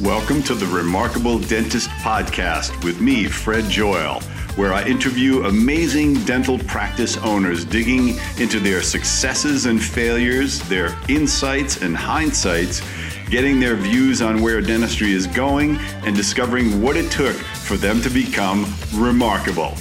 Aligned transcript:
Welcome 0.00 0.42
to 0.44 0.56
the 0.56 0.66
Remarkable 0.66 1.38
Dentist 1.38 1.88
Podcast 2.00 2.82
with 2.82 3.00
me, 3.00 3.26
Fred 3.26 3.70
Joyal, 3.70 4.20
where 4.56 4.72
I 4.72 4.84
interview 4.84 5.44
amazing 5.44 6.14
dental 6.24 6.58
practice 6.58 7.16
owners 7.18 7.64
digging 7.64 8.18
into 8.36 8.58
their 8.58 8.82
successes 8.82 9.66
and 9.66 9.80
failures, 9.80 10.58
their 10.68 10.98
insights 11.08 11.80
and 11.80 11.96
hindsights, 11.96 12.82
getting 13.30 13.60
their 13.60 13.76
views 13.76 14.20
on 14.20 14.42
where 14.42 14.60
dentistry 14.60 15.12
is 15.12 15.28
going, 15.28 15.76
and 16.04 16.16
discovering 16.16 16.82
what 16.82 16.96
it 16.96 17.08
took 17.12 17.36
for 17.36 17.76
them 17.76 18.02
to 18.02 18.10
become 18.10 18.66
remarkable. 18.94 19.74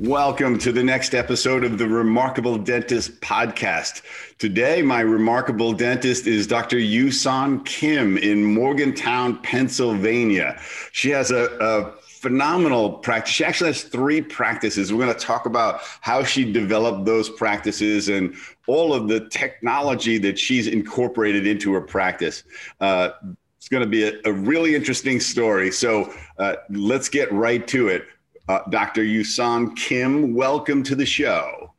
Welcome 0.00 0.58
to 0.60 0.70
the 0.70 0.84
next 0.84 1.12
episode 1.12 1.64
of 1.64 1.76
the 1.76 1.88
Remarkable 1.88 2.56
Dentist 2.56 3.20
Podcast. 3.20 4.02
Today, 4.38 4.80
my 4.80 5.00
remarkable 5.00 5.72
dentist 5.72 6.28
is 6.28 6.46
Dr. 6.46 6.76
Yooson 6.76 7.66
Kim 7.66 8.16
in 8.16 8.44
Morgantown, 8.44 9.42
Pennsylvania. 9.42 10.56
She 10.92 11.10
has 11.10 11.32
a, 11.32 11.48
a 11.60 12.00
phenomenal 12.00 12.92
practice. 12.92 13.34
She 13.34 13.44
actually 13.44 13.70
has 13.70 13.82
three 13.82 14.22
practices. 14.22 14.92
We're 14.92 15.04
going 15.04 15.18
to 15.18 15.26
talk 15.26 15.46
about 15.46 15.80
how 16.00 16.22
she 16.22 16.52
developed 16.52 17.04
those 17.04 17.28
practices 17.28 18.08
and 18.08 18.36
all 18.68 18.94
of 18.94 19.08
the 19.08 19.28
technology 19.30 20.16
that 20.18 20.38
she's 20.38 20.68
incorporated 20.68 21.44
into 21.44 21.72
her 21.72 21.80
practice. 21.80 22.44
Uh, 22.80 23.10
it's 23.56 23.68
going 23.68 23.82
to 23.82 23.90
be 23.90 24.04
a, 24.04 24.12
a, 24.24 24.32
really 24.32 24.76
interesting 24.76 25.18
story. 25.18 25.72
So 25.72 26.14
uh, 26.38 26.54
let's 26.70 27.08
get 27.08 27.32
right 27.32 27.66
to 27.66 27.88
it. 27.88 28.04
Uh, 28.48 28.60
Dr. 28.70 29.02
Yooson 29.02 29.76
Kim, 29.76 30.34
welcome 30.34 30.82
to 30.82 30.94
the 30.94 31.04
show. 31.04 31.74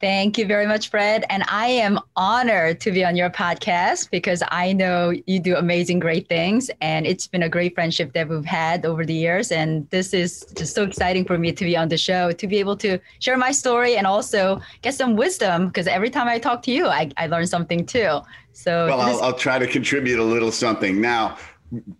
Thank 0.00 0.38
you 0.38 0.46
very 0.46 0.64
much, 0.64 0.90
Fred. 0.90 1.24
And 1.28 1.42
I 1.48 1.66
am 1.66 1.98
honored 2.14 2.80
to 2.82 2.92
be 2.92 3.04
on 3.04 3.16
your 3.16 3.30
podcast 3.30 4.08
because 4.12 4.40
I 4.52 4.72
know 4.72 5.12
you 5.26 5.40
do 5.40 5.56
amazing, 5.56 5.98
great 5.98 6.28
things. 6.28 6.70
And 6.80 7.04
it's 7.04 7.26
been 7.26 7.42
a 7.42 7.48
great 7.48 7.74
friendship 7.74 8.12
that 8.12 8.28
we've 8.28 8.44
had 8.44 8.86
over 8.86 9.04
the 9.04 9.12
years. 9.12 9.50
And 9.50 9.90
this 9.90 10.14
is 10.14 10.46
just 10.54 10.76
so 10.76 10.84
exciting 10.84 11.24
for 11.24 11.36
me 11.36 11.50
to 11.50 11.64
be 11.64 11.76
on 11.76 11.88
the 11.88 11.98
show, 11.98 12.30
to 12.30 12.46
be 12.46 12.58
able 12.58 12.76
to 12.76 13.00
share 13.18 13.36
my 13.36 13.50
story 13.50 13.96
and 13.96 14.06
also 14.06 14.60
get 14.82 14.94
some 14.94 15.16
wisdom 15.16 15.66
because 15.66 15.88
every 15.88 16.10
time 16.10 16.28
I 16.28 16.38
talk 16.38 16.62
to 16.62 16.70
you, 16.70 16.86
I, 16.86 17.10
I 17.16 17.26
learn 17.26 17.48
something 17.48 17.84
too. 17.84 18.20
So, 18.52 18.86
well, 18.86 19.00
I'll, 19.00 19.20
I'll 19.20 19.38
try 19.38 19.58
to 19.58 19.66
contribute 19.66 20.20
a 20.20 20.24
little 20.24 20.52
something. 20.52 21.00
Now, 21.00 21.38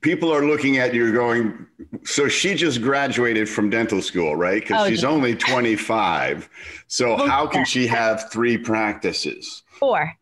people 0.01 0.33
are 0.33 0.45
looking 0.47 0.79
at 0.79 0.95
you 0.95 1.13
going, 1.13 1.67
so 2.05 2.29
she 2.29 2.55
just 2.55 2.83
graduated 2.83 3.49
from 3.49 3.71
dental 3.71 4.03
school, 4.03 4.37
right? 4.37 4.63
Because 4.63 4.87
oh, 4.87 4.89
she's 4.89 5.03
yeah. 5.03 5.09
only 5.09 5.35
25. 5.35 6.49
So 6.87 7.17
how 7.17 7.47
can 7.47 7.65
she 7.65 7.87
have 7.87 8.31
three 8.31 8.57
practices? 8.57 9.63
Four. 9.79 10.13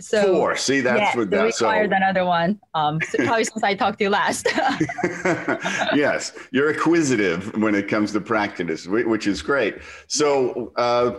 So 0.00 0.34
four. 0.34 0.56
See, 0.56 0.80
that's 0.80 1.14
yeah, 1.14 1.16
what 1.16 1.30
that's 1.30 1.58
so 1.58 1.66
required 1.66 1.92
another 1.92 2.24
one. 2.24 2.58
Um, 2.74 2.98
so 3.02 3.24
probably 3.24 3.44
since 3.44 3.62
I 3.62 3.74
talked 3.74 3.98
to 3.98 4.04
you 4.04 4.10
last. 4.10 4.48
yes, 5.94 6.32
you're 6.50 6.70
acquisitive 6.70 7.56
when 7.56 7.74
it 7.74 7.88
comes 7.88 8.12
to 8.12 8.20
practice, 8.20 8.86
which 8.86 9.26
is 9.26 9.42
great. 9.42 9.76
So, 10.08 10.72
uh, 10.76 11.10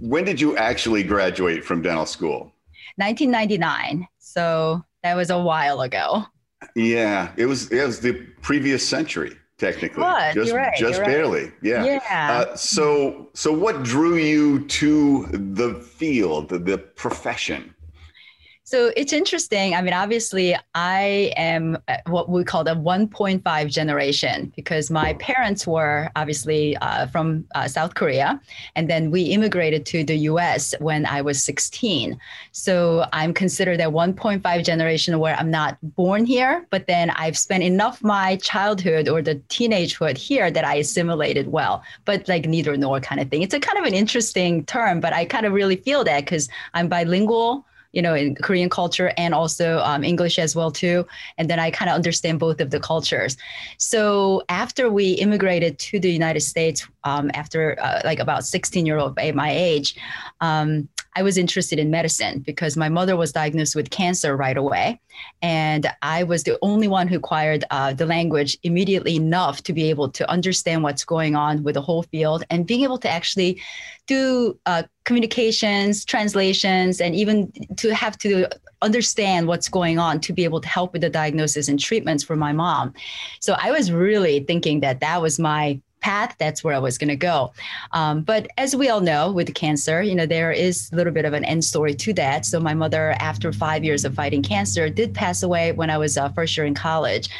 when 0.00 0.24
did 0.24 0.40
you 0.40 0.56
actually 0.56 1.02
graduate 1.04 1.64
from 1.64 1.82
dental 1.82 2.06
school? 2.06 2.52
1999. 2.96 4.08
So 4.18 4.82
that 5.02 5.14
was 5.14 5.30
a 5.30 5.38
while 5.38 5.82
ago. 5.82 6.24
Yeah, 6.74 7.32
it 7.36 7.46
was. 7.46 7.70
It 7.70 7.84
was 7.84 8.00
the 8.00 8.12
previous 8.42 8.86
century, 8.86 9.36
technically. 9.58 10.02
Just, 10.34 10.52
right, 10.52 10.76
just 10.76 11.00
barely. 11.00 11.44
Right. 11.44 11.52
Yeah. 11.62 11.84
Yeah. 11.84 12.00
Uh, 12.30 12.56
so, 12.56 13.30
so 13.34 13.52
what 13.52 13.82
drew 13.82 14.16
you 14.16 14.66
to 14.66 15.26
the 15.32 15.74
field, 15.74 16.48
the 16.48 16.78
profession? 16.78 17.71
So 18.64 18.92
it's 18.96 19.12
interesting. 19.12 19.74
I 19.74 19.82
mean, 19.82 19.92
obviously, 19.92 20.56
I 20.76 21.32
am 21.36 21.78
uh, 21.88 21.96
what 22.06 22.28
we 22.28 22.44
call 22.44 22.62
the 22.62 22.76
1.5 22.76 23.68
generation 23.68 24.52
because 24.54 24.88
my 24.88 25.14
parents 25.14 25.66
were 25.66 26.10
obviously 26.14 26.76
uh, 26.76 27.08
from 27.08 27.44
uh, 27.56 27.66
South 27.66 27.94
Korea, 27.94 28.40
and 28.76 28.88
then 28.88 29.10
we 29.10 29.22
immigrated 29.22 29.84
to 29.86 30.04
the 30.04 30.16
U.S. 30.30 30.74
when 30.78 31.06
I 31.06 31.22
was 31.22 31.42
16. 31.42 32.16
So 32.52 33.04
I'm 33.12 33.34
considered 33.34 33.80
a 33.80 33.86
1.5 33.86 34.64
generation 34.64 35.18
where 35.18 35.34
I'm 35.34 35.50
not 35.50 35.76
born 35.96 36.24
here, 36.24 36.64
but 36.70 36.86
then 36.86 37.10
I've 37.10 37.36
spent 37.36 37.64
enough 37.64 38.02
my 38.04 38.36
childhood 38.36 39.08
or 39.08 39.22
the 39.22 39.34
teenagehood 39.48 40.16
here 40.16 40.52
that 40.52 40.64
I 40.64 40.76
assimilated 40.76 41.48
well. 41.48 41.82
But 42.04 42.28
like 42.28 42.46
neither 42.46 42.76
nor 42.76 43.00
kind 43.00 43.20
of 43.20 43.28
thing. 43.28 43.42
It's 43.42 43.54
a 43.54 43.60
kind 43.60 43.78
of 43.78 43.84
an 43.86 43.94
interesting 43.94 44.64
term, 44.66 45.00
but 45.00 45.12
I 45.12 45.24
kind 45.24 45.46
of 45.46 45.52
really 45.52 45.76
feel 45.76 46.04
that 46.04 46.20
because 46.20 46.48
I'm 46.74 46.88
bilingual 46.88 47.66
you 47.92 48.02
know, 48.02 48.14
in 48.14 48.34
Korean 48.34 48.68
culture 48.68 49.12
and 49.16 49.34
also 49.34 49.78
um, 49.78 50.02
English 50.02 50.38
as 50.38 50.56
well 50.56 50.70
too. 50.70 51.06
And 51.38 51.48
then 51.48 51.58
I 51.58 51.70
kind 51.70 51.90
of 51.90 51.94
understand 51.94 52.38
both 52.38 52.60
of 52.60 52.70
the 52.70 52.80
cultures. 52.80 53.36
So 53.78 54.42
after 54.48 54.90
we 54.90 55.12
immigrated 55.12 55.78
to 55.78 56.00
the 56.00 56.10
United 56.10 56.40
States, 56.40 56.86
um, 57.04 57.30
after 57.34 57.76
uh, 57.80 58.00
like 58.04 58.18
about 58.18 58.44
16 58.44 58.86
year 58.86 58.98
old 58.98 59.18
at 59.18 59.34
my 59.34 59.50
age, 59.50 59.96
um, 60.40 60.88
I 61.14 61.22
was 61.22 61.36
interested 61.36 61.78
in 61.78 61.90
medicine 61.90 62.40
because 62.40 62.76
my 62.76 62.88
mother 62.88 63.16
was 63.16 63.32
diagnosed 63.32 63.76
with 63.76 63.90
cancer 63.90 64.34
right 64.34 64.56
away. 64.56 64.98
And 65.42 65.86
I 66.00 66.22
was 66.22 66.44
the 66.44 66.58
only 66.62 66.88
one 66.88 67.06
who 67.06 67.16
acquired 67.16 67.64
uh, 67.70 67.92
the 67.92 68.06
language 68.06 68.56
immediately 68.62 69.16
enough 69.16 69.62
to 69.64 69.74
be 69.74 69.90
able 69.90 70.08
to 70.10 70.30
understand 70.30 70.82
what's 70.82 71.04
going 71.04 71.36
on 71.36 71.62
with 71.64 71.74
the 71.74 71.82
whole 71.82 72.04
field 72.04 72.44
and 72.48 72.66
being 72.66 72.82
able 72.82 72.98
to 72.98 73.10
actually 73.10 73.60
do 74.06 74.58
uh, 74.64 74.84
communications, 75.04 76.04
translations, 76.04 77.00
and 77.00 77.14
even 77.14 77.52
to 77.76 77.94
have 77.94 78.16
to 78.18 78.48
understand 78.80 79.46
what's 79.46 79.68
going 79.68 79.98
on 79.98 80.18
to 80.20 80.32
be 80.32 80.44
able 80.44 80.60
to 80.60 80.68
help 80.68 80.92
with 80.92 81.02
the 81.02 81.10
diagnosis 81.10 81.68
and 81.68 81.78
treatments 81.78 82.24
for 82.24 82.36
my 82.36 82.52
mom. 82.52 82.94
So 83.40 83.54
I 83.58 83.70
was 83.70 83.92
really 83.92 84.40
thinking 84.40 84.80
that 84.80 85.00
that 85.00 85.20
was 85.20 85.38
my 85.38 85.80
path, 86.02 86.34
that's 86.38 86.62
where 86.62 86.74
I 86.74 86.78
was 86.78 86.98
going 86.98 87.08
to 87.08 87.16
go. 87.16 87.52
Um, 87.92 88.22
but 88.22 88.48
as 88.58 88.76
we 88.76 88.88
all 88.88 89.00
know, 89.00 89.32
with 89.32 89.54
cancer, 89.54 90.02
you 90.02 90.14
know, 90.14 90.26
there 90.26 90.52
is 90.52 90.90
a 90.92 90.96
little 90.96 91.12
bit 91.12 91.24
of 91.24 91.32
an 91.32 91.44
end 91.44 91.64
story 91.64 91.94
to 91.94 92.12
that. 92.14 92.44
So 92.44 92.60
my 92.60 92.74
mother, 92.74 93.14
after 93.18 93.52
five 93.52 93.84
years 93.84 94.04
of 94.04 94.14
fighting 94.14 94.42
cancer, 94.42 94.90
did 94.90 95.14
pass 95.14 95.42
away 95.42 95.72
when 95.72 95.90
I 95.90 95.98
was 95.98 96.18
uh, 96.18 96.28
first 96.30 96.56
year 96.56 96.66
in 96.66 96.74
college. 96.74 97.30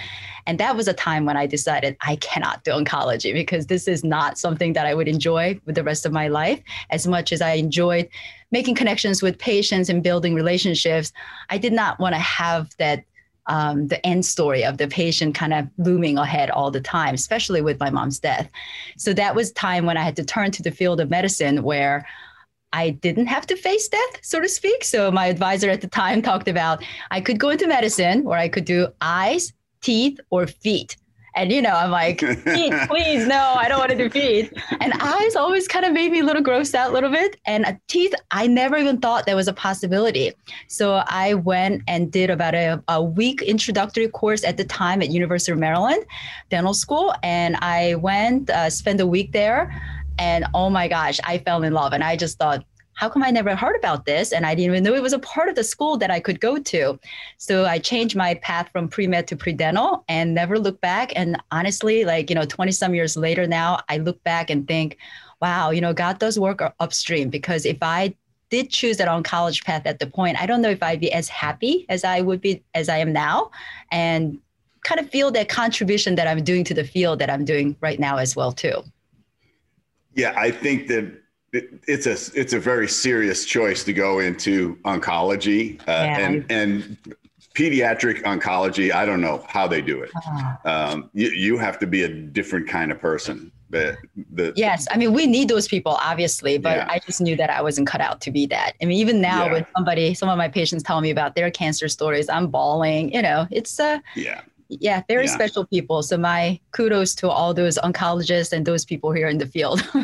And 0.47 0.59
that 0.59 0.77
was 0.77 0.89
a 0.89 0.93
time 0.93 1.25
when 1.25 1.37
I 1.37 1.47
decided 1.47 1.97
I 2.01 2.17
cannot 2.17 2.65
do 2.65 2.73
oncology 2.73 3.33
because 3.33 3.67
this 3.67 3.87
is 3.87 4.03
not 4.03 4.39
something 4.39 4.73
that 4.73 4.87
I 4.87 4.95
would 4.95 5.09
enjoy 5.09 5.61
with 5.67 5.77
the 5.77 5.85
rest 5.85 6.05
of 6.05 6.13
my 6.13 6.29
life 6.29 6.61
as 6.91 7.07
much 7.07 7.33
as 7.33 7.41
I 7.41 7.53
enjoyed 7.53 8.09
making 8.51 8.75
connections 8.75 9.23
with 9.23 9.39
patients 9.39 9.89
and 9.89 10.03
building 10.03 10.35
relationships. 10.35 11.13
I 11.49 11.59
did 11.59 11.73
not 11.73 11.99
want 12.01 12.15
to 12.15 12.21
have 12.21 12.71
that 12.79 13.05
um, 13.47 13.89
the 13.89 14.05
end 14.07 14.25
story 14.25 14.65
of 14.65 14.79
the 14.79 14.89
patient 14.89 15.35
kind 15.35 15.53
of 15.53 15.69
looming 15.79 16.19
ahead 16.19 16.51
all 16.51 16.71
the 16.71 16.81
time, 16.81 17.15
especially 17.15 17.61
with 17.61 17.81
my 17.81 17.91
mom's 17.91 18.19
death. 18.19 18.49
So 18.97 19.13
that 19.15 19.35
was 19.35 19.53
time 19.53 19.87
when 19.87 19.97
I 19.97 20.03
had 20.03 20.17
to 20.17 20.25
turn 20.25 20.51
to 20.53 20.63
the 20.63 20.71
field 20.71 21.01
of 21.01 21.11
medicine 21.11 21.63
where 21.63 22.07
I 22.73 22.91
didn't 22.91 23.27
have 23.27 23.47
to 23.49 23.57
face 23.57 23.89
death, 23.89 24.19
so 24.23 24.41
to 24.41 24.49
speak. 24.49 24.85
So 24.85 25.11
my 25.11 25.27
advisor 25.27 25.69
at 25.69 25.81
the 25.81 25.89
time 25.89 26.23
talked 26.23 26.49
about 26.49 26.83
I 27.11 27.21
could 27.21 27.39
go 27.39 27.51
into 27.51 27.67
medicine 27.67 28.27
or 28.27 28.37
I 28.37 28.49
could 28.49 28.65
do 28.65 28.89
eyes, 29.01 29.53
teeth, 29.83 30.19
or 30.31 30.47
feet. 30.47 30.97
And 31.35 31.53
you 31.53 31.63
know, 31.63 31.71
I'm 31.71 31.91
like, 31.91 32.21
feet, 32.21 32.73
please, 32.89 33.27
no, 33.27 33.55
I 33.57 33.69
don't 33.69 33.79
want 33.79 33.91
to 33.91 33.97
do 33.97 34.11
feet. 34.11 34.53
And 34.81 34.93
eyes 35.01 35.37
always 35.37 35.67
kind 35.67 35.85
of 35.85 35.93
made 35.93 36.13
me 36.13 36.21
a 36.21 36.25
little 36.25 36.43
grossed 36.43 36.75
out 36.75 36.91
a 36.91 36.93
little 36.93 37.11
bit. 37.11 37.41
And 37.47 37.79
teeth, 37.89 38.15
I 38.31 38.47
never 38.47 38.77
even 38.77 38.99
thought 38.99 39.27
there 39.27 39.37
was 39.37 39.49
a 39.49 39.53
possibility. 39.53 40.33
So 40.69 41.03
I 41.07 41.35
went 41.35 41.83
and 41.89 42.11
did 42.11 42.31
about 42.31 42.55
a, 42.55 42.83
a 42.89 43.03
week 43.03 43.43
introductory 43.43 44.09
course 44.09 44.45
at 44.45 44.57
the 44.57 44.65
time 44.65 45.03
at 45.03 45.11
University 45.11 45.53
of 45.53 45.59
Maryland 45.59 46.05
Dental 46.51 46.75
School. 46.75 47.15
And 47.23 47.57
I 47.57 47.95
went, 47.97 48.51
uh, 48.51 48.71
spent 48.71 49.01
a 49.01 49.07
week 49.07 49.33
there. 49.33 49.81
And 50.19 50.45
oh 50.55 50.69
my 50.71 50.89
gosh, 50.89 51.19
I 51.25 51.39
fell 51.39 51.63
in 51.63 51.73
love. 51.73 51.93
And 51.93 52.05
I 52.05 52.17
just 52.17 52.39
thought, 52.39 52.65
how 52.95 53.09
come 53.09 53.23
I 53.23 53.31
never 53.31 53.57
heard 53.57 53.77
about 53.77 54.05
this? 54.05 54.33
And 54.33 54.45
I 54.45 54.55
didn't 54.55 54.73
even 54.73 54.85
know 54.85 54.95
it 54.95 55.03
was 55.03 55.13
a 55.13 55.19
part 55.19 55.49
of 55.49 55.55
the 55.55 55.65
school 55.65 55.97
that 55.99 56.11
I 56.11 56.21
could 56.21 56.41
go 56.41 56.59
to. 56.59 56.99
So 57.39 57.65
I 57.65 57.79
changed 57.79 58.17
my 58.17 58.35
path 58.35 58.69
from 58.71 58.89
pre 58.89 59.07
med 59.07 59.27
to 59.29 59.37
pre 59.37 59.53
dental 59.53 60.05
and 60.09 60.35
never 60.35 60.59
looked 60.59 60.81
back. 60.81 61.13
And 61.17 61.41
honestly, 61.51 62.05
like, 62.05 62.29
you 62.29 62.35
know, 62.35 62.45
20 62.45 62.73
some 62.73 62.95
years 62.95 63.17
later 63.17 63.47
now, 63.47 63.81
I 63.89 63.99
look 63.99 64.23
back 64.25 64.51
and 64.51 64.67
think, 64.67 64.99
wow, 65.41 65.71
you 65.71 65.81
know, 65.81 65.93
God 65.93 66.19
does 66.19 66.39
work 66.39 66.63
upstream 66.81 67.31
because 67.31 67.65
if 67.65 67.79
I 67.83 68.15
did 68.51 68.71
choose 68.71 68.99
that 68.99 69.09
on 69.09 69.23
college 69.23 69.65
path 69.65 69.87
at 69.87 69.99
the 69.99 70.07
point, 70.07 70.41
I 70.41 70.47
don't 70.47 70.61
know 70.61 70.69
if 70.69 70.83
I'd 70.83 71.01
be 71.01 71.13
as 71.13 71.29
happy 71.29 71.87
as 71.89 72.05
I 72.05 72.21
would 72.21 72.41
be 72.41 72.63
as 72.75 72.89
I 72.89 72.99
am 72.99 73.13
now. 73.13 73.51
And 73.91 74.39
kind 74.85 75.01
of 75.01 75.09
feel 75.09 75.31
that 75.31 75.49
contribution 75.49 76.17
that 76.17 76.27
I'm 76.27 76.43
doing 76.43 76.65
to 76.65 76.75
the 76.75 76.85
field 76.85 77.19
that 77.21 77.31
I'm 77.31 77.45
doing 77.45 77.77
right 77.81 77.99
now 77.99 78.17
as 78.17 78.37
well 78.37 78.53
too. 78.53 78.83
Yeah, 80.15 80.35
I 80.37 80.51
think 80.51 80.89
that 80.89 81.22
it, 81.53 81.83
it's 81.87 82.07
a 82.07 82.39
it's 82.39 82.53
a 82.53 82.59
very 82.59 82.89
serious 82.89 83.45
choice 83.45 83.85
to 83.85 83.93
go 83.93 84.21
into 84.21 84.77
oncology 84.85 85.81
uh, 85.83 85.85
yeah. 85.89 86.19
and 86.19 86.47
and 86.51 86.99
pediatric 87.55 88.23
oncology. 88.23 88.93
I 88.93 89.05
don't 89.05 89.21
know 89.21 89.45
how 89.49 89.69
they 89.69 89.83
do 89.83 90.03
it. 90.03 90.11
Uh-huh. 90.17 90.71
Um, 90.71 91.11
you, 91.13 91.29
you 91.29 91.59
have 91.59 91.79
to 91.81 91.87
be 91.87 92.05
a 92.05 92.09
different 92.09 92.67
kind 92.67 92.91
of 92.91 92.99
person 92.99 93.53
The, 93.73 93.97
the, 94.33 94.53
yes, 94.55 94.87
I 94.91 94.99
mean 94.99 95.15
we 95.15 95.27
need 95.27 95.49
those 95.49 95.67
people 95.67 95.93
obviously, 95.93 96.59
but 96.59 96.77
yeah. 96.77 96.87
I 96.91 96.99
just 96.99 97.21
knew 97.23 97.37
that 97.37 97.49
I 97.49 97.63
wasn't 97.63 97.87
cut 97.87 98.03
out 98.03 98.21
to 98.21 98.31
be 98.31 98.45
that. 98.47 98.73
I 98.83 98.85
mean 98.85 98.99
even 98.99 99.21
now 99.21 99.47
yeah. 99.47 99.53
when 99.53 99.67
somebody, 99.75 100.13
some 100.13 100.29
of 100.29 100.37
my 100.37 100.49
patients 100.49 100.83
tell 100.83 101.01
me 101.01 101.11
about 101.11 101.35
their 101.35 101.51
cancer 101.51 101.89
stories, 101.89 102.29
I'm 102.29 102.49
bawling. 102.49 103.13
You 103.15 103.23
know, 103.23 103.47
it's 103.51 103.81
uh 103.81 103.99
yeah 104.15 104.43
yeah, 104.81 105.03
very 105.09 105.27
yeah. 105.27 105.35
special 105.35 105.67
people. 105.67 106.03
So 106.03 106.17
my 106.17 106.61
kudos 106.73 107.15
to 107.17 107.29
all 107.29 107.55
those 107.55 107.79
oncologists 107.79 108.53
and 108.53 108.65
those 108.65 108.85
people 108.85 109.13
here 109.13 109.29
in 109.29 109.39
the 109.39 109.47
field. 109.47 109.83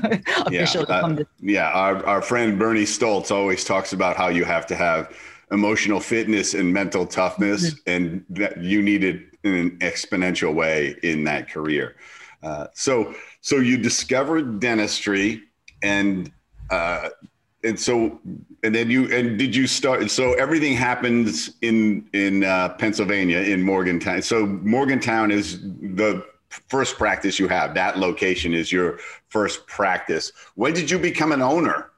yeah, 0.50 0.66
uh, 0.88 1.24
yeah. 1.40 1.70
Our, 1.70 2.04
our 2.06 2.22
friend 2.22 2.58
Bernie 2.58 2.82
Stoltz 2.82 3.30
always 3.30 3.64
talks 3.64 3.92
about 3.92 4.16
how 4.16 4.28
you 4.28 4.44
have 4.44 4.66
to 4.66 4.74
have 4.74 5.14
emotional 5.50 6.00
fitness 6.00 6.54
and 6.54 6.72
mental 6.72 7.06
toughness, 7.06 7.70
mm-hmm. 7.70 7.90
and 7.90 8.24
that 8.30 8.62
you 8.62 8.82
need 8.82 9.04
it 9.04 9.22
in 9.44 9.54
an 9.54 9.78
exponential 9.78 10.54
way 10.54 10.96
in 11.02 11.24
that 11.24 11.48
career. 11.50 11.96
Uh, 12.42 12.66
so, 12.74 13.14
so 13.40 13.56
you 13.56 13.76
discovered 13.76 14.60
dentistry, 14.60 15.42
and 15.82 16.30
uh, 16.70 17.08
and 17.64 17.78
so 17.78 18.20
and 18.62 18.74
then 18.74 18.90
you 18.90 19.12
and 19.12 19.38
did 19.38 19.54
you 19.54 19.66
start 19.66 20.10
so 20.10 20.34
everything 20.34 20.74
happens 20.74 21.56
in 21.62 22.08
in 22.12 22.44
uh, 22.44 22.68
pennsylvania 22.70 23.38
in 23.38 23.62
morgantown 23.62 24.22
so 24.22 24.46
morgantown 24.46 25.30
is 25.30 25.60
the 25.60 26.24
first 26.68 26.96
practice 26.96 27.38
you 27.38 27.48
have 27.48 27.74
that 27.74 27.98
location 27.98 28.54
is 28.54 28.70
your 28.70 28.98
first 29.28 29.66
practice 29.66 30.32
when 30.54 30.72
did 30.72 30.90
you 30.90 30.98
become 30.98 31.32
an 31.32 31.42
owner 31.42 31.90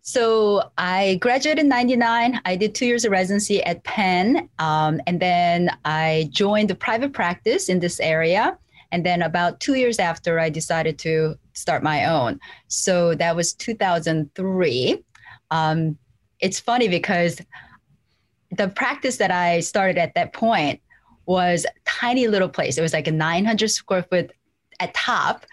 so 0.00 0.62
I 0.78 1.18
graduated 1.20 1.64
in 1.64 1.68
99. 1.68 2.40
I 2.46 2.56
did 2.56 2.74
two 2.74 2.86
years 2.86 3.04
of 3.04 3.12
residency 3.12 3.62
at 3.64 3.84
Penn. 3.84 4.48
Um, 4.58 5.02
and 5.06 5.20
then 5.20 5.70
I 5.84 6.30
joined 6.32 6.70
the 6.70 6.74
private 6.74 7.12
practice 7.12 7.68
in 7.68 7.78
this 7.78 8.00
area. 8.00 8.56
And 8.90 9.04
then 9.04 9.20
about 9.20 9.60
two 9.60 9.74
years 9.74 9.98
after, 9.98 10.38
I 10.40 10.48
decided 10.48 10.98
to 11.00 11.36
start 11.58 11.82
my 11.82 12.06
own. 12.06 12.40
So 12.68 13.14
that 13.14 13.36
was 13.36 13.52
2003. 13.54 15.04
Um, 15.50 15.98
it's 16.40 16.60
funny 16.60 16.88
because 16.88 17.40
the 18.50 18.68
practice 18.68 19.16
that 19.18 19.30
I 19.30 19.60
started 19.60 19.98
at 19.98 20.14
that 20.14 20.32
point 20.32 20.80
was 21.26 21.66
tiny 21.84 22.26
little 22.28 22.48
place. 22.48 22.78
It 22.78 22.82
was 22.82 22.92
like 22.92 23.06
a 23.06 23.12
900 23.12 23.68
square 23.68 24.02
foot 24.02 24.32
at 24.80 24.94
top, 24.94 25.44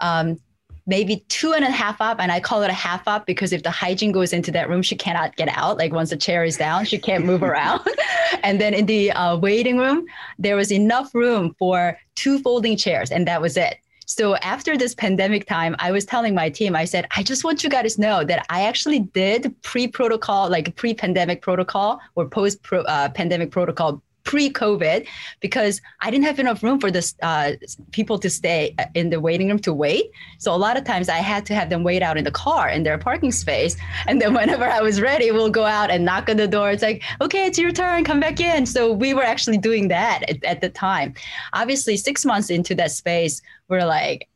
um, 0.00 0.38
maybe 0.86 1.24
two 1.28 1.52
and 1.52 1.64
a 1.64 1.70
half 1.70 2.00
op. 2.00 2.20
And 2.20 2.30
I 2.30 2.38
call 2.38 2.62
it 2.62 2.70
a 2.70 2.74
half 2.74 3.08
op 3.08 3.26
because 3.26 3.52
if 3.52 3.64
the 3.64 3.70
hygiene 3.70 4.12
goes 4.12 4.32
into 4.32 4.52
that 4.52 4.68
room, 4.68 4.82
she 4.82 4.94
cannot 4.94 5.34
get 5.34 5.48
out. 5.48 5.78
Like 5.78 5.92
once 5.92 6.10
the 6.10 6.16
chair 6.16 6.44
is 6.44 6.56
down, 6.56 6.84
she 6.84 6.98
can't 6.98 7.24
move 7.24 7.42
around. 7.42 7.80
and 8.44 8.60
then 8.60 8.72
in 8.72 8.86
the 8.86 9.10
uh, 9.12 9.36
waiting 9.36 9.78
room, 9.78 10.06
there 10.38 10.54
was 10.54 10.70
enough 10.70 11.12
room 11.12 11.56
for 11.58 11.98
two 12.14 12.38
folding 12.38 12.76
chairs, 12.76 13.10
and 13.10 13.26
that 13.26 13.40
was 13.40 13.56
it. 13.56 13.78
So 14.08 14.36
after 14.36 14.76
this 14.78 14.94
pandemic 14.94 15.46
time, 15.46 15.74
I 15.80 15.90
was 15.90 16.04
telling 16.04 16.32
my 16.32 16.48
team, 16.48 16.76
I 16.76 16.84
said, 16.84 17.08
I 17.16 17.24
just 17.24 17.42
want 17.42 17.64
you 17.64 17.68
guys 17.68 17.96
to 17.96 18.00
know 18.00 18.24
that 18.24 18.46
I 18.48 18.62
actually 18.62 19.00
did 19.00 19.52
pre-protocol, 19.62 20.48
like 20.48 20.76
pre-pandemic 20.76 21.42
protocol 21.42 22.00
or 22.14 22.28
post-pandemic 22.28 23.48
uh, 23.48 23.50
protocol 23.50 24.00
pre-COVID 24.26 25.06
because 25.40 25.80
I 26.02 26.10
didn't 26.10 26.24
have 26.24 26.38
enough 26.38 26.62
room 26.62 26.78
for 26.78 26.90
this 26.90 27.14
uh, 27.22 27.52
people 27.92 28.18
to 28.18 28.28
stay 28.28 28.74
uh, 28.78 28.84
in 28.94 29.08
the 29.08 29.20
waiting 29.20 29.48
room 29.48 29.58
to 29.60 29.72
wait. 29.72 30.10
So 30.38 30.54
a 30.54 30.58
lot 30.58 30.76
of 30.76 30.84
times 30.84 31.08
I 31.08 31.18
had 31.18 31.46
to 31.46 31.54
have 31.54 31.70
them 31.70 31.82
wait 31.82 32.02
out 32.02 32.18
in 32.18 32.24
the 32.24 32.30
car 32.30 32.68
in 32.68 32.82
their 32.82 32.98
parking 32.98 33.32
space, 33.32 33.76
and 34.06 34.20
then 34.20 34.34
whenever 34.38 34.66
I 34.66 34.82
was 34.82 35.00
ready, 35.00 35.30
we'll 35.30 35.50
go 35.50 35.64
out 35.64 35.90
and 35.90 36.04
knock 36.04 36.28
on 36.28 36.36
the 36.36 36.48
door. 36.48 36.70
It's 36.70 36.82
like, 36.82 37.02
okay, 37.22 37.46
it's 37.46 37.58
your 37.58 37.72
turn, 37.72 38.04
come 38.04 38.20
back 38.20 38.40
in. 38.40 38.66
So 38.66 38.92
we 38.92 39.14
were 39.14 39.24
actually 39.24 39.58
doing 39.58 39.88
that 39.88 40.28
at, 40.28 40.44
at 40.44 40.60
the 40.60 40.68
time. 40.68 41.14
Obviously, 41.54 41.96
six 41.96 42.24
months 42.24 42.50
into 42.50 42.74
that 42.74 42.90
space, 42.90 43.40
we're 43.68 43.86
like, 43.86 44.28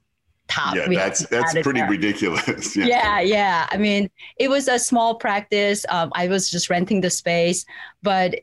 top. 0.50 0.74
Yeah, 0.74 0.88
that's 0.88 1.26
that's 1.28 1.52
pretty 1.54 1.80
there. 1.80 1.88
ridiculous. 1.88 2.76
yeah. 2.76 2.86
yeah. 2.86 3.20
yeah, 3.20 3.66
I 3.70 3.76
mean, 3.76 4.10
it 4.38 4.50
was 4.50 4.68
a 4.68 4.78
small 4.78 5.14
practice. 5.14 5.86
Um, 5.88 6.10
I 6.14 6.28
was 6.28 6.50
just 6.50 6.68
renting 6.68 7.00
the 7.00 7.10
space, 7.10 7.64
but 8.02 8.34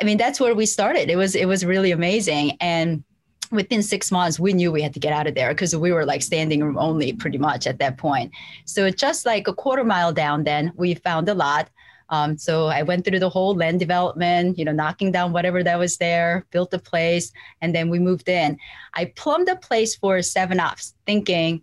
I 0.00 0.04
mean, 0.04 0.16
that's 0.16 0.40
where 0.40 0.54
we 0.54 0.66
started. 0.66 1.10
It 1.10 1.16
was 1.16 1.34
it 1.34 1.46
was 1.46 1.64
really 1.64 1.90
amazing, 1.92 2.56
and 2.60 3.04
within 3.50 3.82
six 3.82 4.12
months 4.12 4.38
we 4.38 4.52
knew 4.52 4.70
we 4.70 4.82
had 4.82 4.94
to 4.94 5.00
get 5.00 5.12
out 5.12 5.26
of 5.26 5.34
there 5.34 5.52
because 5.52 5.74
we 5.74 5.92
were 5.92 6.04
like 6.04 6.22
standing 6.22 6.62
room 6.62 6.78
only 6.78 7.12
pretty 7.12 7.38
much 7.38 7.66
at 7.66 7.78
that 7.78 7.98
point 7.98 8.30
so 8.64 8.88
just 8.90 9.26
like 9.26 9.48
a 9.48 9.52
quarter 9.52 9.84
mile 9.84 10.12
down 10.12 10.44
then 10.44 10.72
we 10.76 10.94
found 10.94 11.28
a 11.28 11.34
lot 11.34 11.68
um, 12.10 12.38
so 12.38 12.66
i 12.66 12.82
went 12.82 13.04
through 13.04 13.18
the 13.18 13.28
whole 13.28 13.54
land 13.54 13.80
development 13.80 14.56
you 14.56 14.64
know 14.64 14.72
knocking 14.72 15.10
down 15.10 15.32
whatever 15.32 15.62
that 15.62 15.78
was 15.78 15.96
there 15.96 16.46
built 16.50 16.70
the 16.70 16.78
place 16.78 17.32
and 17.60 17.74
then 17.74 17.88
we 17.88 17.98
moved 17.98 18.28
in 18.28 18.56
i 18.94 19.04
plumbed 19.16 19.48
a 19.48 19.56
place 19.56 19.96
for 19.96 20.22
seven 20.22 20.60
ops 20.60 20.94
thinking 21.06 21.60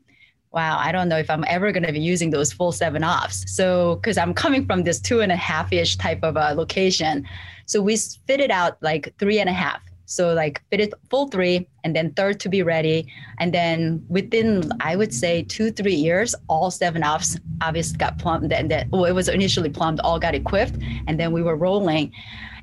wow, 0.52 0.80
I 0.80 0.92
don't 0.92 1.10
know 1.10 1.18
if 1.18 1.30
I'm 1.30 1.44
ever 1.48 1.72
going 1.72 1.86
to 1.86 1.92
be 1.92 2.00
using 2.00 2.32
those 2.32 2.52
full 2.52 2.72
seven 2.72 3.04
ops. 3.04 3.44
So, 3.54 3.98
because 3.98 4.18
I'm 4.18 4.34
coming 4.34 4.66
from 4.66 4.84
this 4.84 5.00
two 5.00 5.20
and 5.20 5.32
a 5.32 5.36
half 5.36 5.72
ish 5.72 5.98
type 5.98 6.24
of 6.24 6.36
a 6.36 6.56
location. 6.56 7.28
So 7.68 7.82
we 7.82 7.96
fitted 8.26 8.50
out 8.50 8.82
like 8.82 9.14
three 9.20 9.40
and 9.40 9.50
a 9.50 9.54
half. 9.54 9.82
So 10.06 10.34
like 10.34 10.64
fitted 10.72 10.94
full 11.10 11.28
three 11.28 11.68
and 11.84 11.94
then 11.94 12.14
third 12.14 12.40
to 12.40 12.50
be 12.50 12.64
ready. 12.64 13.12
And 13.40 13.54
then 13.54 14.04
within, 14.08 14.72
I 14.80 14.96
would 14.96 15.14
say 15.14 15.44
two, 15.44 15.70
three 15.70 15.94
years, 15.94 16.34
all 16.48 16.72
seven 16.72 17.04
ops 17.04 17.38
obviously 17.62 17.98
got 17.98 18.18
plumbed 18.18 18.54
and 18.54 18.72
then, 18.72 18.90
well, 18.90 19.04
it 19.04 19.12
was 19.12 19.28
initially 19.28 19.70
plumbed, 19.70 20.00
all 20.00 20.18
got 20.18 20.34
equipped 20.34 20.78
and 21.08 21.20
then 21.20 21.34
we 21.34 21.44
were 21.44 21.58
rolling. 21.58 22.14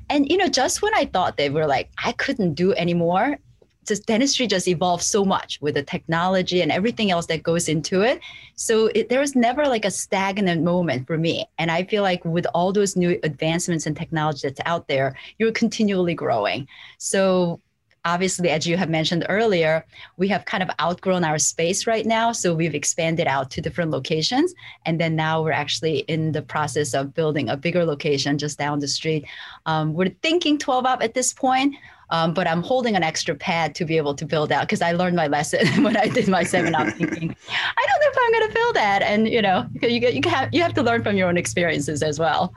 And, 0.09 0.27
you 0.29 0.37
know, 0.37 0.47
just 0.47 0.81
when 0.81 0.93
I 0.95 1.05
thought 1.05 1.37
they 1.37 1.51
were 1.51 1.67
like, 1.67 1.91
I 2.03 2.11
couldn't 2.13 2.55
do 2.55 2.73
anymore, 2.73 3.37
just 3.85 4.05
dentistry 4.05 4.47
just 4.47 4.67
evolved 4.67 5.03
so 5.03 5.23
much 5.23 5.59
with 5.61 5.75
the 5.75 5.83
technology 5.83 6.61
and 6.61 6.71
everything 6.71 7.11
else 7.11 7.25
that 7.27 7.43
goes 7.43 7.69
into 7.69 8.01
it. 8.01 8.19
So 8.55 8.87
it, 8.95 9.09
there 9.09 9.19
was 9.19 9.35
never 9.35 9.65
like 9.65 9.85
a 9.85 9.91
stagnant 9.91 10.63
moment 10.63 11.07
for 11.07 11.17
me. 11.17 11.45
And 11.57 11.71
I 11.71 11.83
feel 11.83 12.03
like 12.03 12.23
with 12.25 12.47
all 12.53 12.71
those 12.71 12.95
new 12.95 13.19
advancements 13.23 13.85
and 13.85 13.95
technology 13.95 14.47
that's 14.47 14.61
out 14.65 14.87
there, 14.87 15.15
you're 15.37 15.51
continually 15.51 16.13
growing. 16.13 16.67
So 16.97 17.61
obviously, 18.05 18.49
as 18.49 18.65
you 18.65 18.77
have 18.77 18.89
mentioned 18.89 19.25
earlier, 19.27 19.83
we 20.17 20.27
have 20.27 20.45
kind 20.45 20.63
of 20.63 20.69
outgrown 20.79 21.23
our 21.23 21.39
space 21.39 21.87
right 21.87 22.05
now. 22.05 22.31
So 22.31 22.53
we've 22.53 22.75
expanded 22.75 23.27
out 23.27 23.49
to 23.51 23.61
different 23.61 23.91
locations. 23.91 24.53
And 24.85 25.01
then 25.01 25.15
now 25.15 25.41
we're 25.41 25.51
actually 25.51 25.99
in 25.99 26.31
the 26.31 26.41
process 26.41 26.93
of 26.93 27.13
building 27.13 27.49
a 27.49 27.57
bigger 27.57 27.83
location 27.83 28.37
just 28.37 28.59
down 28.59 28.79
the 28.79 28.87
street. 28.87 29.25
Um, 29.65 29.93
we're 29.93 30.15
thinking 30.21 30.57
12 30.57 30.85
up 30.85 31.03
at 31.03 31.13
this 31.13 31.33
point. 31.33 31.75
Um, 32.09 32.33
but 32.33 32.47
I'm 32.47 32.61
holding 32.61 32.95
an 32.95 33.03
extra 33.03 33.35
pad 33.35 33.75
to 33.75 33.85
be 33.85 33.97
able 33.97 34.13
to 34.15 34.25
build 34.25 34.51
out 34.51 34.61
because 34.61 34.81
I 34.81 34.91
learned 34.91 35.15
my 35.15 35.27
lesson 35.27 35.83
when 35.83 35.97
I 35.97 36.07
did 36.07 36.27
my 36.27 36.43
seminar. 36.43 36.91
thinking, 36.91 37.35
I 37.49 37.85
don't 37.87 38.01
know 38.01 38.11
if 38.11 38.17
I'm 38.17 38.31
going 38.31 38.47
to 38.47 38.53
fill 38.53 38.73
that, 38.73 39.01
and 39.01 39.27
you 39.27 39.41
know, 39.41 39.67
you 39.81 39.99
get, 39.99 40.13
you 40.13 40.29
have 40.29 40.53
you 40.53 40.61
have 40.61 40.73
to 40.75 40.83
learn 40.83 41.03
from 41.03 41.17
your 41.17 41.27
own 41.27 41.37
experiences 41.37 42.03
as 42.03 42.19
well. 42.19 42.53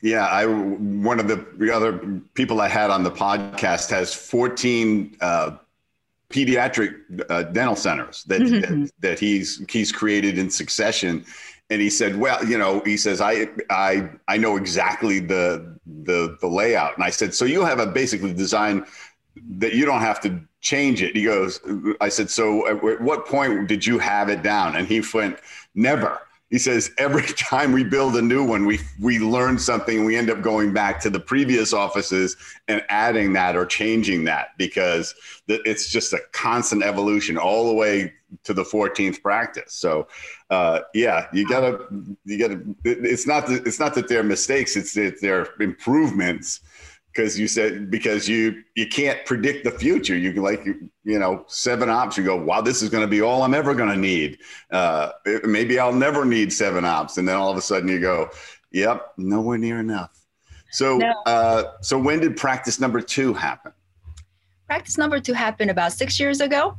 Yeah, 0.00 0.26
I 0.26 0.46
one 0.46 1.18
of 1.18 1.26
the 1.26 1.74
other 1.74 1.98
people 2.34 2.60
I 2.60 2.68
had 2.68 2.90
on 2.90 3.02
the 3.02 3.10
podcast 3.10 3.90
has 3.90 4.14
14 4.14 5.16
uh, 5.20 5.56
pediatric 6.30 6.94
uh, 7.30 7.44
dental 7.44 7.74
centers 7.74 8.22
that, 8.24 8.40
mm-hmm. 8.40 8.82
that 8.84 8.92
that 9.00 9.18
he's 9.18 9.64
he's 9.68 9.90
created 9.90 10.38
in 10.38 10.50
succession, 10.50 11.24
and 11.70 11.80
he 11.80 11.90
said, 11.90 12.16
well, 12.16 12.42
you 12.44 12.56
know, 12.56 12.80
he 12.84 12.96
says, 12.96 13.20
I, 13.20 13.48
I, 13.70 14.08
I 14.26 14.38
know 14.38 14.56
exactly 14.56 15.20
the, 15.20 15.78
the, 15.86 16.36
the 16.40 16.46
layout. 16.46 16.94
And 16.94 17.04
I 17.04 17.10
said, 17.10 17.34
so 17.34 17.44
you 17.44 17.64
have 17.64 17.78
a 17.78 17.86
basically 17.86 18.32
design 18.32 18.86
that 19.58 19.74
you 19.74 19.84
don't 19.84 20.00
have 20.00 20.20
to 20.22 20.40
change 20.60 21.02
it. 21.02 21.14
He 21.14 21.24
goes, 21.24 21.60
I 22.00 22.08
said, 22.08 22.30
so 22.30 22.66
at 22.68 23.02
what 23.02 23.26
point 23.26 23.68
did 23.68 23.84
you 23.84 23.98
have 23.98 24.28
it 24.28 24.42
down? 24.42 24.76
And 24.76 24.86
he 24.86 25.02
went, 25.12 25.38
never 25.74 26.20
he 26.50 26.58
says 26.58 26.90
every 26.98 27.26
time 27.34 27.72
we 27.72 27.84
build 27.84 28.16
a 28.16 28.22
new 28.22 28.44
one 28.44 28.66
we 28.66 28.80
we 29.00 29.18
learn 29.18 29.58
something 29.58 30.04
we 30.04 30.16
end 30.16 30.30
up 30.30 30.42
going 30.42 30.72
back 30.72 31.00
to 31.00 31.10
the 31.10 31.20
previous 31.20 31.72
offices 31.72 32.36
and 32.68 32.82
adding 32.88 33.32
that 33.32 33.56
or 33.56 33.66
changing 33.66 34.24
that 34.24 34.56
because 34.58 35.14
it's 35.48 35.90
just 35.90 36.12
a 36.12 36.20
constant 36.32 36.82
evolution 36.82 37.36
all 37.36 37.68
the 37.68 37.74
way 37.74 38.12
to 38.44 38.52
the 38.52 38.62
14th 38.62 39.22
practice 39.22 39.74
so 39.74 40.06
uh, 40.50 40.80
yeah 40.94 41.26
you 41.32 41.48
gotta 41.48 41.86
you 42.24 42.38
gotta 42.38 42.60
it's 42.84 43.26
not 43.26 43.46
that, 43.46 43.66
it's 43.66 43.80
not 43.80 43.94
that 43.94 44.08
they're 44.08 44.22
mistakes 44.22 44.76
it's 44.76 44.94
that 44.94 45.20
they're 45.20 45.48
improvements 45.60 46.60
because 47.18 47.38
you 47.38 47.48
said 47.48 47.90
because 47.90 48.28
you 48.28 48.62
you 48.76 48.86
can't 48.86 49.24
predict 49.26 49.64
the 49.64 49.72
future. 49.72 50.16
You 50.16 50.32
can 50.32 50.42
like 50.42 50.64
you, 50.64 50.88
you 51.02 51.18
know 51.18 51.44
seven 51.48 51.88
ops. 51.88 52.16
You 52.16 52.24
go, 52.24 52.36
wow, 52.36 52.60
this 52.60 52.80
is 52.80 52.90
going 52.90 53.02
to 53.02 53.08
be 53.08 53.20
all 53.20 53.42
I'm 53.42 53.54
ever 53.54 53.74
going 53.74 53.90
to 53.90 53.96
need. 53.96 54.38
Uh, 54.70 55.10
maybe 55.44 55.80
I'll 55.80 55.92
never 55.92 56.24
need 56.24 56.52
seven 56.52 56.84
ops, 56.84 57.18
and 57.18 57.28
then 57.28 57.36
all 57.36 57.50
of 57.50 57.56
a 57.56 57.60
sudden 57.60 57.88
you 57.88 58.00
go, 58.00 58.30
yep, 58.70 59.12
nowhere 59.16 59.58
near 59.58 59.80
enough. 59.80 60.26
So 60.70 60.98
no. 60.98 61.12
uh, 61.26 61.64
so 61.80 61.98
when 61.98 62.20
did 62.20 62.36
practice 62.36 62.78
number 62.78 63.00
two 63.00 63.34
happen? 63.34 63.72
Practice 64.66 64.96
number 64.96 65.18
two 65.18 65.32
happened 65.32 65.70
about 65.70 65.92
six 65.92 66.20
years 66.20 66.40
ago. 66.40 66.76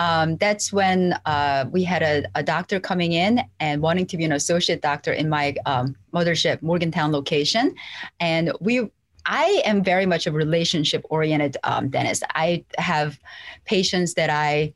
Um, 0.00 0.38
that's 0.38 0.72
when 0.72 1.12
uh, 1.26 1.66
we 1.70 1.84
had 1.84 2.02
a, 2.02 2.24
a, 2.34 2.42
doctor 2.42 2.80
coming 2.80 3.12
in 3.12 3.42
and 3.60 3.82
wanting 3.82 4.06
to 4.06 4.16
be 4.16 4.24
an 4.24 4.32
associate 4.32 4.80
doctor 4.80 5.12
in 5.12 5.28
my 5.28 5.54
um, 5.66 5.94
mothership 6.14 6.62
Morgantown 6.62 7.12
location, 7.12 7.74
and 8.18 8.50
we 8.60 8.88
I 9.26 9.60
am 9.66 9.84
very 9.84 10.06
much 10.06 10.26
a 10.26 10.32
relationship 10.32 11.04
oriented 11.10 11.58
um, 11.64 11.90
dentist. 11.90 12.22
I 12.34 12.64
have 12.78 13.18
patients 13.66 14.14
that 14.14 14.30
I 14.30 14.72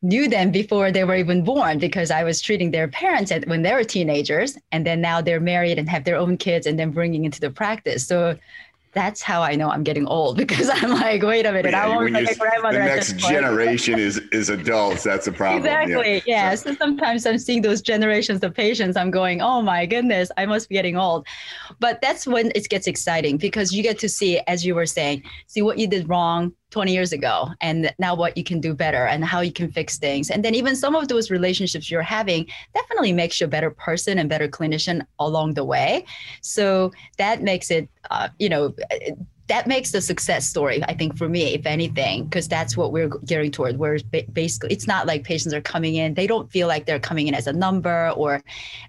knew 0.00 0.28
them 0.28 0.52
before 0.52 0.92
they 0.92 1.02
were 1.02 1.16
even 1.16 1.42
born 1.42 1.80
because 1.80 2.12
I 2.12 2.22
was 2.22 2.40
treating 2.40 2.70
their 2.70 2.86
parents 2.86 3.32
when 3.48 3.62
they 3.62 3.72
were 3.72 3.82
teenagers, 3.82 4.56
and 4.70 4.86
then 4.86 5.00
now 5.00 5.20
they're 5.20 5.40
married 5.40 5.76
and 5.76 5.88
have 5.88 6.04
their 6.04 6.16
own 6.16 6.36
kids, 6.36 6.68
and 6.68 6.78
then 6.78 6.92
bringing 6.92 7.24
into 7.24 7.40
the 7.40 7.50
practice. 7.50 8.06
So 8.06 8.38
that's 8.92 9.22
how 9.22 9.42
I 9.42 9.54
know 9.54 9.70
I'm 9.70 9.82
getting 9.82 10.06
old 10.06 10.36
because 10.42 10.68
I'm 10.70 10.90
like, 10.90 11.22
wait 11.22 11.46
a 11.46 11.52
minute, 11.52 11.72
yeah, 11.72 11.84
I 11.84 11.88
won't 11.88 12.12
like 12.12 12.30
a 12.30 12.34
grandmother. 12.34 12.78
The 12.78 12.84
next 12.84 13.16
generation 13.16 13.98
is 13.98 14.18
is 14.32 14.48
adults. 14.48 15.02
That's 15.02 15.26
a 15.26 15.32
problem. 15.32 15.64
Exactly. 15.64 16.14
Yeah. 16.26 16.50
yeah. 16.50 16.54
So. 16.54 16.70
so 16.70 16.76
sometimes 16.76 17.26
I'm 17.26 17.38
seeing 17.38 17.62
those 17.62 17.82
generations 17.82 18.42
of 18.42 18.54
patients. 18.54 18.96
I'm 18.96 19.10
going, 19.10 19.40
oh 19.40 19.62
my 19.62 19.86
goodness, 19.86 20.30
I 20.36 20.46
must 20.46 20.68
be 20.68 20.74
getting 20.74 20.96
old. 20.96 21.26
But 21.80 22.00
that's 22.00 22.26
when 22.26 22.52
it 22.54 22.68
gets 22.68 22.86
exciting 22.86 23.36
because 23.38 23.72
you 23.72 23.82
get 23.82 23.98
to 24.00 24.08
see, 24.08 24.40
as 24.46 24.64
you 24.64 24.74
were 24.74 24.86
saying, 24.86 25.22
see 25.46 25.62
what 25.62 25.78
you 25.78 25.86
did 25.86 26.08
wrong, 26.08 26.52
20 26.72 26.92
years 26.92 27.12
ago 27.12 27.48
and 27.60 27.94
now 27.98 28.14
what 28.14 28.36
you 28.36 28.42
can 28.42 28.60
do 28.60 28.74
better 28.74 29.06
and 29.06 29.24
how 29.24 29.40
you 29.40 29.52
can 29.52 29.70
fix 29.70 29.98
things. 29.98 30.30
And 30.30 30.44
then 30.44 30.54
even 30.54 30.74
some 30.74 30.96
of 30.96 31.06
those 31.06 31.30
relationships 31.30 31.90
you're 31.90 32.02
having 32.02 32.46
definitely 32.74 33.12
makes 33.12 33.40
you 33.40 33.44
a 33.44 33.48
better 33.48 33.70
person 33.70 34.18
and 34.18 34.28
better 34.28 34.48
clinician 34.48 35.06
along 35.20 35.54
the 35.54 35.64
way. 35.64 36.04
So 36.40 36.90
that 37.18 37.42
makes 37.42 37.70
it 37.70 37.88
uh, 38.10 38.28
you 38.38 38.48
know 38.48 38.74
that 39.48 39.66
makes 39.66 39.90
the 39.90 40.00
success 40.00 40.48
story 40.48 40.82
i 40.84 40.94
think 40.94 41.16
for 41.16 41.28
me 41.28 41.52
if 41.52 41.66
anything 41.66 42.24
because 42.24 42.48
that's 42.48 42.76
what 42.76 42.92
we're 42.92 43.08
gearing 43.26 43.50
toward. 43.50 43.76
Where 43.76 43.98
basically 44.32 44.72
it's 44.72 44.86
not 44.86 45.06
like 45.06 45.24
patients 45.24 45.52
are 45.52 45.60
coming 45.60 45.96
in 45.96 46.14
they 46.14 46.26
don't 46.26 46.50
feel 46.50 46.68
like 46.68 46.86
they're 46.86 47.00
coming 47.00 47.28
in 47.28 47.34
as 47.34 47.46
a 47.46 47.52
number 47.52 48.10
or 48.16 48.42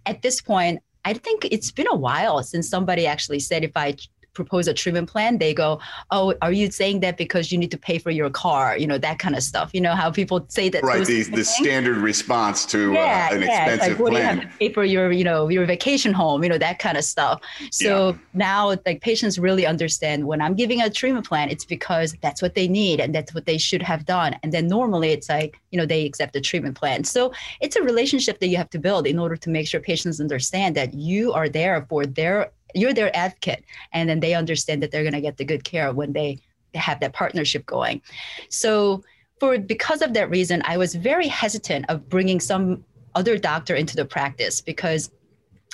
at 0.06 0.22
this 0.22 0.42
point 0.42 0.82
I 1.06 1.13
think 1.13 1.46
it's 1.52 1.72
been 1.72 1.88
a 1.92 1.96
while 1.96 2.42
since 2.44 2.70
somebody 2.70 3.06
actually 3.06 3.40
said 3.40 3.63
if 3.63 3.75
I 3.75 3.96
propose 4.34 4.68
a 4.68 4.74
treatment 4.74 5.10
plan, 5.10 5.38
they 5.38 5.54
go, 5.54 5.80
"Oh, 6.12 6.34
are 6.42 6.52
you 6.52 6.72
saying 6.72 7.00
that 7.02 7.18
because 7.18 7.52
you 7.52 7.58
need 7.58 7.72
to 7.72 7.78
pay 7.78 7.98
for 7.98 8.12
your 8.12 8.30
car?" 8.30 8.78
You 8.78 8.88
know 8.88 8.98
that 8.98 9.20
kind 9.20 9.36
of 9.36 9.44
stuff. 9.44 9.72
You 9.74 9.82
know 9.82 9.96
how 9.96 10.12
people 10.12 10.46
say 10.50 10.70
that. 10.70 10.84
Right. 10.84 11.06
The, 11.06 11.24
the 11.24 11.44
standard 11.44 11.98
response 11.98 12.66
to 12.68 12.94
yeah, 12.94 13.30
uh, 13.32 13.36
an 13.36 13.42
yeah. 13.42 13.66
expensive 13.66 14.00
like, 14.00 14.12
plan. 14.12 14.36
you 14.36 14.42
have 14.42 14.52
to 14.52 14.58
pay 14.58 14.74
for 14.74 14.84
your, 14.84 15.12
you 15.12 15.24
know, 15.24 15.50
your 15.50 15.66
vacation 15.66 16.13
home. 16.13 16.44
You 16.44 16.50
know 16.50 16.58
that 16.58 16.80
kind 16.80 16.98
of 16.98 17.04
stuff. 17.04 17.42
So 17.72 18.10
yeah. 18.10 18.18
now, 18.34 18.75
like 18.86 19.02
patients 19.02 19.40
really 19.40 19.66
understand 19.66 20.25
when 20.25 20.42
I'm 20.42 20.56
giving 20.56 20.82
a 20.82 20.90
treatment 20.90 21.28
plan, 21.28 21.50
it's 21.50 21.66
because 21.66 22.16
that's 22.22 22.42
what 22.42 22.56
they 22.56 22.68
need 22.68 23.00
and 23.00 23.13
that's 23.13 23.34
what 23.34 23.46
they 23.46 23.58
should 23.58 23.82
have 23.82 24.06
done. 24.06 24.36
And 24.44 24.52
then 24.52 24.68
normally 24.68 25.12
it's 25.12 25.30
like, 25.30 25.60
you 25.72 25.78
know, 25.78 25.86
they 25.86 26.06
accept 26.06 26.34
the 26.34 26.42
treatment 26.42 26.75
plan. 26.75 27.04
So 27.04 27.34
it's 27.62 27.75
a 27.75 27.82
relationship 27.82 28.40
that 28.40 28.48
you 28.48 28.58
have 28.58 28.70
to 28.72 28.80
build 28.80 29.08
in 29.08 29.20
order 29.20 29.36
to 29.38 29.50
make 29.50 29.68
sure 29.68 29.80
patients 29.80 30.20
understand 30.20 30.75
that 30.75 30.94
you 30.94 31.34
are 31.34 31.50
there 31.50 31.86
for 31.90 32.06
their 32.06 32.52
you're 32.74 32.94
their 32.94 33.15
advocate 33.15 33.63
and 33.92 34.10
then 34.10 34.20
they 34.20 34.34
understand 34.34 34.82
that 34.84 34.92
they're 34.92 35.03
going 35.03 35.13
to 35.13 35.22
get 35.22 35.38
the 35.38 35.46
good 35.46 35.63
care 35.63 35.92
when 35.94 36.13
they 36.13 36.39
have 36.75 37.00
that 37.00 37.13
partnership 37.13 37.65
going. 37.65 38.01
So 38.50 39.03
for 39.39 39.58
because 39.58 40.01
of 40.01 40.13
that 40.13 40.30
reason 40.30 40.62
i 40.65 40.77
was 40.77 40.96
very 40.96 41.27
hesitant 41.27 41.86
of 41.89 42.08
bringing 42.08 42.39
some 42.39 42.84
other 43.15 43.38
doctor 43.38 43.75
into 43.75 43.96
the 43.96 44.06
practice 44.06 44.62
because 44.62 45.12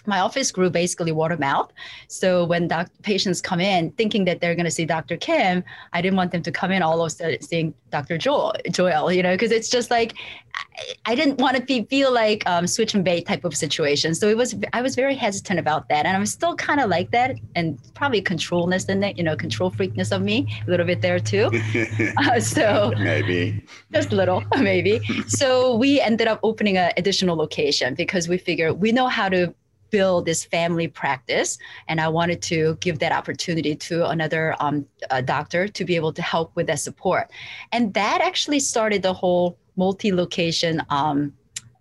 my 0.06 0.20
office 0.20 0.52
grew 0.52 0.70
basically 0.70 1.12
word 1.12 1.32
of 1.32 1.40
mouth. 1.40 1.72
So 2.08 2.46
when 2.46 2.68
doc- 2.68 2.92
patients 3.04 3.42
come 3.42 3.60
in 3.60 3.92
thinking 3.92 4.26
that 4.26 4.42
they're 4.42 4.56
going 4.56 4.66
to 4.66 4.72
see 4.72 4.86
Dr. 4.86 5.18
Kim, 5.18 5.64
I 5.94 6.02
didn't 6.02 6.18
want 6.18 6.32
them 6.32 6.44
to 6.44 6.52
come 6.52 6.72
in 6.72 6.82
all 6.82 7.02
of 7.02 7.08
a 7.08 7.10
sudden 7.10 7.42
seeing 7.42 7.74
Dr. 7.92 8.18
Joel, 8.18 8.56
Joel, 8.72 9.12
you 9.12 9.24
know, 9.24 9.34
because 9.34 9.52
it's 9.52 9.70
just 9.70 9.92
like 9.92 10.16
I, 10.56 11.12
I 11.12 11.16
didn't 11.16 11.40
want 11.40 11.56
to 11.58 11.62
be, 11.64 11.84
feel 11.86 12.12
like 12.12 12.44
um, 12.48 12.68
switch 12.68 12.94
and 12.94 13.04
bait 13.04 13.26
type 13.26 13.44
of 13.46 13.56
situation. 13.56 14.16
So 14.16 14.28
it 14.28 14.38
was 14.38 14.56
I 14.74 14.82
was 14.82 14.96
very 14.96 15.16
hesitant 15.16 15.60
about 15.60 15.90
that, 15.90 16.06
and 16.06 16.16
I'm 16.16 16.26
still 16.26 16.56
kind 16.56 16.80
of 16.80 16.90
like 16.90 17.12
that, 17.12 17.36
and 17.56 17.80
probably 17.94 18.22
controlness 18.22 18.86
in 18.86 19.04
it, 19.04 19.18
you 19.18 19.24
know, 19.24 19.36
control 19.36 19.72
freakness 19.72 20.16
of 20.16 20.22
me 20.22 20.48
a 20.68 20.70
little 20.70 20.86
bit 20.86 21.02
there 21.02 21.20
too. 21.20 21.50
uh, 22.18 22.40
so 22.40 22.94
maybe 22.98 23.64
just 23.94 24.12
a 24.12 24.16
little, 24.16 24.44
maybe. 24.60 25.02
so 25.28 25.76
we 25.76 26.00
ended 26.02 26.28
up 26.28 26.40
opening 26.44 26.78
an 26.78 26.92
additional 26.98 27.36
location 27.36 27.94
because 27.96 28.28
we 28.28 28.38
figured 28.38 28.80
we 28.80 28.92
know 28.92 29.08
how 29.08 29.30
to 29.30 29.54
build 29.90 30.26
this 30.26 30.44
family 30.46 30.88
practice. 30.88 31.58
And 31.88 32.00
i 32.00 32.08
wanted 32.08 32.42
to 32.44 32.78
give 32.80 33.00
that 33.00 33.12
opportunity 33.12 33.76
to 33.76 34.10
another 34.10 34.56
um, 34.60 34.86
doctor 35.26 35.68
to 35.68 35.86
be 35.86 35.96
able 35.96 36.14
to 36.14 36.22
help 36.22 36.56
with 36.56 36.68
that 36.68 36.80
support. 36.80 37.32
And 37.72 37.94
that 37.94 38.22
actually 38.22 38.60
started 38.60 39.02
the 39.02 39.14
whole 39.14 39.58
multi-location 39.76 40.82
um, 40.90 41.34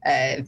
uh, 0.07 0.43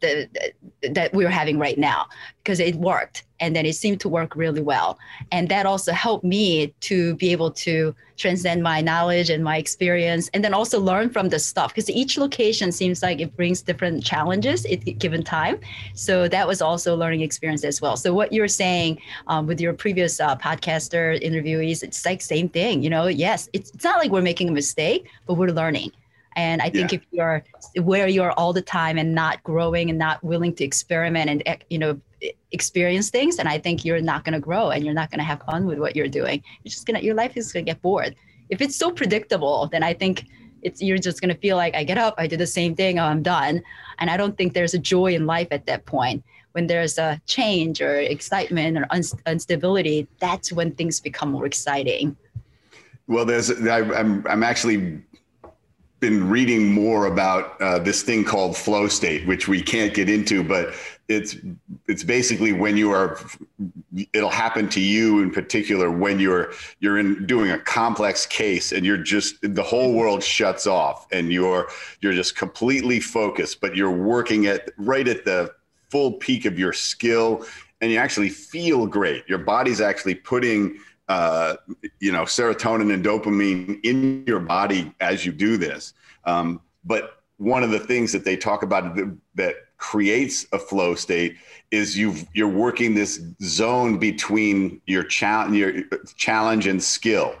that 0.00 1.10
we're 1.12 1.28
having 1.28 1.58
right 1.58 1.78
now 1.78 2.06
because 2.42 2.58
it 2.58 2.74
worked 2.74 3.24
and 3.42 3.54
then 3.56 3.66
it 3.66 3.74
seemed 3.74 4.00
to 4.00 4.08
work 4.08 4.34
really 4.36 4.62
well. 4.62 4.98
And 5.32 5.48
that 5.48 5.66
also 5.66 5.92
helped 5.92 6.24
me 6.24 6.72
to 6.80 7.14
be 7.16 7.32
able 7.32 7.50
to 7.50 7.94
transcend 8.16 8.62
my 8.62 8.80
knowledge 8.80 9.30
and 9.30 9.42
my 9.42 9.56
experience 9.56 10.30
and 10.32 10.44
then 10.44 10.54
also 10.54 10.78
learn 10.78 11.10
from 11.10 11.28
the 11.28 11.40
stuff 11.40 11.74
because 11.74 11.90
each 11.90 12.16
location 12.16 12.70
seems 12.70 13.02
like 13.02 13.20
it 13.20 13.34
brings 13.36 13.60
different 13.60 14.04
challenges 14.04 14.64
at 14.66 14.84
given 14.98 15.24
time. 15.24 15.58
So 15.94 16.28
that 16.28 16.46
was 16.46 16.62
also 16.62 16.94
a 16.94 16.98
learning 17.02 17.22
experience 17.22 17.64
as 17.64 17.80
well. 17.82 17.96
So 17.96 18.14
what 18.14 18.32
you're 18.32 18.46
saying 18.46 19.00
um, 19.26 19.48
with 19.48 19.60
your 19.60 19.72
previous 19.72 20.20
uh, 20.20 20.36
podcaster 20.36 21.20
interviewees 21.20 21.82
it's 21.82 22.06
like 22.06 22.22
same 22.22 22.48
thing 22.48 22.82
you 22.82 22.90
know? 22.90 23.08
Yes 23.08 23.48
it's, 23.52 23.70
it's 23.72 23.84
not 23.84 23.98
like 23.98 24.12
we're 24.12 24.22
making 24.22 24.48
a 24.48 24.52
mistake 24.52 25.08
but 25.26 25.34
we're 25.34 25.48
learning 25.48 25.90
and 26.36 26.62
I 26.62 26.70
think 26.70 26.92
yeah. 26.92 26.98
if 26.98 27.06
you're 27.10 27.44
where 27.82 28.08
you're 28.08 28.32
all 28.32 28.52
the 28.52 28.62
time 28.62 28.98
and 28.98 29.14
not 29.14 29.42
growing 29.42 29.90
and 29.90 29.98
not 29.98 30.22
willing 30.22 30.54
to 30.56 30.64
experiment 30.64 31.30
and 31.30 31.42
eh, 31.46 31.56
you 31.70 31.78
know 31.78 32.00
experience 32.52 33.10
things, 33.10 33.38
and 33.38 33.48
I 33.48 33.58
think 33.58 33.84
you're 33.84 34.00
not 34.00 34.24
going 34.24 34.34
to 34.34 34.40
grow 34.40 34.70
and 34.70 34.84
you're 34.84 34.94
not 34.94 35.10
going 35.10 35.18
to 35.18 35.24
have 35.24 35.42
fun 35.42 35.66
with 35.66 35.78
what 35.78 35.96
you're 35.96 36.08
doing. 36.08 36.42
You're 36.62 36.70
just 36.70 36.86
gonna 36.86 37.00
your 37.00 37.14
life 37.14 37.36
is 37.36 37.52
going 37.52 37.64
to 37.64 37.70
get 37.70 37.82
bored. 37.82 38.14
If 38.48 38.60
it's 38.60 38.76
so 38.76 38.90
predictable, 38.90 39.68
then 39.72 39.82
I 39.82 39.94
think 39.94 40.26
it's 40.62 40.80
you're 40.80 40.98
just 40.98 41.20
going 41.20 41.34
to 41.34 41.40
feel 41.40 41.56
like 41.56 41.74
I 41.74 41.84
get 41.84 41.98
up, 41.98 42.14
I 42.18 42.26
do 42.26 42.36
the 42.36 42.46
same 42.46 42.74
thing, 42.74 42.98
oh, 42.98 43.04
I'm 43.04 43.22
done, 43.22 43.62
and 43.98 44.08
I 44.08 44.16
don't 44.16 44.36
think 44.36 44.54
there's 44.54 44.74
a 44.74 44.78
joy 44.78 45.14
in 45.14 45.26
life 45.26 45.48
at 45.50 45.66
that 45.66 45.84
point. 45.86 46.24
When 46.52 46.66
there's 46.66 46.98
a 46.98 47.20
change 47.26 47.80
or 47.80 47.96
excitement 47.96 48.78
or 48.78 48.86
instability, 49.26 50.06
that's 50.20 50.52
when 50.52 50.72
things 50.72 51.00
become 51.00 51.30
more 51.30 51.46
exciting. 51.46 52.16
Well, 53.06 53.24
there's 53.24 53.50
I, 53.50 53.78
I'm 53.78 54.24
I'm 54.26 54.42
actually 54.42 55.02
been 56.02 56.28
reading 56.28 56.72
more 56.72 57.06
about 57.06 57.58
uh, 57.62 57.78
this 57.78 58.02
thing 58.02 58.24
called 58.24 58.56
flow 58.56 58.88
state, 58.88 59.24
which 59.24 59.46
we 59.46 59.62
can't 59.62 59.94
get 59.94 60.10
into, 60.10 60.42
but 60.42 60.74
it's 61.06 61.36
it's 61.86 62.02
basically 62.02 62.52
when 62.52 62.76
you 62.76 62.90
are 62.90 63.18
it'll 64.12 64.28
happen 64.28 64.68
to 64.68 64.80
you 64.80 65.22
in 65.22 65.30
particular 65.30 65.90
when 65.90 66.18
you're 66.18 66.52
you're 66.80 66.98
in 66.98 67.24
doing 67.26 67.52
a 67.52 67.58
complex 67.58 68.26
case 68.26 68.72
and 68.72 68.84
you're 68.84 68.96
just 68.96 69.36
the 69.42 69.62
whole 69.62 69.92
world 69.92 70.22
shuts 70.22 70.66
off 70.66 71.06
and 71.12 71.32
you're 71.32 71.68
you're 72.00 72.14
just 72.14 72.34
completely 72.36 72.98
focused 72.98 73.60
but 73.60 73.76
you're 73.76 73.90
working 73.90 74.46
at 74.46 74.70
right 74.78 75.06
at 75.06 75.24
the 75.24 75.52
full 75.90 76.12
peak 76.12 76.46
of 76.46 76.58
your 76.58 76.72
skill 76.72 77.44
and 77.82 77.90
you 77.90 77.98
actually 77.98 78.30
feel 78.30 78.86
great. 78.86 79.28
Your 79.28 79.38
body's 79.38 79.80
actually 79.80 80.14
putting 80.14 80.78
uh, 81.08 81.56
you 82.00 82.12
know, 82.12 82.22
serotonin 82.22 82.92
and 82.92 83.04
dopamine 83.04 83.80
in 83.84 84.24
your 84.26 84.40
body 84.40 84.92
as 85.00 85.26
you 85.26 85.32
do 85.32 85.56
this. 85.56 85.94
Um, 86.24 86.60
but 86.84 87.22
one 87.38 87.62
of 87.62 87.70
the 87.70 87.78
things 87.78 88.12
that 88.12 88.24
they 88.24 88.36
talk 88.36 88.62
about 88.62 88.96
that 89.34 89.54
creates 89.78 90.46
a 90.52 90.58
flow 90.58 90.94
state 90.94 91.36
is 91.72 91.98
you 91.98 92.14
you're 92.34 92.48
working 92.48 92.94
this 92.94 93.20
zone 93.42 93.98
between 93.98 94.80
your 94.86 95.02
challenge, 95.02 95.56
your 95.56 95.82
challenge 96.16 96.66
and 96.66 96.82
skill. 96.82 97.34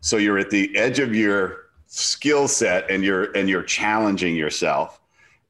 So 0.00 0.18
you're 0.18 0.38
at 0.38 0.50
the 0.50 0.76
edge 0.76 0.98
of 0.98 1.14
your 1.14 1.66
skill 1.86 2.48
set 2.48 2.90
and 2.90 3.02
you're 3.02 3.32
and 3.36 3.48
you're 3.48 3.62
challenging 3.62 4.36
yourself 4.36 5.00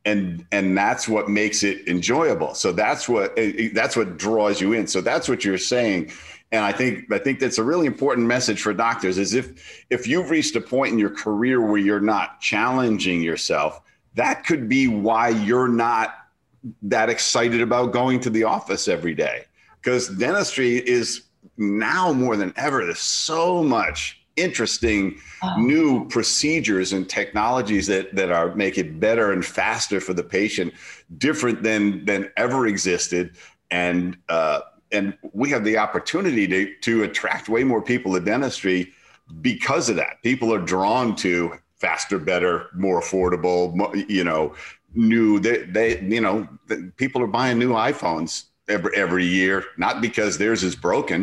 and 0.04 0.46
and 0.52 0.78
that's 0.78 1.08
what 1.08 1.28
makes 1.28 1.62
it 1.62 1.86
enjoyable 1.88 2.54
so 2.54 2.72
that's 2.72 3.08
what 3.08 3.36
that's 3.74 3.96
what 3.96 4.16
draws 4.16 4.60
you 4.60 4.72
in 4.72 4.86
so 4.86 5.00
that's 5.00 5.28
what 5.28 5.44
you're 5.44 5.58
saying 5.58 6.10
and 6.52 6.64
i 6.64 6.72
think 6.72 7.10
i 7.12 7.18
think 7.18 7.38
that's 7.38 7.58
a 7.58 7.62
really 7.62 7.86
important 7.86 8.26
message 8.26 8.60
for 8.60 8.72
doctors 8.72 9.18
is 9.18 9.34
if 9.34 9.84
if 9.90 10.06
you've 10.06 10.30
reached 10.30 10.56
a 10.56 10.60
point 10.60 10.92
in 10.92 10.98
your 10.98 11.10
career 11.10 11.60
where 11.60 11.78
you're 11.78 12.00
not 12.00 12.40
challenging 12.40 13.22
yourself 13.22 13.80
that 14.14 14.44
could 14.44 14.68
be 14.68 14.88
why 14.88 15.28
you're 15.28 15.68
not 15.68 16.14
that 16.82 17.08
excited 17.08 17.60
about 17.60 17.92
going 17.92 18.18
to 18.20 18.30
the 18.30 18.44
office 18.44 18.88
every 18.88 19.14
day 19.14 19.44
because 19.80 20.08
dentistry 20.08 20.76
is 20.88 21.22
now 21.56 22.12
more 22.12 22.36
than 22.36 22.52
ever 22.56 22.84
there's 22.84 22.98
so 22.98 23.62
much 23.62 24.20
interesting 24.36 25.18
oh. 25.42 25.56
new 25.58 26.06
procedures 26.08 26.92
and 26.92 27.08
technologies 27.08 27.86
that 27.86 28.14
that 28.14 28.30
are 28.30 28.54
make 28.54 28.78
it 28.78 29.00
better 29.00 29.32
and 29.32 29.44
faster 29.44 30.00
for 30.00 30.12
the 30.12 30.22
patient 30.22 30.72
different 31.18 31.62
than 31.62 32.04
than 32.04 32.30
ever 32.36 32.66
existed 32.66 33.36
and 33.70 34.16
uh, 34.28 34.60
and 34.96 35.04
we 35.32 35.46
have 35.54 35.64
the 35.64 35.76
opportunity 35.86 36.44
to 36.52 36.60
to 36.88 36.92
attract 37.04 37.48
way 37.48 37.62
more 37.64 37.82
people 37.92 38.10
to 38.14 38.20
dentistry 38.20 38.80
because 39.40 39.90
of 39.90 39.96
that. 40.02 40.14
People 40.22 40.48
are 40.56 40.64
drawn 40.74 41.14
to 41.16 41.30
faster, 41.84 42.18
better, 42.18 42.54
more 42.74 42.98
affordable. 43.00 43.60
You 44.08 44.24
know, 44.24 44.42
new. 44.94 45.38
They 45.46 45.58
they 45.76 45.88
you 46.14 46.22
know 46.22 46.48
people 46.96 47.20
are 47.24 47.32
buying 47.40 47.58
new 47.58 47.72
iPhones 47.90 48.30
every 48.68 48.92
every 49.04 49.26
year, 49.40 49.56
not 49.76 50.00
because 50.00 50.32
theirs 50.38 50.62
is 50.62 50.76
broken, 50.88 51.20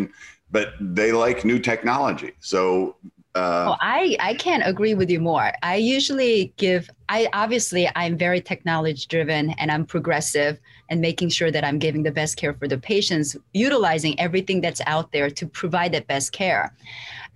but 0.51 0.67
they 0.79 1.11
like 1.11 1.43
new 1.51 1.59
technology. 1.71 2.31
So 2.39 2.95
Uh, 3.35 3.65
oh, 3.69 3.77
I, 3.81 4.15
I 4.29 4.33
can't 4.35 4.63
agree 4.63 4.93
with 4.93 5.09
you 5.09 5.19
more. 5.19 5.49
I 5.63 5.77
usually 5.77 6.53
give, 6.57 6.87
I 7.09 7.27
obviously, 7.33 7.89
I'm 7.95 8.15
very 8.15 8.41
technology 8.41 9.07
driven 9.09 9.43
and 9.59 9.71
I'm 9.73 9.85
progressive 9.95 10.59
and 10.93 11.01
making 11.01 11.29
sure 11.29 11.49
that 11.49 11.63
I'm 11.65 11.79
giving 11.79 12.03
the 12.03 12.11
best 12.11 12.37
care 12.37 12.53
for 12.53 12.67
the 12.67 12.77
patients, 12.77 13.35
utilizing 13.51 14.17
everything 14.19 14.61
that's 14.61 14.79
out 14.85 15.11
there 15.11 15.27
to 15.31 15.47
provide 15.47 15.91
that 15.93 16.05
best 16.05 16.31
care. 16.31 16.71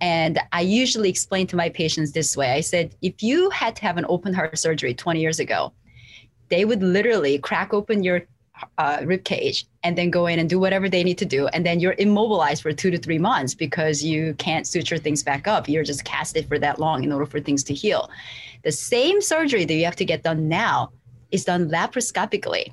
And 0.00 0.38
I 0.52 0.60
usually 0.60 1.10
explain 1.10 1.48
to 1.48 1.56
my 1.56 1.68
patients 1.68 2.12
this 2.12 2.36
way 2.36 2.52
I 2.52 2.60
said, 2.60 2.94
if 3.02 3.20
you 3.20 3.50
had 3.50 3.74
to 3.74 3.82
have 3.82 3.96
an 3.96 4.06
open 4.08 4.32
heart 4.32 4.56
surgery 4.56 4.94
20 4.94 5.20
years 5.20 5.40
ago, 5.40 5.72
they 6.50 6.64
would 6.64 6.84
literally 6.84 7.36
crack 7.40 7.74
open 7.74 8.04
your 8.04 8.22
uh, 8.78 8.98
rib 9.04 9.24
cage 9.24 9.66
and 9.82 9.98
then 9.98 10.08
go 10.08 10.26
in 10.26 10.38
and 10.38 10.48
do 10.48 10.60
whatever 10.60 10.88
they 10.88 11.02
need 11.02 11.18
to 11.18 11.24
do. 11.24 11.48
And 11.48 11.66
then 11.66 11.80
you're 11.80 11.96
immobilized 11.98 12.62
for 12.62 12.72
two 12.72 12.92
to 12.92 12.98
three 12.98 13.18
months 13.18 13.56
because 13.56 14.04
you 14.04 14.34
can't 14.34 14.68
suture 14.68 14.98
things 14.98 15.24
back 15.24 15.48
up. 15.48 15.68
You're 15.68 15.82
just 15.82 16.04
casted 16.04 16.46
for 16.46 16.60
that 16.60 16.78
long 16.78 17.02
in 17.02 17.10
order 17.10 17.26
for 17.26 17.40
things 17.40 17.64
to 17.64 17.74
heal. 17.74 18.08
The 18.62 18.72
same 18.72 19.20
surgery 19.20 19.64
that 19.64 19.74
you 19.74 19.84
have 19.84 19.96
to 19.96 20.04
get 20.04 20.22
done 20.22 20.46
now 20.48 20.92
is 21.32 21.44
done 21.44 21.68
laparoscopically. 21.68 22.72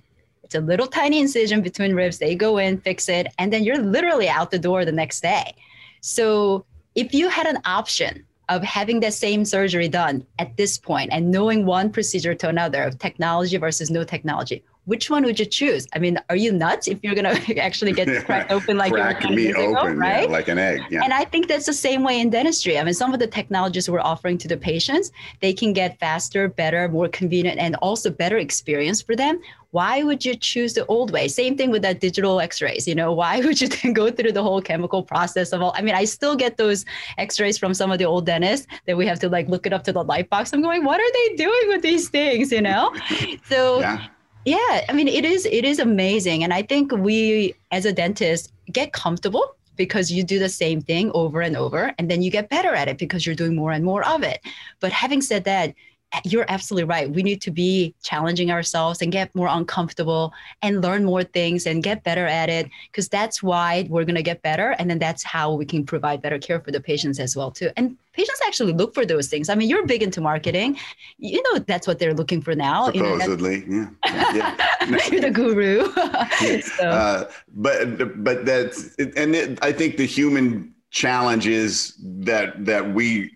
It's 0.55 0.63
a 0.63 0.65
little 0.65 0.87
tiny 0.87 1.19
incision 1.19 1.61
between 1.61 1.93
ribs. 1.95 2.17
They 2.17 2.33
go 2.33 2.59
in, 2.59 2.79
fix 2.79 3.09
it, 3.09 3.27
and 3.37 3.51
then 3.51 3.65
you're 3.65 3.77
literally 3.77 4.29
out 4.29 4.51
the 4.51 4.59
door 4.59 4.85
the 4.85 4.91
next 4.93 5.19
day. 5.19 5.53
So 5.99 6.65
if 6.95 7.13
you 7.13 7.27
had 7.27 7.45
an 7.45 7.57
option 7.65 8.25
of 8.47 8.63
having 8.63 9.01
that 9.01 9.13
same 9.13 9.43
surgery 9.43 9.89
done 9.89 10.25
at 10.39 10.55
this 10.55 10.77
point 10.77 11.09
and 11.11 11.29
knowing 11.29 11.65
one 11.65 11.91
procedure 11.91 12.33
to 12.35 12.47
another 12.47 12.83
of 12.83 12.97
technology 12.99 13.57
versus 13.57 13.91
no 13.91 14.05
technology, 14.05 14.63
which 14.85 15.09
one 15.09 15.23
would 15.25 15.39
you 15.39 15.45
choose? 15.45 15.87
I 15.93 15.99
mean, 15.99 16.19
are 16.29 16.35
you 16.35 16.51
nuts 16.51 16.87
if 16.87 16.99
you're 17.03 17.15
gonna 17.15 17.37
actually 17.59 17.91
get 17.91 18.25
cracked 18.25 18.51
open 18.57 18.77
like 18.77 18.93
Crack 18.93 19.23
you 19.23 19.29
were 19.29 19.35
me 19.35 19.47
ago, 19.49 19.77
open, 19.77 19.97
right? 19.97 20.29
Yeah, 20.29 20.31
like 20.31 20.47
an 20.47 20.59
egg. 20.59 20.81
Yeah. 20.89 21.03
And 21.03 21.11
I 21.11 21.25
think 21.25 21.47
that's 21.47 21.65
the 21.65 21.73
same 21.73 22.03
way 22.03 22.19
in 22.19 22.29
dentistry. 22.29 22.77
I 22.79 22.83
mean, 22.83 22.93
some 22.93 23.13
of 23.13 23.19
the 23.19 23.27
technologies 23.27 23.89
we're 23.89 23.99
offering 23.99 24.37
to 24.39 24.47
the 24.47 24.57
patients, 24.57 25.11
they 25.41 25.53
can 25.53 25.73
get 25.73 25.99
faster, 25.99 26.47
better, 26.47 26.87
more 26.87 27.07
convenient, 27.07 27.59
and 27.59 27.75
also 27.77 28.09
better 28.09 28.37
experience 28.37 29.01
for 29.01 29.15
them. 29.15 29.41
Why 29.75 30.03
would 30.03 30.23
you 30.23 30.35
choose 30.35 30.73
the 30.73 30.85
old 30.85 31.11
way? 31.11 31.27
Same 31.27 31.57
thing 31.57 31.69
with 31.69 31.81
that 31.81 31.99
digital 31.99 32.39
X-rays. 32.39 32.87
You 32.87 32.95
know, 32.95 33.11
why 33.11 33.39
would 33.45 33.59
you 33.59 33.67
then 33.67 33.91
go 33.91 34.09
through 34.09 34.31
the 34.31 34.41
whole 34.41 34.61
chemical 34.61 35.03
process 35.03 35.51
of 35.51 35.61
all? 35.61 35.73
I 35.75 35.81
mean, 35.81 35.95
I 35.95 36.05
still 36.05 36.35
get 36.35 36.55
those 36.55 36.85
X-rays 37.17 37.57
from 37.57 37.73
some 37.73 37.91
of 37.91 37.99
the 37.99 38.05
old 38.05 38.25
dentists 38.25 38.67
that 38.85 38.95
we 38.95 39.05
have 39.05 39.19
to 39.19 39.27
like 39.27 39.49
look 39.49 39.65
it 39.65 39.73
up 39.73 39.83
to 39.83 39.91
the 39.91 40.03
light 40.03 40.29
box. 40.29 40.53
I'm 40.53 40.61
going, 40.61 40.85
what 40.85 41.01
are 41.01 41.11
they 41.13 41.35
doing 41.35 41.67
with 41.67 41.81
these 41.81 42.07
things? 42.07 42.51
You 42.51 42.61
know, 42.61 42.95
so. 43.49 43.81
Yeah 43.81 44.07
yeah, 44.45 44.85
I 44.87 44.93
mean 44.93 45.07
it 45.07 45.25
is 45.25 45.47
it 45.47 45.65
is 45.65 45.79
amazing 45.79 46.43
and 46.43 46.53
I 46.53 46.61
think 46.61 46.91
we 46.91 47.55
as 47.71 47.85
a 47.85 47.91
dentist 47.91 48.53
get 48.71 48.93
comfortable 48.93 49.55
because 49.75 50.11
you 50.11 50.23
do 50.23 50.37
the 50.39 50.49
same 50.49 50.81
thing 50.81 51.11
over 51.13 51.41
and 51.41 51.57
over 51.57 51.93
and 51.97 52.09
then 52.09 52.21
you 52.21 52.29
get 52.31 52.49
better 52.49 52.73
at 52.73 52.87
it 52.87 52.97
because 52.97 53.25
you're 53.25 53.35
doing 53.35 53.55
more 53.55 53.71
and 53.71 53.83
more 53.83 54.07
of 54.07 54.23
it. 54.23 54.39
But 54.79 54.91
having 54.91 55.21
said 55.21 55.43
that, 55.45 55.73
you're 56.23 56.45
absolutely 56.47 56.85
right. 56.85 57.09
We 57.09 57.23
need 57.23 57.41
to 57.41 57.51
be 57.51 57.93
challenging 58.03 58.51
ourselves 58.51 59.01
and 59.01 59.11
get 59.11 59.33
more 59.35 59.47
uncomfortable 59.49 60.33
and 60.61 60.81
learn 60.81 61.05
more 61.05 61.23
things 61.23 61.65
and 61.65 61.83
get 61.83 62.03
better 62.03 62.25
at 62.25 62.49
it 62.49 62.69
because 62.91 63.09
that's 63.09 63.43
why 63.43 63.87
we're 63.89 64.05
going 64.05 64.15
to 64.15 64.23
get 64.23 64.41
better 64.41 64.71
and 64.79 64.89
then 64.89 64.99
that's 64.99 65.23
how 65.23 65.53
we 65.53 65.65
can 65.65 65.85
provide 65.85 66.21
better 66.21 66.39
care 66.39 66.59
for 66.59 66.71
the 66.71 66.79
patients 66.79 67.19
as 67.19 67.35
well 67.35 67.51
too. 67.51 67.69
And 67.75 67.97
patients 68.13 68.39
actually 68.47 68.73
look 68.73 68.93
for 68.93 69.05
those 69.05 69.27
things. 69.27 69.49
I 69.49 69.55
mean, 69.55 69.69
you're 69.69 69.85
big 69.85 70.01
into 70.01 70.21
marketing. 70.21 70.77
You 71.17 71.41
know 71.43 71.59
that's 71.59 71.87
what 71.87 71.99
they're 71.99 72.13
looking 72.13 72.41
for 72.41 72.55
now. 72.55 72.91
Supposedly, 72.91 73.61
you 73.61 73.81
know, 73.81 73.89
yeah. 74.05 74.55
yeah. 74.87 74.97
you're 75.11 75.21
the 75.21 75.31
guru. 75.31 75.91
so. 76.61 76.87
uh, 76.87 77.29
but 77.55 78.23
but 78.23 78.45
that's 78.45 78.95
and 78.95 79.35
it, 79.35 79.59
I 79.61 79.71
think 79.71 79.97
the 79.97 80.05
human 80.05 80.73
challenge 80.91 81.45
is 81.45 81.93
that 82.01 82.65
that 82.65 82.93
we 82.93 83.31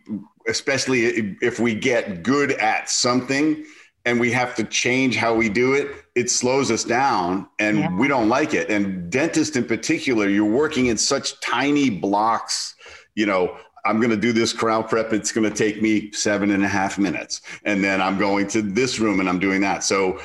especially 0.50 1.38
if 1.41 1.60
we 1.60 1.74
get 1.74 2.24
good 2.24 2.51
at 2.53 2.89
something 2.89 3.65
and 4.06 4.20
we 4.20 4.32
have 4.32 4.56
to 4.56 4.63
change 4.63 5.15
how 5.15 5.34
we 5.34 5.50
do 5.50 5.74
it, 5.74 5.88
it 6.15 6.29
slows 6.29 6.72
us 6.72 6.84
down 6.84 7.48
and 7.60 7.79
yeah. 7.79 7.96
we 7.96 8.08
don't 8.08 8.29
like 8.29 8.53
it. 8.53 8.70
And 8.70 9.12
dentist 9.12 9.56
in 9.56 9.65
particular, 9.65 10.27
you're 10.27 10.50
working 10.50 10.88
in 10.88 10.98
such 10.98 11.39
tiny 11.41 11.89
blocks, 11.89 12.75
you 13.15 13.25
know, 13.25 13.58
I'm 13.86 14.00
going 14.00 14.12
to 14.12 14.18
do 14.18 14.34
this 14.34 14.51
crown 14.51 14.84
prep. 14.84 15.13
It's 15.13 15.32
going 15.32 15.50
to 15.50 15.56
take 15.56 15.82
me 15.82 16.12
seven 16.12 16.51
and 16.51 16.63
a 16.63 16.68
half 16.68 16.98
minutes. 16.98 17.41
And 17.63 17.84
then 17.84 18.01
I'm 18.01 18.18
going 18.18 18.48
to 18.50 18.62
this 18.62 19.00
room 19.00 19.20
and 19.20 19.29
I'm 19.29 19.39
doing 19.39 19.62
that. 19.62 19.84
So 19.84 20.20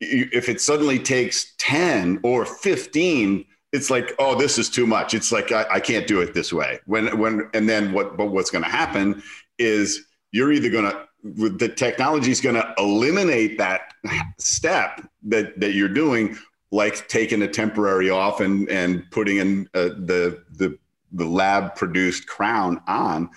if 0.00 0.48
it 0.48 0.60
suddenly 0.60 0.98
takes 0.98 1.54
10 1.58 2.20
or 2.22 2.44
15, 2.44 3.44
it's 3.72 3.90
like, 3.90 4.14
oh, 4.18 4.36
this 4.36 4.58
is 4.58 4.68
too 4.68 4.86
much. 4.86 5.14
It's 5.14 5.30
like, 5.30 5.52
I, 5.52 5.66
I 5.70 5.80
can't 5.80 6.06
do 6.06 6.20
it 6.20 6.34
this 6.34 6.52
way. 6.52 6.80
When, 6.86 7.18
when, 7.18 7.48
and 7.54 7.68
then 7.68 7.92
what, 7.92 8.16
but 8.16 8.26
what's 8.26 8.50
going 8.50 8.64
to 8.64 8.70
happen 8.70 9.22
is 9.60 10.06
you're 10.32 10.52
either 10.52 10.70
going 10.70 10.90
to 10.90 11.06
the 11.22 11.68
technology 11.68 12.30
is 12.30 12.40
going 12.40 12.54
to 12.54 12.74
eliminate 12.78 13.58
that 13.58 13.92
step 14.38 15.06
that 15.22 15.58
that 15.60 15.74
you're 15.74 15.88
doing 15.88 16.36
like 16.72 17.06
taking 17.08 17.42
a 17.42 17.48
temporary 17.48 18.10
off 18.10 18.40
and 18.40 18.68
and 18.70 19.08
putting 19.10 19.36
in 19.36 19.68
uh, 19.74 19.88
the 19.88 20.42
the 20.52 20.78
the 21.12 21.24
lab 21.24 21.74
produced 21.74 22.26
crown 22.26 22.80
on 22.86 23.28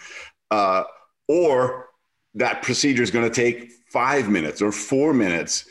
uh, 0.51 0.83
or 1.27 1.89
that 2.35 2.61
procedure 2.61 3.03
is 3.03 3.11
going 3.11 3.29
to 3.29 3.33
take 3.33 3.71
five 3.89 4.29
minutes 4.29 4.61
or 4.61 4.71
four 4.71 5.13
minutes 5.13 5.65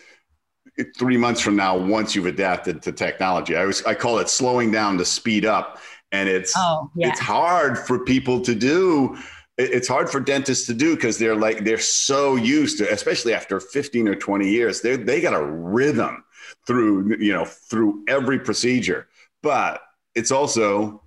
three 0.98 1.16
months 1.16 1.40
from 1.40 1.56
now 1.56 1.76
once 1.76 2.14
you've 2.14 2.26
adapted 2.26 2.82
to 2.82 2.92
technology 2.92 3.56
i 3.56 3.64
was 3.64 3.84
i 3.84 3.94
call 3.94 4.18
it 4.18 4.28
slowing 4.28 4.70
down 4.70 4.96
to 4.96 5.04
speed 5.04 5.44
up 5.44 5.78
and 6.12 6.28
it's 6.28 6.52
oh, 6.56 6.90
yeah. 6.94 7.08
it's 7.08 7.20
hard 7.20 7.78
for 7.78 8.04
people 8.04 8.40
to 8.40 8.54
do 8.54 9.16
it's 9.58 9.88
hard 9.88 10.08
for 10.08 10.18
dentists 10.18 10.66
to 10.66 10.74
do 10.74 10.94
because 10.94 11.18
they're 11.18 11.36
like 11.36 11.64
they're 11.64 11.78
so 11.78 12.36
used 12.36 12.78
to 12.78 12.90
especially 12.90 13.34
after 13.34 13.60
15 13.60 14.08
or 14.08 14.14
20 14.14 14.48
years 14.48 14.80
they 14.80 14.96
they 14.96 15.20
got 15.20 15.34
a 15.34 15.44
rhythm 15.44 16.24
through 16.66 17.16
you 17.18 17.32
know 17.32 17.44
through 17.44 18.04
every 18.08 18.38
procedure. 18.38 19.08
But 19.42 19.82
it's 20.14 20.30
also 20.30 21.02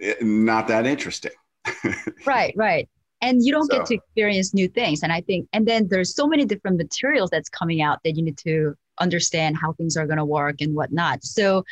eh, 0.00 0.14
not 0.20 0.68
that 0.68 0.86
interesting. 0.86 1.32
Right 2.26 2.54
right. 2.56 2.88
And 3.22 3.44
you 3.44 3.52
don't 3.52 3.70
so. 3.70 3.78
get 3.78 3.86
to 3.86 3.94
experience 3.94 4.54
new 4.54 4.68
things. 4.68 5.02
And 5.02 5.12
i 5.12 5.20
think 5.20 5.48
and 5.52 5.66
then 5.66 5.88
there's 5.88 6.14
so 6.14 6.26
many 6.26 6.44
different 6.44 6.76
materials 6.76 7.30
that's 7.30 7.48
coming 7.48 7.82
out 7.82 7.98
that 8.04 8.16
you 8.16 8.22
need 8.22 8.38
to 8.38 8.74
understand 8.98 9.56
how 9.56 9.72
things 9.72 9.96
are 9.96 10.06
going 10.06 10.18
to 10.18 10.24
work 10.24 10.56
and 10.60 10.74
whatnot. 10.74 11.24
So 11.24 11.64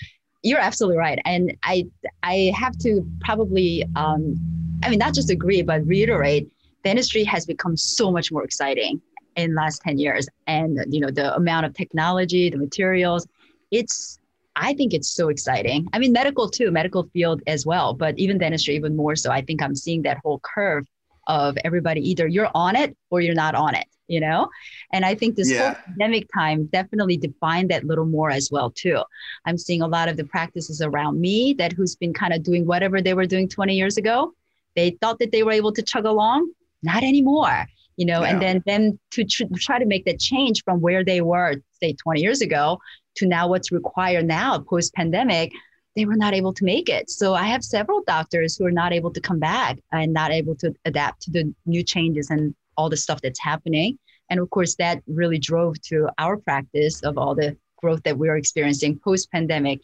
you're 0.42 0.61
absolutely 0.61 0.98
right. 0.98 1.18
And 1.24 1.57
i 1.62 1.87
i 2.22 2.52
have 2.57 2.76
to 2.78 3.07
probably 3.20 3.85
um, 3.96 4.37
I 4.83 4.91
mean, 4.91 4.99
not 4.99 5.14
just 5.14 5.31
agree, 5.31 5.62
but 5.62 5.87
reiterate, 5.87 6.51
the 6.85 6.91
industry 6.91 7.25
has 7.25 7.45
become 7.47 7.77
so 7.77 8.11
much 8.11 8.31
more 8.31 8.45
exciting 8.45 9.01
in 9.37 9.55
last 9.55 9.83
10 9.83 9.99
years. 9.99 10.29
And, 10.47 10.79
you 10.88 11.01
know, 11.01 11.11
the 11.11 11.35
amount 11.35 11.67
of 11.67 11.75
technology, 11.75 12.51
the 12.51 12.59
materials, 12.59 13.27
it's, 13.71 14.19
I 14.57 14.75
think 14.75 14.95
it's 14.95 15.09
so 15.09 15.29
exciting. 15.29 15.88
I 15.93 15.99
mean, 15.99 16.12
medical 16.12 16.49
too, 16.49 16.71
medical 16.71 17.05
field 17.12 17.43
as 17.47 17.64
well, 17.64 17.95
but 17.95 18.19
even 18.19 18.38
dentistry, 18.38 18.77
even 18.77 18.97
more 18.97 19.17
so. 19.17 19.31
I 19.31 19.43
think 19.43 19.62
I'm 19.62 19.75
seeing 19.75 20.03
that 20.03 20.19
whole 20.19 20.41
curve 20.41 20.87
of 21.27 21.57
everybody 21.64 22.01
either 22.09 22.27
you're 22.27 22.51
on 22.55 22.75
it 22.75 22.97
or 23.11 23.21
you're 23.21 23.35
not 23.35 23.55
on 23.55 23.75
it, 23.75 23.87
you 24.07 24.19
know? 24.19 24.49
And 24.93 25.05
I 25.05 25.14
think 25.14 25.37
this 25.37 25.51
yeah. 25.51 25.75
whole 25.75 25.83
pandemic 25.87 26.27
time 26.35 26.67
definitely 26.67 27.17
defined 27.19 27.71
that 27.71 27.85
little 27.85 28.07
more 28.07 28.31
as 28.31 28.51
well, 28.51 28.71
too. 28.71 29.03
I'm 29.45 29.59
seeing 29.59 29.83
a 29.83 29.87
lot 29.87 30.09
of 30.09 30.17
the 30.17 30.25
practices 30.25 30.81
around 30.81 31.21
me 31.21 31.55
that 31.59 31.73
who's 31.73 31.95
been 31.97 32.14
kind 32.14 32.33
of 32.33 32.43
doing 32.43 32.67
whatever 32.67 33.03
they 33.03 33.14
were 33.14 33.27
doing 33.27 33.49
20 33.49 33.75
years 33.75 33.99
ago 33.99 34.35
they 34.79 34.91
thought 35.01 35.19
that 35.19 35.33
they 35.33 35.43
were 35.43 35.53
able 35.53 35.73
to 35.73 35.83
chug 35.83 36.05
along, 36.05 36.51
not 36.83 37.03
anymore. 37.03 37.67
You 37.97 38.07
know, 38.07 38.23
yeah. 38.23 38.29
and 38.31 38.41
then 38.41 38.62
then 38.64 38.99
to 39.12 39.25
tr- 39.25 39.53
try 39.57 39.79
to 39.81 39.87
make 39.87 40.05
that 40.05 40.21
change 40.21 40.62
from 40.62 40.81
where 40.81 41.05
they 41.05 41.21
were, 41.21 41.57
say, 41.81 41.95
20 41.95 42.21
years 42.21 42.41
ago, 42.41 42.79
to 43.17 43.27
now 43.27 43.49
what's 43.49 43.73
required 43.73 44.27
now 44.27 44.61
post 44.61 44.95
pandemic, 44.95 45.53
they 45.97 46.05
were 46.05 46.17
not 46.17 46.33
able 46.33 46.53
to 46.55 46.64
make 46.64 46.88
it. 46.88 47.11
So 47.11 47.35
I 47.35 47.43
have 47.45 47.64
several 47.64 48.05
doctors 48.07 48.57
who 48.57 48.64
are 48.67 48.79
not 48.83 48.93
able 48.93 49.12
to 49.12 49.21
come 49.21 49.41
back 49.41 49.79
and 49.91 50.12
not 50.12 50.31
able 50.31 50.55
to 50.57 50.73
adapt 50.85 51.23
to 51.23 51.33
the 51.33 51.53
new 51.67 51.83
changes 51.83 52.31
and 52.31 52.55
all 52.77 52.88
the 52.88 52.97
stuff 52.97 53.21
that's 53.21 53.41
happening. 53.41 53.99
And 54.31 54.38
of 54.38 54.49
course, 54.51 54.77
that 54.77 55.03
really 55.09 55.38
drove 55.38 55.81
to 55.91 56.09
our 56.19 56.37
practice 56.37 57.03
of 57.03 57.19
all 57.19 57.35
the 57.35 57.57
growth 57.83 58.03
that 58.05 58.17
we 58.17 58.29
are 58.29 58.37
experiencing 58.37 59.01
post 59.03 59.31
pandemic. 59.33 59.81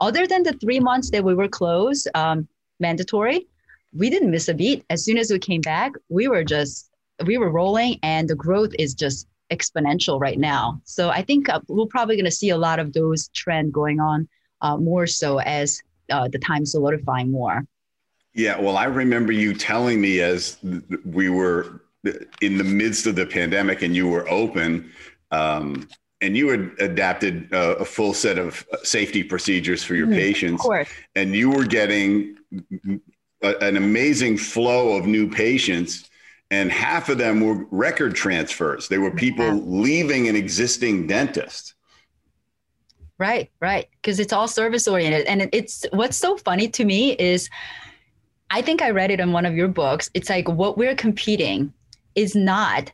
Other 0.00 0.26
than 0.26 0.44
the 0.44 0.52
three 0.52 0.78
months 0.78 1.10
that 1.10 1.24
we 1.24 1.34
were 1.34 1.48
closed, 1.48 2.06
um, 2.14 2.46
mandatory, 2.78 3.48
we 3.96 4.10
didn't 4.10 4.30
miss 4.30 4.48
a 4.48 4.54
beat. 4.54 4.84
As 4.90 5.04
soon 5.04 5.18
as 5.18 5.30
we 5.30 5.38
came 5.38 5.60
back, 5.60 5.92
we 6.08 6.28
were 6.28 6.44
just 6.44 6.90
we 7.24 7.38
were 7.38 7.50
rolling, 7.50 7.98
and 8.02 8.28
the 8.28 8.34
growth 8.34 8.72
is 8.78 8.94
just 8.94 9.26
exponential 9.50 10.20
right 10.20 10.38
now. 10.38 10.80
So 10.84 11.08
I 11.08 11.22
think 11.22 11.48
uh, 11.48 11.60
we're 11.68 11.86
probably 11.86 12.16
going 12.16 12.26
to 12.26 12.30
see 12.30 12.50
a 12.50 12.58
lot 12.58 12.78
of 12.78 12.92
those 12.92 13.28
trend 13.28 13.72
going 13.72 14.00
on 14.00 14.28
uh, 14.60 14.76
more 14.76 15.06
so 15.06 15.38
as 15.40 15.80
uh, 16.10 16.28
the 16.28 16.38
time 16.38 16.66
solidifying 16.66 17.30
more. 17.30 17.64
Yeah, 18.34 18.60
well, 18.60 18.76
I 18.76 18.84
remember 18.84 19.32
you 19.32 19.54
telling 19.54 20.00
me 20.00 20.20
as 20.20 20.58
we 21.06 21.30
were 21.30 21.80
in 22.42 22.58
the 22.58 22.64
midst 22.64 23.06
of 23.06 23.16
the 23.16 23.24
pandemic 23.24 23.82
and 23.82 23.96
you 23.96 24.08
were 24.08 24.28
open, 24.28 24.92
um, 25.30 25.88
and 26.20 26.36
you 26.36 26.48
had 26.48 26.70
adapted 26.78 27.50
a, 27.52 27.76
a, 27.76 27.84
full 27.84 28.14
set 28.14 28.38
of 28.38 28.66
safety 28.82 29.22
procedures 29.22 29.82
for 29.82 29.94
your 29.94 30.06
mm, 30.06 30.14
patients, 30.14 30.66
and 31.14 31.34
you 31.34 31.50
were 31.50 31.64
getting 31.64 32.36
a, 33.42 33.56
an 33.62 33.76
amazing 33.76 34.38
flow 34.38 34.96
of 34.96 35.06
new 35.06 35.28
patients 35.28 36.08
and 36.50 36.70
half 36.70 37.08
of 37.08 37.18
them 37.18 37.40
were 37.40 37.66
record 37.70 38.14
transfers. 38.14 38.88
They 38.88 38.98
were 38.98 39.10
people 39.10 39.52
leaving 39.64 40.28
an 40.28 40.36
existing 40.36 41.06
dentist. 41.06 41.74
Right, 43.18 43.50
right. 43.60 43.88
Because 44.00 44.20
it's 44.20 44.32
all 44.32 44.46
service 44.46 44.86
oriented. 44.86 45.26
And 45.26 45.48
it's 45.52 45.86
what's 45.92 46.16
so 46.16 46.36
funny 46.36 46.68
to 46.68 46.84
me 46.84 47.12
is 47.14 47.48
I 48.50 48.62
think 48.62 48.80
I 48.82 48.90
read 48.90 49.10
it 49.10 49.20
in 49.20 49.32
one 49.32 49.46
of 49.46 49.54
your 49.54 49.68
books. 49.68 50.10
It's 50.14 50.30
like 50.30 50.48
what 50.48 50.78
we're 50.78 50.94
competing 50.94 51.72
is 52.14 52.36
not 52.36 52.92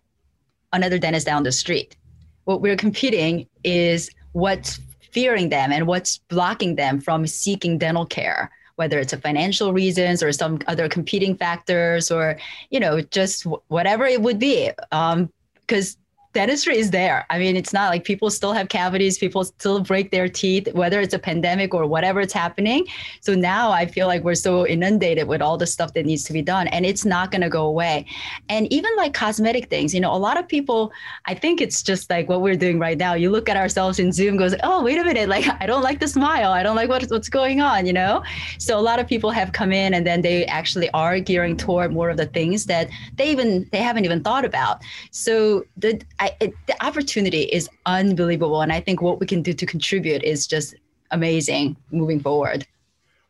another 0.72 0.98
dentist 0.98 1.26
down 1.26 1.42
the 1.42 1.52
street. 1.52 1.96
What 2.44 2.62
we're 2.62 2.76
competing 2.76 3.46
is 3.64 4.10
what's 4.32 4.80
fearing 5.10 5.50
them 5.50 5.72
and 5.72 5.86
what's 5.86 6.18
blocking 6.18 6.76
them 6.76 7.00
from 7.00 7.26
seeking 7.26 7.76
dental 7.76 8.06
care 8.06 8.50
whether 8.82 8.98
it's 8.98 9.12
a 9.12 9.16
financial 9.16 9.72
reasons 9.72 10.24
or 10.24 10.32
some 10.32 10.58
other 10.66 10.88
competing 10.88 11.36
factors 11.36 12.10
or 12.10 12.36
you 12.70 12.80
know 12.80 13.00
just 13.00 13.44
whatever 13.68 14.04
it 14.06 14.20
would 14.20 14.40
be 14.40 14.72
because 14.90 15.96
um, 15.96 16.01
dentistry 16.32 16.78
is 16.78 16.90
there. 16.90 17.26
I 17.30 17.38
mean, 17.38 17.56
it's 17.56 17.72
not 17.72 17.90
like 17.90 18.04
people 18.04 18.30
still 18.30 18.52
have 18.52 18.68
cavities, 18.68 19.18
people 19.18 19.44
still 19.44 19.80
break 19.80 20.10
their 20.10 20.28
teeth, 20.28 20.72
whether 20.72 21.00
it's 21.00 21.14
a 21.14 21.18
pandemic 21.18 21.74
or 21.74 21.86
whatever 21.86 22.20
it's 22.20 22.32
happening. 22.32 22.86
So 23.20 23.34
now 23.34 23.70
I 23.70 23.86
feel 23.86 24.06
like 24.06 24.22
we're 24.24 24.34
so 24.34 24.66
inundated 24.66 25.28
with 25.28 25.42
all 25.42 25.56
the 25.58 25.66
stuff 25.66 25.92
that 25.94 26.06
needs 26.06 26.24
to 26.24 26.32
be 26.32 26.42
done 26.42 26.68
and 26.68 26.86
it's 26.86 27.04
not 27.04 27.30
going 27.30 27.42
to 27.42 27.50
go 27.50 27.66
away. 27.66 28.06
And 28.48 28.72
even 28.72 28.94
like 28.96 29.12
cosmetic 29.12 29.68
things, 29.68 29.94
you 29.94 30.00
know, 30.00 30.14
a 30.14 30.16
lot 30.16 30.38
of 30.38 30.48
people, 30.48 30.92
I 31.26 31.34
think 31.34 31.60
it's 31.60 31.82
just 31.82 32.08
like 32.08 32.28
what 32.28 32.40
we're 32.40 32.56
doing 32.56 32.78
right 32.78 32.96
now. 32.96 33.14
You 33.14 33.30
look 33.30 33.48
at 33.48 33.56
ourselves 33.56 33.98
in 33.98 34.10
Zoom, 34.12 34.36
goes, 34.36 34.54
oh, 34.62 34.82
wait 34.82 34.98
a 34.98 35.04
minute, 35.04 35.28
like 35.28 35.46
I 35.60 35.66
don't 35.66 35.82
like 35.82 36.00
the 36.00 36.08
smile. 36.08 36.50
I 36.50 36.62
don't 36.62 36.76
like 36.76 36.88
what, 36.88 37.02
what's 37.10 37.28
going 37.28 37.60
on, 37.60 37.84
you 37.86 37.92
know? 37.92 38.22
So 38.58 38.78
a 38.78 38.80
lot 38.80 38.98
of 38.98 39.06
people 39.06 39.30
have 39.30 39.52
come 39.52 39.72
in 39.72 39.94
and 39.94 40.06
then 40.06 40.22
they 40.22 40.46
actually 40.46 40.88
are 40.90 41.20
gearing 41.20 41.56
toward 41.56 41.92
more 41.92 42.08
of 42.08 42.16
the 42.16 42.26
things 42.26 42.66
that 42.66 42.88
they 43.16 43.30
even, 43.30 43.68
they 43.70 43.78
haven't 43.78 44.04
even 44.04 44.22
thought 44.22 44.44
about. 44.44 44.82
So 45.10 45.64
the, 45.76 46.00
I, 46.22 46.36
it, 46.38 46.54
the 46.68 46.86
opportunity 46.86 47.42
is 47.42 47.68
unbelievable, 47.84 48.62
and 48.62 48.72
I 48.72 48.80
think 48.80 49.02
what 49.02 49.18
we 49.18 49.26
can 49.26 49.42
do 49.42 49.52
to 49.52 49.66
contribute 49.66 50.22
is 50.22 50.46
just 50.46 50.76
amazing 51.10 51.76
moving 51.90 52.20
forward. 52.20 52.64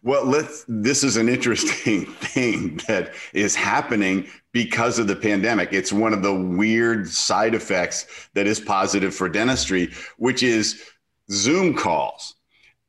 Well, 0.02 0.26
let's. 0.26 0.66
This 0.68 1.02
is 1.02 1.16
an 1.16 1.26
interesting 1.26 2.05
thing 2.20 2.83
that 2.88 3.14
is 3.33 3.55
happening 3.55 4.28
because 4.52 4.98
of 4.98 5.07
the 5.07 5.16
pandemic. 5.16 5.72
It's 5.72 5.90
one 5.90 6.12
of 6.12 6.22
the 6.22 6.35
weird 6.35 7.09
side 7.09 7.55
effects 7.55 8.28
that 8.35 8.46
is 8.46 8.61
positive 8.61 9.14
for 9.14 9.26
dentistry, 9.26 9.90
which 10.18 10.42
is 10.42 10.83
Zoom 11.31 11.74
calls, 11.74 12.35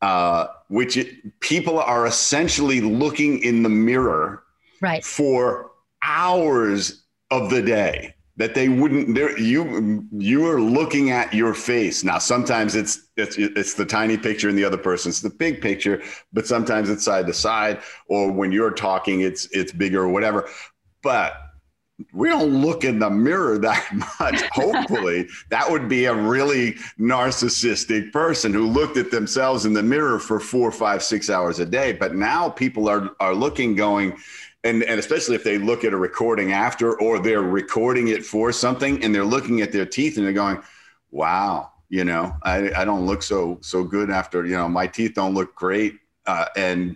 uh, 0.01 0.47
which 0.67 0.97
it, 0.97 1.39
people 1.39 1.79
are 1.79 2.05
essentially 2.07 2.81
looking 2.81 3.39
in 3.39 3.63
the 3.63 3.69
mirror 3.69 4.43
right. 4.81 5.01
for 5.01 5.71
hours 6.03 7.05
of 7.31 7.49
the 7.49 7.61
day 7.61 8.15
that 8.35 8.55
they 8.55 8.67
wouldn't 8.67 9.15
you 9.39 10.07
you 10.11 10.49
are 10.49 10.59
looking 10.59 11.11
at 11.11 11.33
your 11.33 11.53
face. 11.53 12.03
Now 12.03 12.17
sometimes 12.17 12.75
it's 12.75 13.07
it's 13.15 13.37
it's 13.37 13.75
the 13.75 13.85
tiny 13.85 14.17
picture 14.17 14.49
and 14.49 14.57
the 14.57 14.65
other 14.65 14.77
person's 14.77 15.21
the 15.21 15.29
big 15.29 15.61
picture 15.61 16.01
but 16.31 16.47
sometimes 16.47 16.89
it's 16.89 17.03
side 17.03 17.27
to 17.27 17.33
side 17.33 17.81
or 18.07 18.31
when 18.31 18.51
you're 18.51 18.71
talking 18.71 19.21
it's 19.21 19.47
it's 19.51 19.71
bigger 19.71 20.01
or 20.01 20.09
whatever. 20.09 20.49
But 21.03 21.33
we 22.11 22.27
don't 22.27 22.61
look 22.61 22.83
in 22.83 22.97
the 22.97 23.09
mirror 23.09 23.59
that 23.59 23.87
much 24.19 24.41
hopefully. 24.51 25.27
That 25.51 25.69
would 25.69 25.87
be 25.87 26.05
a 26.05 26.13
really 26.13 26.73
narcissistic 26.99 28.11
person 28.11 28.51
who 28.51 28.67
looked 28.67 28.97
at 28.97 29.11
themselves 29.11 29.65
in 29.65 29.73
the 29.73 29.83
mirror 29.83 30.17
for 30.17 30.39
four 30.39 30.71
five 30.71 31.03
six 31.03 31.29
hours 31.29 31.59
a 31.59 31.65
day. 31.67 31.93
But 31.93 32.15
now 32.15 32.49
people 32.49 32.89
are 32.89 33.11
are 33.19 33.35
looking 33.35 33.75
going 33.75 34.17
and 34.63 34.83
and 34.83 34.99
especially 34.99 35.35
if 35.35 35.43
they 35.43 35.57
look 35.57 35.83
at 35.83 35.93
a 35.93 35.97
recording 35.97 36.51
after 36.51 36.99
or 36.99 37.19
they're 37.19 37.41
recording 37.41 38.07
it 38.07 38.25
for 38.25 38.51
something 38.51 39.03
and 39.03 39.13
they're 39.13 39.25
looking 39.25 39.61
at 39.61 39.71
their 39.71 39.85
teeth 39.85 40.17
and 40.17 40.25
they're 40.25 40.33
going 40.33 40.61
wow 41.11 41.71
you 41.89 42.03
know 42.03 42.33
i, 42.43 42.71
I 42.73 42.85
don't 42.85 43.05
look 43.05 43.23
so 43.23 43.57
so 43.61 43.83
good 43.83 44.09
after 44.09 44.45
you 44.45 44.55
know 44.55 44.69
my 44.69 44.87
teeth 44.87 45.13
don't 45.15 45.33
look 45.33 45.55
great 45.55 45.99
uh, 46.25 46.45
and 46.55 46.95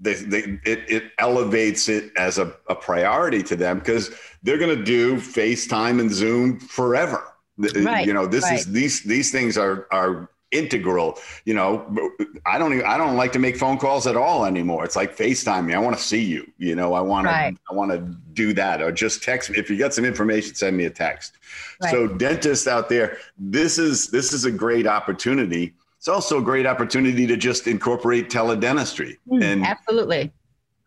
they, 0.00 0.14
they 0.14 0.38
it, 0.64 0.84
it 0.88 1.04
elevates 1.18 1.88
it 1.88 2.12
as 2.16 2.38
a, 2.38 2.54
a 2.68 2.74
priority 2.74 3.42
to 3.44 3.56
them 3.56 3.78
because 3.78 4.10
they're 4.42 4.58
going 4.58 4.76
to 4.76 4.84
do 4.84 5.16
facetime 5.16 6.00
and 6.00 6.12
zoom 6.12 6.60
forever 6.60 7.32
right, 7.58 8.06
you 8.06 8.12
know 8.12 8.26
this 8.26 8.44
right. 8.44 8.60
is 8.60 8.70
these 8.70 9.02
these 9.02 9.32
things 9.32 9.58
are 9.58 9.86
are 9.90 10.30
integral. 10.50 11.18
You 11.44 11.54
know, 11.54 12.12
I 12.46 12.58
don't 12.58 12.72
even, 12.72 12.86
I 12.86 12.96
don't 12.96 13.16
like 13.16 13.32
to 13.32 13.38
make 13.38 13.56
phone 13.56 13.78
calls 13.78 14.06
at 14.06 14.16
all 14.16 14.44
anymore. 14.44 14.84
It's 14.84 14.96
like 14.96 15.16
FaceTime 15.16 15.66
me. 15.66 15.74
I 15.74 15.78
want 15.78 15.96
to 15.96 16.02
see 16.02 16.22
you. 16.22 16.50
You 16.58 16.74
know, 16.74 16.94
I 16.94 17.00
want 17.00 17.26
right. 17.26 17.54
to 17.54 17.60
I 17.70 17.74
want 17.74 17.90
to 17.90 17.98
do 18.32 18.52
that 18.54 18.80
or 18.82 18.92
just 18.92 19.22
text 19.22 19.50
me. 19.50 19.58
If 19.58 19.70
you 19.70 19.78
got 19.78 19.94
some 19.94 20.04
information, 20.04 20.54
send 20.54 20.76
me 20.76 20.84
a 20.84 20.90
text. 20.90 21.34
Right. 21.82 21.90
So 21.90 22.06
dentists 22.08 22.66
out 22.66 22.88
there, 22.88 23.18
this 23.38 23.78
is 23.78 24.08
this 24.08 24.32
is 24.32 24.44
a 24.44 24.52
great 24.52 24.86
opportunity. 24.86 25.74
It's 25.96 26.08
also 26.08 26.38
a 26.38 26.42
great 26.42 26.66
opportunity 26.66 27.26
to 27.26 27.36
just 27.36 27.66
incorporate 27.66 28.30
teledentistry 28.30 29.16
mm, 29.28 29.42
and 29.42 29.66
absolutely 29.66 30.32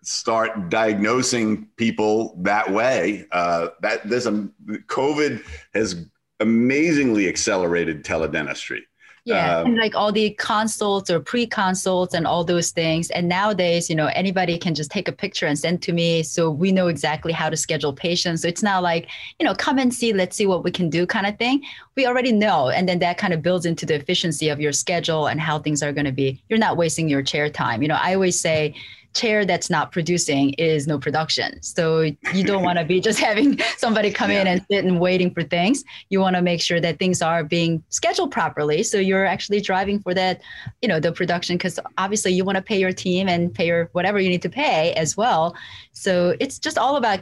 start 0.03 0.69
diagnosing 0.69 1.67
people 1.75 2.35
that 2.39 2.71
way. 2.71 3.25
Uh, 3.31 3.67
that 3.81 4.07
there's 4.07 4.25
a 4.25 4.49
COVID 4.87 5.43
has 5.73 6.05
amazingly 6.39 7.27
accelerated 7.27 8.03
teledentistry. 8.03 8.81
Yeah, 9.23 9.57
um, 9.59 9.67
and 9.67 9.77
like 9.77 9.93
all 9.93 10.11
the 10.11 10.31
consults 10.31 11.11
or 11.11 11.19
pre-consults 11.19 12.15
and 12.15 12.25
all 12.25 12.43
those 12.43 12.71
things. 12.71 13.11
And 13.11 13.29
nowadays, 13.29 13.87
you 13.87 13.95
know, 13.95 14.07
anybody 14.07 14.57
can 14.57 14.73
just 14.73 14.89
take 14.89 15.07
a 15.07 15.11
picture 15.11 15.45
and 15.45 15.59
send 15.59 15.83
to 15.83 15.93
me, 15.93 16.23
so 16.23 16.49
we 16.49 16.71
know 16.71 16.87
exactly 16.87 17.31
how 17.31 17.47
to 17.49 17.55
schedule 17.55 17.93
patients. 17.93 18.41
So 18.41 18.47
it's 18.47 18.63
not 18.63 18.81
like, 18.81 19.09
you 19.39 19.45
know, 19.45 19.53
come 19.53 19.77
and 19.77 19.93
see, 19.93 20.11
let's 20.11 20.35
see 20.35 20.47
what 20.47 20.63
we 20.63 20.71
can 20.71 20.89
do, 20.89 21.05
kind 21.05 21.27
of 21.27 21.37
thing. 21.37 21.61
We 21.95 22.07
already 22.07 22.31
know, 22.31 22.69
and 22.69 22.89
then 22.89 22.97
that 22.99 23.19
kind 23.19 23.31
of 23.31 23.43
builds 23.43 23.67
into 23.67 23.85
the 23.85 23.93
efficiency 23.93 24.49
of 24.49 24.59
your 24.59 24.71
schedule 24.71 25.27
and 25.27 25.39
how 25.39 25.59
things 25.59 25.83
are 25.83 25.93
going 25.93 26.05
to 26.05 26.11
be. 26.11 26.41
You're 26.49 26.57
not 26.57 26.77
wasting 26.77 27.07
your 27.07 27.21
chair 27.21 27.47
time. 27.47 27.83
You 27.83 27.89
know, 27.89 27.99
I 28.01 28.15
always 28.15 28.39
say 28.39 28.73
chair 29.13 29.45
that's 29.45 29.69
not 29.69 29.91
producing 29.91 30.51
is 30.53 30.87
no 30.87 30.97
production. 30.97 31.61
So 31.61 32.01
you 32.33 32.43
don't 32.43 32.63
want 32.63 32.79
to 32.79 32.85
be 32.85 32.99
just 32.99 33.19
having 33.27 33.59
somebody 33.77 34.11
come 34.11 34.31
yeah. 34.31 34.41
in 34.41 34.47
and 34.47 34.65
sit 34.69 34.85
and 34.85 34.99
waiting 34.99 35.33
for 35.33 35.43
things. 35.43 35.83
You 36.09 36.19
want 36.19 36.35
to 36.35 36.41
make 36.41 36.61
sure 36.61 36.79
that 36.79 36.99
things 36.99 37.21
are 37.21 37.43
being 37.43 37.83
scheduled 37.89 38.31
properly. 38.31 38.83
So 38.83 38.97
you're 38.97 39.25
actually 39.25 39.61
driving 39.61 39.99
for 39.99 40.13
that, 40.13 40.41
you 40.81 40.87
know, 40.87 40.99
the 40.99 41.11
production 41.11 41.57
because 41.57 41.79
obviously 41.97 42.33
you 42.33 42.45
want 42.45 42.55
to 42.57 42.61
pay 42.61 42.79
your 42.79 42.93
team 42.93 43.27
and 43.27 43.53
pay 43.53 43.67
your 43.67 43.89
whatever 43.93 44.19
you 44.19 44.29
need 44.29 44.41
to 44.43 44.49
pay 44.49 44.93
as 44.93 45.17
well. 45.17 45.55
So 45.91 46.35
it's 46.39 46.57
just 46.57 46.77
all 46.77 46.95
about 46.95 47.19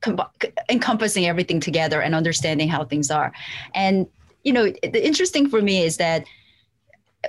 com- 0.00 0.20
encompassing 0.68 1.26
everything 1.26 1.60
together 1.60 2.00
and 2.00 2.14
understanding 2.14 2.68
how 2.68 2.84
things 2.84 3.10
are. 3.10 3.32
And 3.74 4.06
you 4.44 4.52
know, 4.52 4.66
the 4.82 5.04
interesting 5.04 5.48
for 5.48 5.60
me 5.60 5.82
is 5.82 5.96
that 5.96 6.24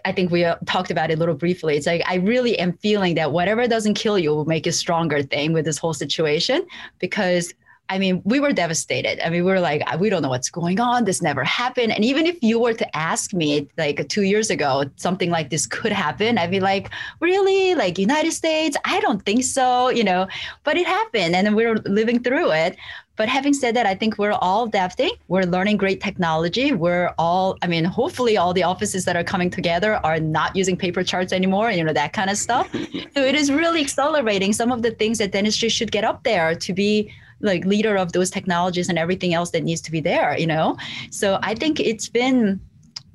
I 0.06 0.12
think 0.12 0.32
we 0.32 0.46
uh, 0.46 0.56
talked 0.66 0.92
about 0.92 1.12
it 1.12 1.16
a 1.16 1.18
little 1.18 1.36
briefly. 1.36 1.76
It's 1.78 1.88
like 1.88 2.02
I 2.06 2.16
really 2.16 2.58
am 2.60 2.74
feeling 2.74 3.16
that 3.16 3.32
whatever 3.32 3.68
doesn't 3.68 3.96
kill 3.96 4.18
you 4.18 4.32
will 4.32 4.46
make 4.46 4.66
you 4.66 4.72
stronger 4.72 5.24
thing 5.24 5.54
with 5.54 5.66
this 5.66 5.78
whole 5.78 5.94
situation 5.94 6.66
because 7.00 7.54
I 7.90 8.00
mean, 8.00 8.22
we 8.26 8.40
were 8.40 8.52
devastated. 8.52 9.26
I 9.26 9.30
mean, 9.30 9.46
we 9.46 9.52
were 9.52 9.62
like, 9.62 9.82
we 10.00 10.10
don't 10.10 10.22
know 10.22 10.30
what's 10.30 10.50
going 10.50 10.80
on. 10.80 11.06
This 11.06 11.22
never 11.22 11.44
happened. 11.44 11.94
And 11.94 12.04
even 12.04 12.26
if 12.26 12.38
you 12.42 12.60
were 12.60 12.74
to 12.74 12.98
ask 12.98 13.34
me 13.34 13.70
like 13.78 14.06
two 14.10 14.24
years 14.24 14.50
ago, 14.50 14.84
something 14.98 15.30
like 15.30 15.50
this 15.50 15.66
could 15.66 15.94
happen, 15.94 16.38
I'd 16.38 16.52
be 16.52 16.60
like, 16.60 16.90
really? 17.22 17.76
Like 17.76 17.98
United 17.98 18.34
States? 18.34 18.76
I 18.84 19.00
don't 19.00 19.24
think 19.26 19.44
so, 19.44 19.88
you 19.90 20.04
know, 20.04 20.28
but 20.66 20.76
it 20.78 20.86
happened 20.86 21.36
and 21.36 21.56
we 21.56 21.66
we're 21.66 21.76
living 21.86 22.22
through 22.22 22.52
it. 22.52 22.76
But 23.18 23.28
having 23.28 23.54
said 23.54 23.76
that, 23.76 23.86
I 23.86 23.96
think 23.96 24.18
we're 24.18 24.32
all 24.32 24.66
adapting. 24.66 25.12
We're 25.28 25.44
learning 25.44 25.78
great 25.78 26.02
technology. 26.02 26.72
We're 26.72 27.14
all, 27.18 27.58
I 27.64 27.68
mean, 27.68 27.84
hopefully 27.84 28.38
all 28.38 28.54
the 28.54 28.64
offices 28.64 29.06
that 29.06 29.18
are 29.18 29.24
coming 29.24 29.50
together 29.50 29.96
are 30.06 30.20
not 30.20 30.56
using 30.56 30.78
paper 30.78 31.04
charts 31.04 31.34
anymore, 31.34 31.72
you 31.72 31.84
know, 31.84 31.94
that 31.94 32.14
kind 32.14 32.30
of 32.30 32.38
stuff. 32.38 32.72
so 32.72 33.22
it 33.22 33.36
is 33.36 33.52
really 33.52 33.82
accelerating 33.82 34.54
some 34.54 34.72
of 34.72 34.84
the 34.84 34.92
things 34.92 35.18
that 35.18 35.32
dentistry 35.32 35.68
should 35.68 35.92
get 35.92 36.04
up 36.04 36.24
there 36.24 36.56
to 36.56 36.74
be 36.74 37.12
like 37.42 37.66
leader 37.66 37.98
of 37.98 38.14
those 38.14 38.30
technologies 38.30 38.88
and 38.88 38.98
everything 38.98 39.34
else 39.34 39.52
that 39.52 39.64
needs 39.64 39.82
to 39.82 39.92
be 39.92 40.00
there, 40.00 40.38
you 40.38 40.48
know? 40.48 40.78
So 41.10 41.40
I 41.42 41.56
think 41.56 41.80
it's 41.80 42.08
been 42.08 42.62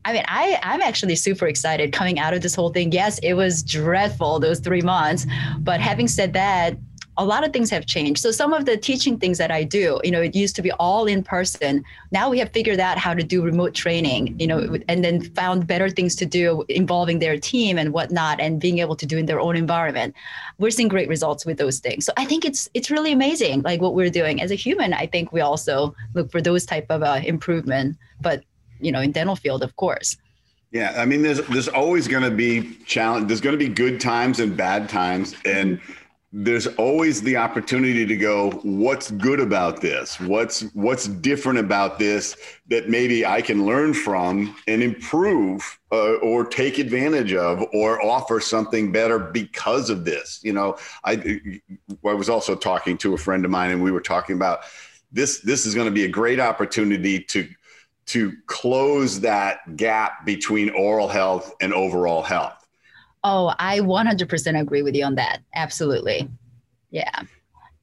I 0.05 0.13
mean, 0.13 0.25
I, 0.27 0.59
I'm 0.65 0.83
actually 0.83 1.15
super 1.15 1.47
excited 1.47 1.93
coming 1.93 2.19
out 2.19 2.35
of 2.35 2.43
this 2.43 2.57
whole 2.57 2.71
thing. 2.71 2.91
Yes, 2.91 3.21
it 3.21 3.35
was 3.35 3.63
dreadful 3.63 4.41
those 4.41 4.59
three 4.59 4.83
months. 4.83 5.27
But 5.61 5.81
having 5.81 6.09
said 6.09 6.33
that, 6.33 6.77
a 7.19 7.25
lot 7.25 7.45
of 7.45 7.53
things 7.53 7.69
have 7.71 7.85
changed. 7.85 8.21
So 8.21 8.31
some 8.31 8.53
of 8.53 8.65
the 8.65 8.77
teaching 8.77 9.19
things 9.19 9.37
that 9.39 9.51
I 9.51 9.65
do, 9.65 10.01
you 10.03 10.11
know, 10.11 10.23
it 10.23 10.35
used 10.35 10.57
to 10.57 10.63
be 10.63 10.73
all 10.73 11.07
in 11.07 11.23
person. 11.23 11.85
Now 12.11 12.31
we 12.31 12.39
have 12.39 12.51
figured 12.51 12.81
out 12.81 12.97
how 12.97 13.13
to 13.13 13.23
do 13.23 13.43
remote 13.43 13.75
training, 13.75 14.39
you 14.41 14.47
know, 14.47 14.79
and 14.89 15.05
then 15.05 15.21
found 15.21 15.67
better 15.67 15.91
things 15.91 16.17
to 16.17 16.27
do 16.27 16.65
involving 16.69 17.19
their 17.19 17.39
team 17.39 17.77
and 17.77 17.93
whatnot, 17.93 18.41
and 18.41 18.61
being 18.61 18.79
able 18.79 18.97
to 18.97 19.05
do 19.07 19.19
in 19.19 19.27
their 19.27 19.41
own 19.41 19.57
environment. 19.57 20.15
We're 20.59 20.71
seeing 20.71 20.89
great 20.89 21.09
results 21.09 21.45
with 21.45 21.59
those 21.59 21.81
things. 21.81 22.07
So 22.07 22.13
I 22.17 22.25
think 22.25 22.45
it's 22.45 22.69
it's 22.73 22.91
really 22.91 23.13
amazing, 23.13 23.63
like 23.63 23.83
what 23.83 23.95
we're 23.95 24.11
doing 24.11 24.41
as 24.41 24.51
a 24.51 24.55
human. 24.55 24.95
I 24.95 25.07
think 25.07 25.33
we 25.33 25.43
also 25.43 25.95
look 26.15 26.31
for 26.31 26.41
those 26.41 26.65
type 26.65 26.87
of 26.89 27.03
uh, 27.03 27.21
improvement, 27.25 27.97
but 28.21 28.43
you 28.81 28.91
know, 28.91 29.01
in 29.01 29.13
dental 29.13 29.37
field, 29.37 29.63
of 29.63 29.77
course. 29.77 30.17
Yeah, 30.73 30.95
I 30.97 31.05
mean, 31.05 31.21
there's 31.21 31.43
there's 31.49 31.69
always 31.69 32.09
going 32.09 32.23
to 32.23 32.31
be 32.31 32.75
challenge. 32.87 33.29
There's 33.29 33.43
going 33.43 33.53
to 33.53 33.59
be 33.59 33.69
good 33.69 34.01
times 34.01 34.41
and 34.41 34.57
bad 34.57 34.89
times, 34.89 35.35
and 35.45 35.79
there's 36.35 36.67
always 36.67 37.21
the 37.21 37.37
opportunity 37.37 38.07
to 38.07 38.17
go 38.17 38.51
what's 38.63 39.11
good 39.11 39.39
about 39.39 39.83
this? 39.83 40.19
What's 40.19 40.63
what's 40.75 41.07
different 41.07 41.59
about 41.59 41.99
this 41.99 42.37
that 42.69 42.89
maybe 42.89 43.27
i 43.27 43.43
can 43.43 43.67
learn 43.67 43.93
from 43.93 44.57
and 44.67 44.83
improve 44.83 45.79
uh, 45.93 46.15
or 46.15 46.47
take 46.47 46.79
advantage 46.79 47.35
of 47.35 47.63
or 47.75 48.03
offer 48.03 48.41
something 48.41 48.91
better 48.91 49.19
because 49.19 49.91
of 49.91 50.07
this? 50.07 50.41
You 50.43 50.55
know 50.55 50.79
i 51.05 51.41
i 52.05 52.15
was 52.15 52.31
also 52.31 52.57
talking 52.57 52.97
to 52.99 53.13
a 53.13 53.19
friend 53.19 53.45
of 53.45 53.51
mine 53.51 53.71
and 53.71 53.83
we 53.83 53.93
were 53.93 54.01
talking 54.01 54.35
about 54.35 54.61
this 55.13 55.41
this 55.41 55.67
is 55.67 55.75
going 55.75 55.87
to 55.87 55.93
be 55.93 56.05
a 56.05 56.09
great 56.09 56.41
opportunity 56.41 57.21
to 57.25 57.47
to 58.07 58.33
close 58.47 59.21
that 59.21 59.77
gap 59.77 60.25
between 60.25 60.71
oral 60.71 61.09
health 61.09 61.55
and 61.61 61.75
overall 61.75 62.23
health 62.23 62.62
Oh, 63.25 63.55
I 63.59 63.81
100% 63.81 64.61
agree 64.61 64.83
with 64.83 64.95
you 64.95 65.05
on 65.05 65.15
that. 65.15 65.41
Absolutely. 65.55 66.29
Yeah. 66.91 67.23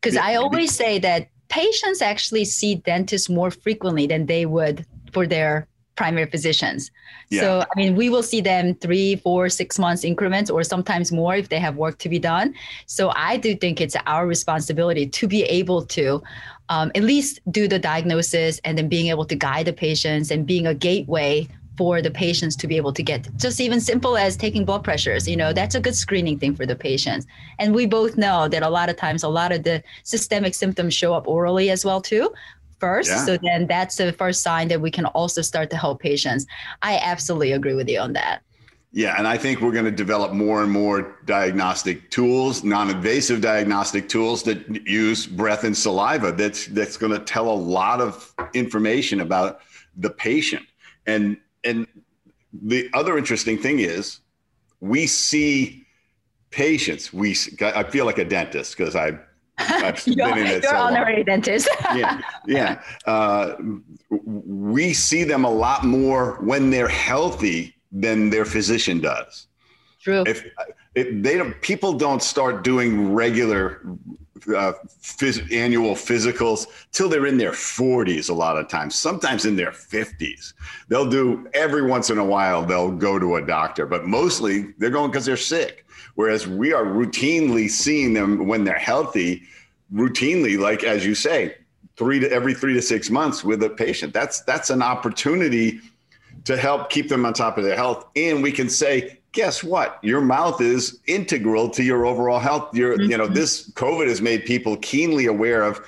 Because 0.02 0.18
I 0.18 0.36
always 0.36 0.74
say 0.74 1.00
that 1.00 1.30
patients 1.50 2.02
actually 2.02 2.46
see 2.46 2.76
dentists 2.76 3.30
more 3.30 3.52
frequently 3.52 4.08
than 4.08 4.26
they 4.26 4.46
would 4.46 4.86
for 5.12 5.28
their 5.28 5.68
primary 5.96 6.30
physicians. 6.30 6.92
Yeah. 7.30 7.42
So, 7.42 7.62
I 7.62 7.74
mean, 7.76 7.96
we 7.96 8.10
will 8.10 8.24
see 8.24 8.40
them 8.40 8.76
three, 8.76 9.18
four, 9.18 9.50
six 9.50 9.78
months 9.78 10.06
increments, 10.06 10.50
or 10.50 10.64
sometimes 10.64 11.12
more 11.12 11.36
if 11.36 11.50
they 11.50 11.60
have 11.60 11.76
work 11.76 11.98
to 12.00 12.10
be 12.10 12.20
done. 12.20 12.56
So, 12.86 13.12
I 13.16 13.36
do 13.36 13.54
think 13.56 13.82
it's 13.82 13.98
our 14.08 14.26
responsibility 14.26 15.06
to 15.08 15.28
be 15.28 15.44
able 15.44 15.86
to 15.98 16.24
um, 16.70 16.92
at 16.96 17.04
least 17.04 17.42
do 17.52 17.68
the 17.68 17.80
diagnosis 17.80 18.60
and 18.64 18.78
then 18.78 18.88
being 18.88 19.08
able 19.08 19.26
to 19.26 19.36
guide 19.36 19.66
the 19.66 19.74
patients 19.74 20.32
and 20.32 20.46
being 20.46 20.68
a 20.68 20.74
gateway 20.74 21.48
for 21.80 22.02
the 22.02 22.12
patients 22.12 22.58
to 22.58 22.68
be 22.68 22.76
able 22.76 22.92
to 22.92 23.02
get 23.02 23.26
just 23.38 23.62
even 23.62 23.80
simple 23.80 24.18
as 24.18 24.36
taking 24.36 24.66
blood 24.66 24.84
pressures 24.84 25.26
you 25.30 25.38
know 25.38 25.54
that's 25.54 25.76
a 25.76 25.80
good 25.80 25.96
screening 25.96 26.38
thing 26.38 26.54
for 26.54 26.66
the 26.66 26.76
patients 26.76 27.26
and 27.58 27.74
we 27.74 27.86
both 27.86 28.18
know 28.18 28.50
that 28.50 28.64
a 28.64 28.70
lot 28.70 28.90
of 28.90 28.98
times 28.98 29.24
a 29.24 29.30
lot 29.30 29.54
of 29.54 29.64
the 29.64 29.82
systemic 30.04 30.54
symptoms 30.54 30.94
show 30.94 31.14
up 31.14 31.26
orally 31.26 31.70
as 31.70 31.86
well 31.86 32.02
too 32.02 32.30
first 32.82 33.10
yeah. 33.10 33.24
so 33.24 33.38
then 33.44 33.66
that's 33.66 33.96
the 33.96 34.12
first 34.12 34.44
sign 34.44 34.68
that 34.68 34.82
we 34.82 34.92
can 34.92 35.06
also 35.06 35.42
start 35.42 35.70
to 35.70 35.78
help 35.78 36.02
patients 36.02 36.46
i 36.82 36.98
absolutely 36.98 37.54
agree 37.54 37.76
with 37.76 37.88
you 37.88 37.98
on 37.98 38.12
that 38.12 38.42
yeah, 38.92 39.14
and 39.20 39.28
I 39.28 39.38
think 39.38 39.62
we're 39.62 39.72
going 39.72 39.86
to 39.86 39.92
develop 40.06 40.34
more 40.34 40.64
and 40.64 40.72
more 40.72 41.16
diagnostic 41.26 42.10
tools, 42.10 42.64
non-invasive 42.64 43.40
diagnostic 43.40 44.10
tools 44.10 44.42
that 44.44 44.58
use 44.88 45.28
breath 45.28 45.64
and 45.64 45.78
saliva. 45.78 46.32
That's 46.32 46.66
that's 46.66 46.98
going 46.98 47.12
to 47.12 47.20
tell 47.20 47.48
a 47.52 47.60
lot 47.78 48.02
of 48.02 48.34
information 48.56 49.20
about 49.20 49.60
the 49.96 50.10
patient. 50.10 50.66
And 51.06 51.38
and 51.64 51.88
the 52.54 52.90
other 52.94 53.18
interesting 53.18 53.58
thing 53.58 53.80
is 53.80 54.20
we 54.80 55.08
see 55.08 55.86
patients. 56.52 57.14
We 57.14 57.36
I 57.62 57.84
feel 57.84 58.06
like 58.06 58.18
a 58.18 58.26
dentist 58.26 58.78
because 58.78 58.96
I. 58.96 59.20
I've 59.62 60.02
you're, 60.08 60.30
been 60.30 60.38
in 60.38 60.48
it 60.48 60.64
you're 60.64 60.72
so 60.72 60.78
honorary 60.78 61.18
long. 61.18 61.26
dentist. 61.26 61.68
yeah, 61.94 62.22
yeah. 62.48 62.82
Uh, 63.06 63.56
we 64.10 64.94
see 64.94 65.26
them 65.26 65.44
a 65.44 65.50
lot 65.50 65.84
more 65.84 66.38
when 66.42 66.70
they're 66.70 66.88
healthy 66.88 67.76
than 67.92 68.30
their 68.30 68.46
physician 68.46 69.02
does. 69.02 69.48
True. 70.00 70.24
If, 70.26 70.46
if 70.96 71.24
they 71.24 71.38
don't, 71.38 71.60
people 71.62 71.94
don't 71.94 72.24
start 72.24 72.64
doing 72.64 73.14
regular 73.14 73.82
uh, 74.48 74.74
phys- 75.02 75.52
annual 75.52 75.96
physicals 75.96 76.68
till 76.92 77.10
they're 77.10 77.26
in 77.26 77.38
their 77.38 77.52
40s 77.52 78.30
a 78.30 78.34
lot 78.34 78.58
of 78.58 78.70
times 78.70 78.96
sometimes 78.96 79.46
in 79.46 79.58
their 79.58 79.72
50s 79.72 80.54
they'll 80.88 81.10
do 81.10 81.46
every 81.54 81.82
once 81.82 82.10
in 82.10 82.18
a 82.18 82.24
while 82.24 82.64
they'll 82.66 82.90
go 82.90 83.20
to 83.20 83.36
a 83.36 83.46
doctor 83.46 83.86
but 83.86 84.06
mostly 84.06 84.74
they're 84.78 84.90
going 84.90 85.12
because 85.12 85.26
they're 85.26 85.36
sick. 85.36 85.86
Whereas 86.16 86.48
we 86.48 86.72
are 86.74 86.86
routinely 86.86 87.70
seeing 87.70 88.14
them 88.14 88.48
when 88.48 88.64
they're 88.64 88.76
healthy 88.80 89.44
routinely 89.94 90.58
like 90.58 90.86
as 90.86 91.06
you 91.06 91.16
say 91.16 91.56
three 92.00 92.20
to 92.20 92.32
every 92.32 92.54
three 92.54 92.74
to 92.74 92.82
six 92.82 93.10
months 93.10 93.44
with 93.44 93.62
a 93.62 93.70
patient. 93.70 94.14
That's 94.14 94.42
that's 94.44 94.70
an 94.70 94.82
opportunity 94.82 95.82
to 96.46 96.56
help 96.56 96.90
keep 96.90 97.10
them 97.10 97.26
on 97.26 97.34
top 97.34 97.58
of 97.58 97.66
their 97.66 97.76
health. 97.76 98.06
And 98.16 98.42
we 98.42 98.54
can 98.54 98.70
say 98.70 99.19
guess 99.32 99.64
what? 99.64 100.00
Your 100.02 100.22
mouth 100.22 100.62
is 100.62 101.00
integral 101.08 101.70
to 101.72 101.84
your 101.84 102.06
overall 102.06 102.40
health. 102.40 102.76
Your, 102.76 102.98
mm-hmm. 102.98 103.12
you 103.12 103.18
know, 103.18 103.26
mm-hmm. 103.26 103.34
this 103.34 103.70
COVID 103.72 104.08
has 104.08 104.22
made 104.22 104.46
people 104.46 104.78
keenly 104.78 105.28
aware 105.28 105.64
of 105.64 105.82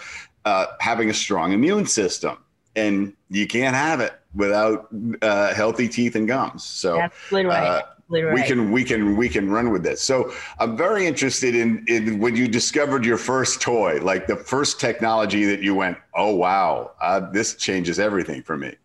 uh, 0.45 0.67
having 0.79 1.09
a 1.09 1.13
strong 1.13 1.51
immune 1.51 1.85
system, 1.85 2.37
and 2.75 3.13
you 3.29 3.47
can't 3.47 3.75
have 3.75 3.99
it 3.99 4.13
without 4.33 4.87
uh, 5.21 5.53
healthy 5.53 5.87
teeth 5.87 6.15
and 6.15 6.27
gums. 6.27 6.63
So, 6.63 7.07
right. 7.31 7.45
Uh, 7.45 7.81
Right. 8.11 8.33
we 8.33 8.43
can 8.43 8.71
we 8.73 8.83
can 8.83 9.15
we 9.15 9.29
can 9.29 9.49
run 9.49 9.69
with 9.69 9.83
this. 9.83 10.01
So 10.01 10.33
I'm 10.59 10.75
very 10.75 11.07
interested 11.07 11.55
in 11.55 11.85
in 11.87 12.19
when 12.19 12.35
you 12.35 12.49
discovered 12.49 13.05
your 13.05 13.17
first 13.17 13.61
toy, 13.61 14.01
like 14.01 14.27
the 14.27 14.35
first 14.35 14.81
technology 14.81 15.45
that 15.45 15.61
you 15.61 15.73
went, 15.73 15.97
oh 16.13 16.35
wow, 16.35 16.91
uh, 17.01 17.21
this 17.31 17.55
changes 17.55 17.99
everything 17.99 18.43
for 18.43 18.57
me. 18.57 18.75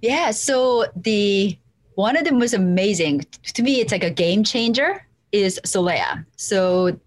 Yeah. 0.00 0.30
So 0.30 0.86
the 0.94 1.58
one 2.00 2.16
of 2.16 2.24
them 2.24 2.38
was 2.38 2.54
amazing, 2.54 3.26
to 3.44 3.62
me, 3.62 3.80
it's 3.80 3.92
like 3.92 4.02
a 4.02 4.10
game 4.10 4.42
changer, 4.42 5.06
is 5.32 5.60
Solea. 5.64 6.24
So, 6.36 6.88
am 6.88 6.98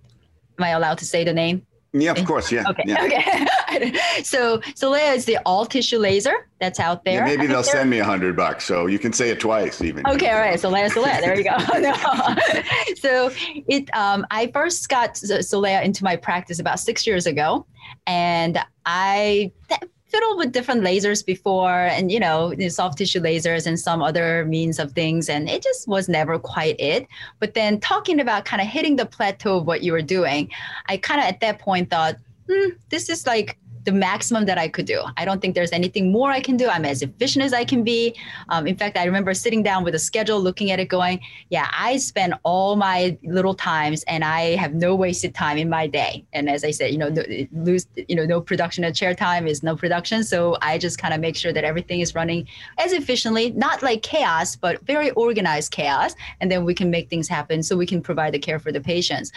I 0.60 0.70
allowed 0.70 1.00
to 1.00 1.06
say 1.06 1.24
the 1.24 1.34
name? 1.34 1.66
Yeah, 1.94 2.12
of 2.12 2.26
course. 2.26 2.52
Yeah. 2.52 2.64
Okay. 2.70 2.84
Yeah. 2.86 3.04
Okay. 3.04 3.94
so 4.24 4.60
Solea 4.60 5.16
is 5.16 5.26
the 5.26 5.38
all 5.46 5.66
tissue 5.66 6.00
laser 6.00 6.48
that's 6.60 6.80
out 6.80 7.06
there. 7.06 7.28
Yeah, 7.28 7.36
maybe 7.36 7.48
they'll 7.48 7.64
send 7.64 7.90
me 7.90 8.00
a 8.00 8.06
hundred 8.06 8.36
bucks, 8.36 8.66
so 8.66 8.88
you 8.88 8.98
can 8.98 9.14
say 9.14 9.30
it 9.30 9.40
twice 9.40 9.82
even. 9.82 10.06
Okay. 10.08 10.32
All 10.32 10.40
right. 10.40 10.60
Solea, 10.60 10.90
Solea. 10.90 11.22
There 11.22 11.38
you 11.38 11.44
go. 11.44 11.58
no. 11.80 11.94
so 12.96 13.32
it. 13.68 13.96
Um, 13.96 14.26
I 14.32 14.48
first 14.48 14.90
got 14.90 15.14
Solea 15.14 15.84
into 15.84 16.04
my 16.04 16.16
practice 16.16 16.58
about 16.58 16.80
six 16.80 17.06
years 17.06 17.28
ago, 17.28 17.66
and 18.08 18.58
I 18.88 19.52
fiddled 20.14 20.38
with 20.38 20.52
different 20.52 20.82
lasers 20.82 21.26
before 21.26 21.88
and 21.88 22.12
you 22.12 22.20
know 22.20 22.54
soft 22.70 23.00
tissue 23.00 23.20
lasers 23.20 23.66
and 23.66 23.80
some 23.80 24.02
other 24.02 24.46
means 24.46 24.78
of 24.78 24.92
things 24.92 25.28
and 25.28 25.50
it 25.50 25.64
just 25.64 25.88
was 25.88 26.08
never 26.08 26.38
quite 26.38 26.80
it. 26.80 27.08
But 27.40 27.56
then 27.56 27.80
talking 27.80 28.20
about 28.20 28.46
kind 28.46 28.62
of 28.62 28.68
hitting 28.68 28.96
the 28.96 29.06
plateau 29.06 29.58
of 29.58 29.66
what 29.66 29.82
you 29.84 29.92
were 29.92 30.02
doing 30.02 30.52
i 30.88 30.98
kind 30.98 31.20
of 31.20 31.26
at 31.26 31.40
that 31.40 31.60
point 31.60 31.90
thought 31.90 32.16
hmm, 32.50 32.70
this 32.90 33.10
is 33.10 33.26
like 33.26 33.58
the 33.86 33.92
maximum 33.92 34.46
that 34.46 34.58
I 34.58 34.68
could 34.68 34.86
do. 34.86 35.04
I 35.18 35.26
don't 35.26 35.42
think 35.42 35.56
there's 35.56 35.72
anything 35.72 36.12
more 36.12 36.32
I 36.32 36.40
can 36.40 36.58
do. 36.58 36.70
I'm 36.70 36.86
as 36.86 37.02
efficient 37.02 37.44
as 37.44 37.54
I 37.54 37.66
can 37.66 37.84
be. 37.84 38.16
Um, 38.50 38.68
in 38.68 38.76
fact, 38.76 38.98
I 38.98 39.06
remember 39.06 39.34
sitting 39.34 39.64
down 39.64 39.84
with 39.84 39.96
a 39.96 40.00
schedule, 40.00 40.40
looking 40.40 40.72
at 40.72 40.80
it, 40.80 40.88
going, 40.88 41.20
"Yeah, 41.50 41.70
I 41.72 41.98
spend 41.98 42.34
all 42.44 42.76
my 42.76 43.18
little 43.24 43.54
times, 43.54 44.04
and 44.04 44.24
I 44.24 44.56
have 44.56 44.74
no 44.74 44.96
wasted 44.96 45.36
time 45.36 45.58
in 45.58 45.70
my 45.70 45.88
day." 45.88 46.24
And 46.34 46.50
as 46.50 46.64
I 46.64 46.72
said, 46.72 46.92
you 46.92 46.98
know, 46.98 47.10
no, 47.10 47.24
lose, 47.52 47.88
you 47.96 48.16
know, 48.16 48.26
no 48.26 48.40
production 48.40 48.84
at 48.84 48.96
chair 48.96 49.14
time 49.14 49.48
is 49.48 49.64
no 49.64 49.76
production. 49.76 50.24
So 50.24 50.58
I 50.62 50.78
just 50.78 50.98
kind 50.98 51.14
of 51.14 51.20
make 51.20 51.36
sure 51.36 51.54
that 51.54 51.64
everything 51.64 52.00
is 52.00 52.16
running 52.16 52.48
as 52.78 52.94
efficiently, 52.94 53.52
not 53.52 53.84
like 53.84 54.02
chaos, 54.02 54.56
but 54.56 54.82
very 54.86 55.12
organized 55.12 55.72
chaos, 55.72 56.16
and 56.40 56.52
then 56.52 56.66
we 56.66 56.74
can 56.74 56.90
make 56.90 57.10
things 57.10 57.28
happen 57.28 57.64
so 57.64 57.76
we 57.76 57.86
can 57.86 58.02
provide 58.02 58.34
the 58.34 58.40
care 58.40 58.60
for 58.60 58.72
the 58.72 58.82
patients. 58.82 59.32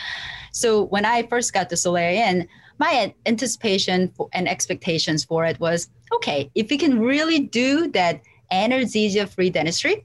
So 0.53 0.85
when 0.85 1.05
I 1.05 1.25
first 1.25 1.53
got 1.53 1.69
the 1.69 1.77
Solea 1.77 2.13
in 2.13 2.49
my 2.79 3.15
anticipation 3.25 4.13
and 4.33 4.49
expectations 4.49 5.25
for 5.25 5.45
it 5.45 5.59
was 5.61 5.89
okay, 6.13 6.51
if 6.55 6.71
we 6.71 6.79
can 6.79 7.01
really 7.01 7.41
do 7.41 7.89
that 7.89 8.21
anesthesia 8.51 9.27
free 9.27 9.51
dentistry, 9.51 10.05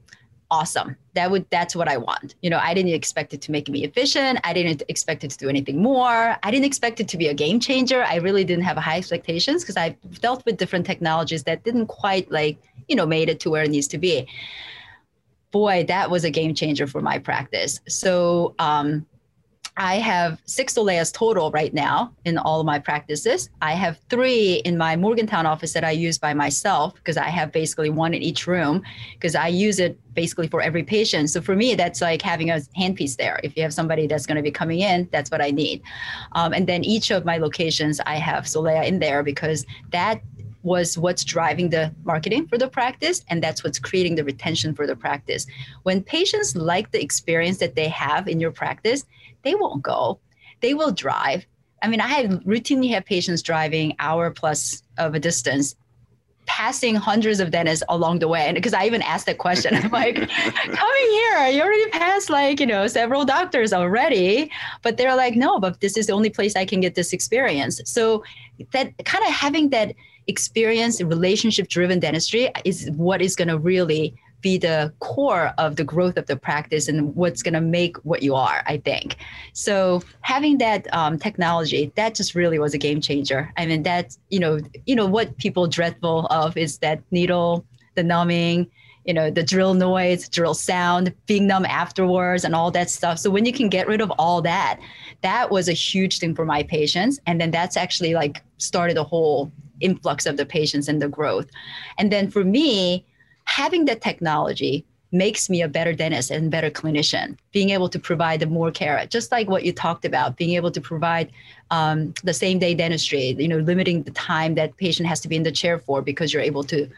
awesome. 0.50 0.96
That 1.14 1.30
would 1.30 1.46
that's 1.50 1.74
what 1.74 1.88
I 1.88 1.96
want. 1.96 2.34
You 2.42 2.50
know, 2.50 2.58
I 2.58 2.74
didn't 2.74 2.92
expect 2.92 3.34
it 3.34 3.40
to 3.42 3.50
make 3.50 3.68
me 3.68 3.84
efficient. 3.84 4.38
I 4.44 4.52
didn't 4.52 4.82
expect 4.88 5.24
it 5.24 5.30
to 5.30 5.38
do 5.38 5.48
anything 5.48 5.82
more. 5.82 6.36
I 6.42 6.50
didn't 6.50 6.66
expect 6.66 7.00
it 7.00 7.08
to 7.08 7.16
be 7.16 7.28
a 7.28 7.34
game 7.34 7.58
changer. 7.60 8.02
I 8.02 8.16
really 8.16 8.44
didn't 8.44 8.64
have 8.64 8.76
high 8.76 8.98
expectations 8.98 9.62
because 9.62 9.76
I 9.76 9.96
dealt 10.20 10.44
with 10.44 10.58
different 10.58 10.86
technologies 10.86 11.44
that 11.44 11.64
didn't 11.64 11.86
quite 11.86 12.30
like, 12.30 12.58
you 12.88 12.96
know, 12.96 13.06
made 13.06 13.28
it 13.28 13.40
to 13.40 13.50
where 13.50 13.64
it 13.64 13.70
needs 13.70 13.88
to 13.88 13.98
be. 13.98 14.28
Boy, 15.50 15.84
that 15.88 16.10
was 16.10 16.24
a 16.24 16.30
game 16.30 16.54
changer 16.54 16.86
for 16.86 17.00
my 17.00 17.18
practice. 17.18 17.80
So 17.88 18.54
um, 18.58 19.06
I 19.76 19.96
have 19.96 20.38
six 20.44 20.74
Soleas 20.74 21.12
total 21.12 21.50
right 21.50 21.72
now 21.72 22.12
in 22.26 22.36
all 22.36 22.60
of 22.60 22.66
my 22.66 22.78
practices. 22.78 23.48
I 23.62 23.72
have 23.72 23.98
three 24.10 24.56
in 24.66 24.76
my 24.76 24.96
Morgantown 24.96 25.46
office 25.46 25.72
that 25.72 25.82
I 25.82 25.92
use 25.92 26.18
by 26.18 26.34
myself 26.34 26.94
because 26.94 27.16
I 27.16 27.28
have 27.28 27.52
basically 27.52 27.88
one 27.88 28.12
in 28.12 28.22
each 28.22 28.46
room 28.46 28.82
because 29.14 29.34
I 29.34 29.48
use 29.48 29.78
it 29.78 29.98
basically 30.14 30.46
for 30.46 30.60
every 30.60 30.82
patient. 30.82 31.30
So 31.30 31.40
for 31.40 31.56
me, 31.56 31.74
that's 31.74 32.02
like 32.02 32.20
having 32.20 32.50
a 32.50 32.60
handpiece 32.78 33.16
there. 33.16 33.40
If 33.42 33.56
you 33.56 33.62
have 33.62 33.72
somebody 33.72 34.06
that's 34.06 34.26
going 34.26 34.36
to 34.36 34.42
be 34.42 34.50
coming 34.50 34.80
in, 34.80 35.08
that's 35.10 35.30
what 35.30 35.40
I 35.40 35.50
need. 35.50 35.82
Um, 36.32 36.52
and 36.52 36.66
then 36.66 36.84
each 36.84 37.10
of 37.10 37.24
my 37.24 37.38
locations, 37.38 37.98
I 38.00 38.16
have 38.16 38.44
Solea 38.44 38.86
in 38.86 38.98
there 38.98 39.22
because 39.22 39.64
that 39.90 40.20
was 40.62 40.96
what's 40.96 41.24
driving 41.24 41.70
the 41.70 41.92
marketing 42.04 42.46
for 42.46 42.56
the 42.56 42.68
practice 42.68 43.24
and 43.28 43.42
that's 43.42 43.64
what's 43.64 43.78
creating 43.78 44.14
the 44.14 44.24
retention 44.24 44.74
for 44.74 44.86
the 44.86 44.94
practice 44.94 45.46
when 45.82 46.02
patients 46.02 46.54
like 46.54 46.90
the 46.92 47.02
experience 47.02 47.58
that 47.58 47.74
they 47.74 47.88
have 47.88 48.28
in 48.28 48.38
your 48.38 48.52
practice 48.52 49.04
they 49.42 49.54
won't 49.54 49.82
go. 49.82 50.20
They 50.60 50.74
will 50.74 50.92
drive. 50.92 51.46
I 51.82 51.88
mean, 51.88 52.00
I 52.00 52.08
have 52.08 52.30
routinely 52.44 52.90
have 52.90 53.04
patients 53.04 53.42
driving 53.42 53.96
hour 53.98 54.30
plus 54.30 54.82
of 54.98 55.14
a 55.14 55.18
distance 55.18 55.74
passing 56.46 56.94
hundreds 56.94 57.40
of 57.40 57.50
dentists 57.50 57.84
along 57.88 58.18
the 58.18 58.28
way. 58.28 58.46
And 58.46 58.54
because 58.54 58.74
I 58.74 58.84
even 58.84 59.02
asked 59.02 59.26
that 59.26 59.38
question, 59.38 59.74
I'm 59.74 59.90
like, 59.90 60.16
coming 60.28 61.08
here, 61.10 61.48
you 61.48 61.62
already 61.62 61.90
passed 61.90 62.30
like, 62.30 62.60
you 62.60 62.66
know, 62.66 62.86
several 62.86 63.24
doctors 63.24 63.72
already. 63.72 64.50
But 64.82 64.96
they're 64.96 65.16
like, 65.16 65.36
no, 65.36 65.58
but 65.58 65.80
this 65.80 65.96
is 65.96 66.06
the 66.06 66.12
only 66.12 66.30
place 66.30 66.56
I 66.56 66.64
can 66.64 66.80
get 66.80 66.94
this 66.94 67.12
experience. 67.12 67.80
So 67.84 68.24
that 68.72 68.92
kind 69.04 69.24
of 69.24 69.32
having 69.32 69.70
that 69.70 69.94
experience 70.26 71.00
relationship 71.00 71.68
driven 71.68 72.00
dentistry 72.00 72.50
is 72.64 72.90
what 72.96 73.22
is 73.22 73.36
going 73.36 73.48
to 73.48 73.58
really 73.58 74.14
be 74.42 74.58
the 74.58 74.92
core 74.98 75.54
of 75.56 75.76
the 75.76 75.84
growth 75.84 76.16
of 76.16 76.26
the 76.26 76.36
practice 76.36 76.88
and 76.88 77.14
what's 77.14 77.42
going 77.42 77.54
to 77.54 77.60
make 77.60 77.96
what 77.98 78.22
you 78.22 78.34
are 78.34 78.62
i 78.66 78.76
think. 78.76 79.16
So 79.52 80.02
having 80.20 80.58
that 80.58 80.92
um, 80.92 81.18
technology 81.18 81.92
that 81.96 82.14
just 82.14 82.34
really 82.34 82.58
was 82.58 82.74
a 82.74 82.78
game 82.78 83.00
changer. 83.00 83.52
I 83.56 83.66
mean 83.66 83.82
that's, 83.82 84.18
you 84.30 84.40
know 84.40 84.58
you 84.86 84.94
know 84.94 85.06
what 85.06 85.36
people 85.38 85.66
dreadful 85.66 86.26
of 86.26 86.56
is 86.56 86.78
that 86.78 87.00
needle 87.10 87.64
the 87.94 88.02
numbing 88.02 88.70
you 89.04 89.12
know 89.12 89.30
the 89.30 89.42
drill 89.42 89.74
noise 89.74 90.28
drill 90.28 90.54
sound 90.54 91.12
being 91.26 91.46
numb 91.46 91.66
afterwards 91.66 92.44
and 92.44 92.54
all 92.54 92.70
that 92.70 92.90
stuff. 92.90 93.18
So 93.18 93.30
when 93.30 93.44
you 93.44 93.52
can 93.52 93.68
get 93.68 93.86
rid 93.86 94.00
of 94.00 94.10
all 94.18 94.42
that 94.42 94.80
that 95.22 95.50
was 95.50 95.68
a 95.68 95.72
huge 95.72 96.18
thing 96.18 96.34
for 96.34 96.44
my 96.44 96.62
patients. 96.62 97.20
And 97.26 97.40
then 97.40 97.50
that's 97.50 97.76
actually 97.76 98.14
like 98.14 98.42
started 98.58 98.96
a 98.96 99.04
whole 99.04 99.50
influx 99.80 100.26
of 100.26 100.36
the 100.36 100.46
patients 100.46 100.88
and 100.88 101.00
the 101.00 101.08
growth. 101.08 101.48
And 101.98 102.12
then 102.12 102.30
for 102.30 102.44
me 102.44 103.04
having 103.52 103.84
that 103.84 104.00
technology 104.00 104.84
makes 105.14 105.50
me 105.50 105.60
a 105.60 105.68
better 105.68 105.92
dentist 105.92 106.30
and 106.30 106.50
better 106.50 106.70
clinician. 106.70 107.36
Being 107.52 107.68
able 107.68 107.90
to 107.90 107.98
provide 107.98 108.40
more 108.50 108.70
care 108.70 109.06
just 109.10 109.30
like 109.30 109.46
what 109.48 109.62
you 109.66 109.72
talked 109.72 110.04
about 110.06 110.38
being 110.38 110.54
able 110.60 110.70
to 110.70 110.80
provide 110.80 111.30
um, 111.70 112.14
the 112.24 112.32
same 112.32 112.58
day 112.58 112.72
dentistry 112.74 113.24
you 113.44 113.48
know 113.48 113.58
limiting 113.58 114.02
the 114.04 114.10
time 114.12 114.54
that 114.54 114.76
patient 114.78 115.06
has 115.06 115.20
to 115.20 115.28
be 115.28 115.36
in 115.36 115.42
the 115.42 115.52
chair 115.52 115.78
for 115.78 116.00
because 116.00 116.32
you're 116.32 116.48
able 116.52 116.64
to 116.64 116.88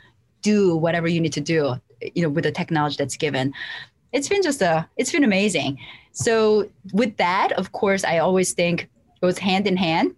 do 0.43 0.77
whatever 0.77 1.09
you 1.09 1.21
need 1.21 1.33
to 1.33 1.41
do 1.41 1.75
you 2.15 2.23
know 2.23 2.29
with 2.37 2.45
the 2.45 2.53
technology 2.53 2.97
that's 3.01 3.17
given. 3.17 3.53
It's 4.13 4.29
been 4.29 4.43
just 4.43 4.63
a 4.63 4.89
it's 4.97 5.11
been 5.11 5.25
amazing. 5.25 5.79
So 6.13 6.69
with 6.93 7.17
that 7.17 7.49
of 7.61 7.73
course 7.81 8.05
i 8.13 8.19
always 8.27 8.53
think 8.61 8.77
it 8.83 9.21
goes 9.27 9.39
hand 9.39 9.67
in 9.67 9.77
hand 9.77 10.15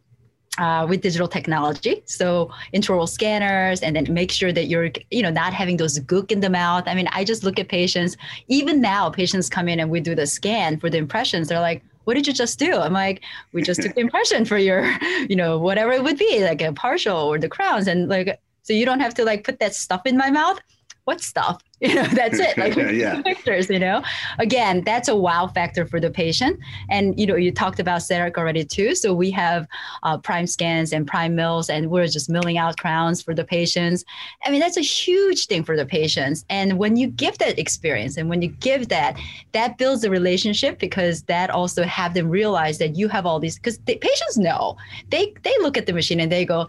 uh, 0.59 0.87
with 0.89 1.01
digital 1.03 1.29
technology. 1.29 2.03
So 2.07 2.51
intraoral 2.75 3.09
scanners, 3.09 3.81
and 3.81 3.97
then 3.97 4.13
make 4.13 4.33
sure 4.33 4.53
that 4.53 4.67
you're, 4.67 4.91
you 5.11 5.23
know, 5.23 5.31
not 5.31 5.53
having 5.53 5.77
those 5.77 5.99
gook 6.01 6.31
in 6.33 6.41
the 6.41 6.51
mouth. 6.51 6.85
I 6.87 6.95
mean, 6.95 7.09
I 7.13 7.25
just 7.25 7.45
look 7.45 7.59
at 7.59 7.69
patients. 7.69 8.17
Even 8.49 8.81
now, 8.81 9.11
patients 9.11 9.49
come 9.49 9.69
in 9.69 9.81
and 9.81 9.91
we 9.91 10.01
do 10.01 10.15
the 10.15 10.27
scan 10.27 10.79
for 10.79 10.91
the 10.91 10.99
impressions. 10.99 11.49
They're 11.49 11.61
like, 11.61 11.83
"What 12.05 12.15
did 12.15 12.27
you 12.27 12.33
just 12.33 12.59
do?" 12.59 12.77
I'm 12.77 12.93
like, 12.93 13.23
"We 13.53 13.63
just 13.63 13.83
took 13.83 13.95
the 13.95 14.01
impression 14.09 14.45
for 14.45 14.59
your, 14.59 14.91
you 15.29 15.37
know, 15.37 15.59
whatever 15.59 15.93
it 15.93 16.03
would 16.03 16.19
be, 16.19 16.45
like 16.45 16.63
a 16.63 16.73
partial 16.73 17.17
or 17.17 17.39
the 17.39 17.49
crowns, 17.49 17.87
and 17.89 18.09
like, 18.09 18.41
so 18.63 18.73
you 18.73 18.85
don't 18.85 19.01
have 19.01 19.15
to 19.15 19.25
like 19.25 19.45
put 19.45 19.59
that 19.61 19.75
stuff 19.75 20.03
in 20.07 20.17
my 20.17 20.31
mouth." 20.31 20.59
What 21.07 21.21
stuff? 21.21 21.63
You 21.79 21.95
know, 21.95 22.05
that's 22.05 22.39
it. 22.39 22.57
Like 22.57 22.75
yeah. 22.95 23.21
pictures, 23.31 23.69
you 23.69 23.79
know. 23.79 24.03
Again, 24.39 24.83
that's 24.87 25.09
a 25.09 25.15
wow 25.15 25.47
factor 25.47 25.85
for 25.85 26.01
the 26.01 26.11
patient. 26.11 26.59
And 26.89 27.21
you 27.21 27.27
know, 27.27 27.37
you 27.37 27.53
talked 27.53 27.79
about 27.79 28.01
CEREC 28.01 28.39
already 28.39 28.65
too. 28.65 28.95
So 28.95 29.13
we 29.13 29.31
have 29.33 29.67
uh, 30.03 30.17
Primescans 30.17 30.95
and 30.95 31.07
Primemills, 31.07 31.69
and 31.69 31.91
we're 31.91 32.07
just 32.07 32.31
milling 32.31 32.57
out 32.57 32.79
crowns 32.79 33.21
for 33.21 33.35
the 33.35 33.45
patients. 33.45 34.07
I 34.47 34.51
mean, 34.51 34.61
that's 34.61 34.79
a 34.79 34.89
huge 35.01 35.49
thing 35.49 35.65
for 35.65 35.77
the 35.77 35.85
patients. 35.85 36.47
And 36.49 36.79
when 36.79 36.97
you 36.97 37.09
give 37.09 37.37
that 37.39 37.59
experience, 37.59 38.17
and 38.17 38.31
when 38.31 38.41
you 38.41 38.49
give 38.49 38.89
that, 38.89 39.19
that 39.53 39.77
builds 39.77 40.03
a 40.03 40.09
relationship 40.09 40.79
because 40.79 41.25
that 41.25 41.51
also 41.51 41.83
have 41.85 42.15
them 42.15 42.31
realize 42.31 42.79
that 42.79 42.97
you 42.97 43.09
have 43.09 43.27
all 43.27 43.39
these. 43.39 43.57
Because 43.57 43.77
the 43.81 43.97
patients 43.99 44.39
know 44.39 44.79
they 45.11 45.35
they 45.43 45.55
look 45.61 45.77
at 45.77 45.85
the 45.85 45.93
machine 45.93 46.21
and 46.21 46.33
they 46.33 46.47
go 46.47 46.67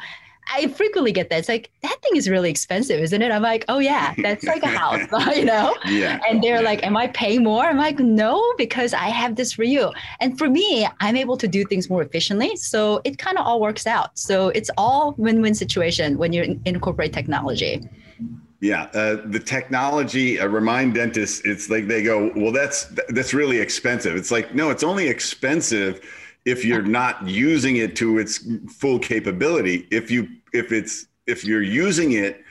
I 0.53 0.67
frequently 0.67 1.11
get 1.11 1.29
that. 1.29 1.39
It's 1.39 1.49
like 1.49 1.69
that 1.81 1.97
thing 2.01 2.15
is 2.15 2.29
really 2.29 2.49
expensive, 2.49 2.99
isn't 2.99 3.21
it? 3.21 3.31
I'm 3.31 3.41
like, 3.41 3.65
oh 3.67 3.79
yeah, 3.79 4.13
that's 4.21 4.43
like 4.43 4.63
a 4.63 4.67
house, 4.67 5.07
you 5.35 5.45
know. 5.45 5.75
Yeah. 5.85 6.19
And 6.27 6.43
they're 6.43 6.61
yeah. 6.61 6.61
like, 6.61 6.83
am 6.85 6.95
I 6.97 7.07
paying 7.07 7.43
more? 7.43 7.65
I'm 7.65 7.77
like, 7.77 7.99
no, 7.99 8.43
because 8.57 8.93
I 8.93 9.07
have 9.07 9.35
this 9.35 9.53
for 9.53 9.63
you. 9.63 9.91
And 10.19 10.37
for 10.37 10.49
me, 10.49 10.87
I'm 10.99 11.15
able 11.15 11.37
to 11.37 11.47
do 11.47 11.63
things 11.65 11.89
more 11.89 12.01
efficiently, 12.01 12.55
so 12.55 13.01
it 13.03 13.17
kind 13.17 13.37
of 13.37 13.45
all 13.45 13.59
works 13.59 13.87
out. 13.87 14.17
So 14.17 14.49
it's 14.49 14.69
all 14.77 15.13
win-win 15.17 15.55
situation 15.55 16.17
when 16.17 16.33
you 16.33 16.59
incorporate 16.65 17.13
technology. 17.13 17.87
Yeah, 18.59 18.83
uh, 18.93 19.21
the 19.25 19.39
technology. 19.39 20.39
Uh, 20.39 20.47
remind 20.47 20.95
dentists, 20.95 21.41
it's 21.45 21.69
like 21.69 21.87
they 21.87 22.01
go, 22.01 22.31
well, 22.35 22.51
that's 22.51 22.85
that's 23.09 23.33
really 23.33 23.59
expensive. 23.59 24.15
It's 24.15 24.31
like, 24.31 24.55
no, 24.55 24.71
it's 24.71 24.83
only 24.83 25.07
expensive 25.07 26.01
if 26.47 26.63
you're 26.63 26.81
not 26.81 27.27
using 27.27 27.75
it 27.75 27.95
to 27.97 28.17
its 28.17 28.47
full 28.71 28.97
capability 28.97 29.85
if 29.91 30.09
you 30.09 30.27
if 30.53 30.71
it's 30.71 31.07
if 31.25 31.43
you're 31.43 31.61
using 31.61 32.13
it 32.13 32.43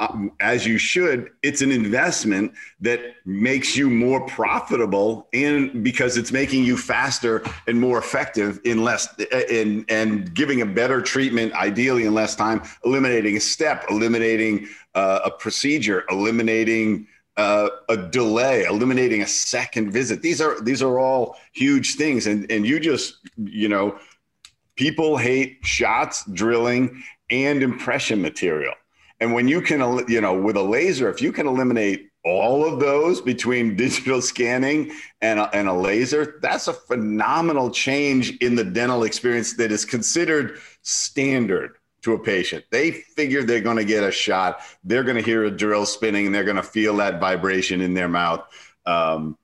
um, 0.00 0.32
as 0.40 0.66
you 0.66 0.76
should 0.76 1.30
it's 1.42 1.62
an 1.62 1.70
investment 1.70 2.52
that 2.80 3.00
makes 3.24 3.76
you 3.76 3.88
more 3.88 4.26
profitable 4.26 5.28
and 5.32 5.84
because 5.84 6.16
it's 6.16 6.32
making 6.32 6.64
you 6.64 6.76
faster 6.76 7.44
and 7.68 7.80
more 7.80 7.98
effective 7.98 8.60
in 8.64 8.82
less 8.82 9.08
in 9.50 9.84
and 9.88 10.34
giving 10.34 10.62
a 10.62 10.66
better 10.66 11.00
treatment 11.00 11.52
ideally 11.52 12.06
in 12.06 12.14
less 12.14 12.34
time 12.34 12.60
eliminating 12.84 13.36
a 13.36 13.40
step 13.40 13.84
eliminating 13.88 14.66
uh, 14.94 15.20
a 15.24 15.30
procedure 15.30 16.04
eliminating 16.10 17.06
uh, 17.38 17.70
a 17.88 17.96
delay, 17.96 18.64
eliminating 18.64 19.22
a 19.22 19.26
second 19.26 19.92
visit. 19.92 20.20
These 20.20 20.40
are 20.40 20.60
these 20.60 20.82
are 20.82 20.98
all 20.98 21.36
huge 21.52 21.94
things, 21.94 22.26
and 22.26 22.50
and 22.50 22.66
you 22.66 22.80
just 22.80 23.18
you 23.36 23.68
know, 23.68 23.96
people 24.74 25.16
hate 25.16 25.58
shots, 25.62 26.24
drilling, 26.32 27.02
and 27.30 27.62
impression 27.62 28.20
material. 28.22 28.74
And 29.20 29.34
when 29.34 29.48
you 29.48 29.60
can, 29.60 30.04
you 30.08 30.20
know, 30.20 30.40
with 30.40 30.56
a 30.56 30.62
laser, 30.62 31.10
if 31.10 31.20
you 31.20 31.32
can 31.32 31.46
eliminate 31.46 32.10
all 32.24 32.64
of 32.64 32.80
those 32.80 33.20
between 33.20 33.76
digital 33.76 34.22
scanning 34.22 34.92
and 35.20 35.40
a, 35.40 35.54
and 35.54 35.68
a 35.68 35.72
laser, 35.72 36.38
that's 36.40 36.68
a 36.68 36.72
phenomenal 36.72 37.70
change 37.70 38.36
in 38.38 38.54
the 38.54 38.64
dental 38.64 39.02
experience 39.04 39.54
that 39.54 39.72
is 39.72 39.84
considered 39.84 40.58
standard 40.82 41.76
to 42.02 42.12
a 42.12 42.18
patient. 42.18 42.64
They 42.70 42.92
figure 42.92 43.42
they're 43.42 43.60
going 43.60 43.76
to 43.76 43.84
get 43.84 44.04
a 44.04 44.12
shot. 44.12 44.60
They're 44.84 45.02
going 45.02 45.16
to 45.16 45.22
hear 45.22 45.44
a 45.44 45.50
drill 45.50 45.84
spinning 45.84 46.26
and 46.26 46.34
they're 46.34 46.44
going 46.44 46.56
to 46.56 46.62
feel 46.62 46.96
that 46.98 47.18
vibration 47.18 47.80
in 47.80 47.94
their 47.94 48.08
mouth. 48.08 48.44
Um, 48.86 49.36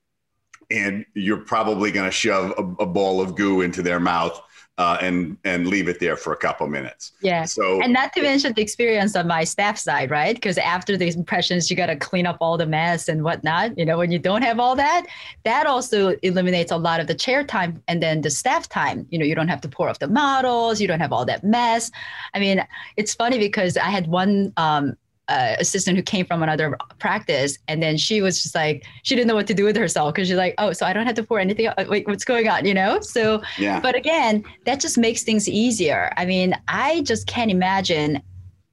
and 0.70 1.04
you're 1.14 1.38
probably 1.38 1.90
going 1.90 2.06
to 2.06 2.12
shove 2.12 2.52
a, 2.56 2.82
a, 2.82 2.86
ball 2.86 3.20
of 3.20 3.36
goo 3.36 3.60
into 3.60 3.82
their 3.82 4.00
mouth 4.00 4.40
uh, 4.76 4.98
and 5.00 5.37
and 5.44 5.68
leave 5.68 5.88
it 5.88 6.00
there 6.00 6.16
for 6.16 6.32
a 6.32 6.37
couple 6.37 6.66
minutes. 6.66 7.12
Yeah. 7.20 7.44
So 7.44 7.80
and 7.80 7.92
not 7.92 8.12
to 8.14 8.22
mention 8.22 8.52
the 8.54 8.62
experience 8.62 9.14
on 9.14 9.28
my 9.28 9.44
staff 9.44 9.78
side, 9.78 10.10
right? 10.10 10.34
Because 10.34 10.58
after 10.58 10.96
the 10.96 11.06
impressions, 11.06 11.70
you 11.70 11.76
got 11.76 11.87
to 11.87 11.96
clean 11.96 12.26
up 12.26 12.38
all 12.40 12.58
the 12.58 12.66
mess 12.66 13.08
and 13.08 13.22
whatnot. 13.22 13.78
You 13.78 13.84
know, 13.84 13.98
when 13.98 14.10
you 14.10 14.18
don't 14.18 14.42
have 14.42 14.58
all 14.58 14.74
that, 14.76 15.06
that 15.44 15.66
also 15.66 16.16
eliminates 16.22 16.72
a 16.72 16.76
lot 16.76 16.98
of 16.98 17.06
the 17.06 17.14
chair 17.14 17.44
time 17.44 17.82
and 17.87 18.02
then 18.02 18.22
the 18.22 18.30
staff 18.30 18.68
time. 18.68 19.06
You 19.10 19.18
know, 19.18 19.24
you 19.24 19.37
don't 19.37 19.48
have 19.48 19.60
to 19.60 19.68
pour 19.68 19.88
off 19.88 20.00
the 20.00 20.08
models. 20.08 20.80
You 20.80 20.88
don't 20.88 21.00
have 21.00 21.12
all 21.12 21.24
that 21.24 21.44
mess. 21.44 21.92
I 22.34 22.40
mean, 22.40 22.66
it's 22.96 23.14
funny 23.14 23.38
because 23.38 23.76
I 23.76 23.90
had 23.90 24.08
one 24.08 24.52
um, 24.56 24.96
uh, 25.28 25.56
assistant 25.58 25.96
who 25.96 26.02
came 26.02 26.26
from 26.26 26.42
another 26.42 26.76
practice, 26.98 27.58
and 27.68 27.82
then 27.82 27.96
she 27.96 28.20
was 28.20 28.42
just 28.42 28.54
like 28.54 28.84
she 29.02 29.14
didn't 29.14 29.28
know 29.28 29.34
what 29.34 29.46
to 29.46 29.54
do 29.54 29.64
with 29.64 29.76
herself 29.76 30.14
because 30.14 30.28
she's 30.28 30.37
like, 30.37 30.54
oh, 30.58 30.72
so 30.72 30.87
I 30.87 30.92
don't 30.92 31.06
have 31.06 31.16
to 31.16 31.22
pour 31.22 31.38
anything. 31.38 31.66
Out. 31.66 31.88
Wait, 31.88 32.06
what's 32.06 32.24
going 32.24 32.48
on? 32.48 32.66
You 32.66 32.74
know? 32.74 33.00
So, 33.00 33.42
yeah. 33.58 33.80
But 33.80 33.94
again, 33.94 34.44
that 34.66 34.80
just 34.80 34.98
makes 34.98 35.22
things 35.22 35.48
easier. 35.48 36.12
I 36.16 36.26
mean, 36.26 36.54
I 36.68 37.02
just 37.02 37.26
can't 37.26 37.50
imagine 37.50 38.22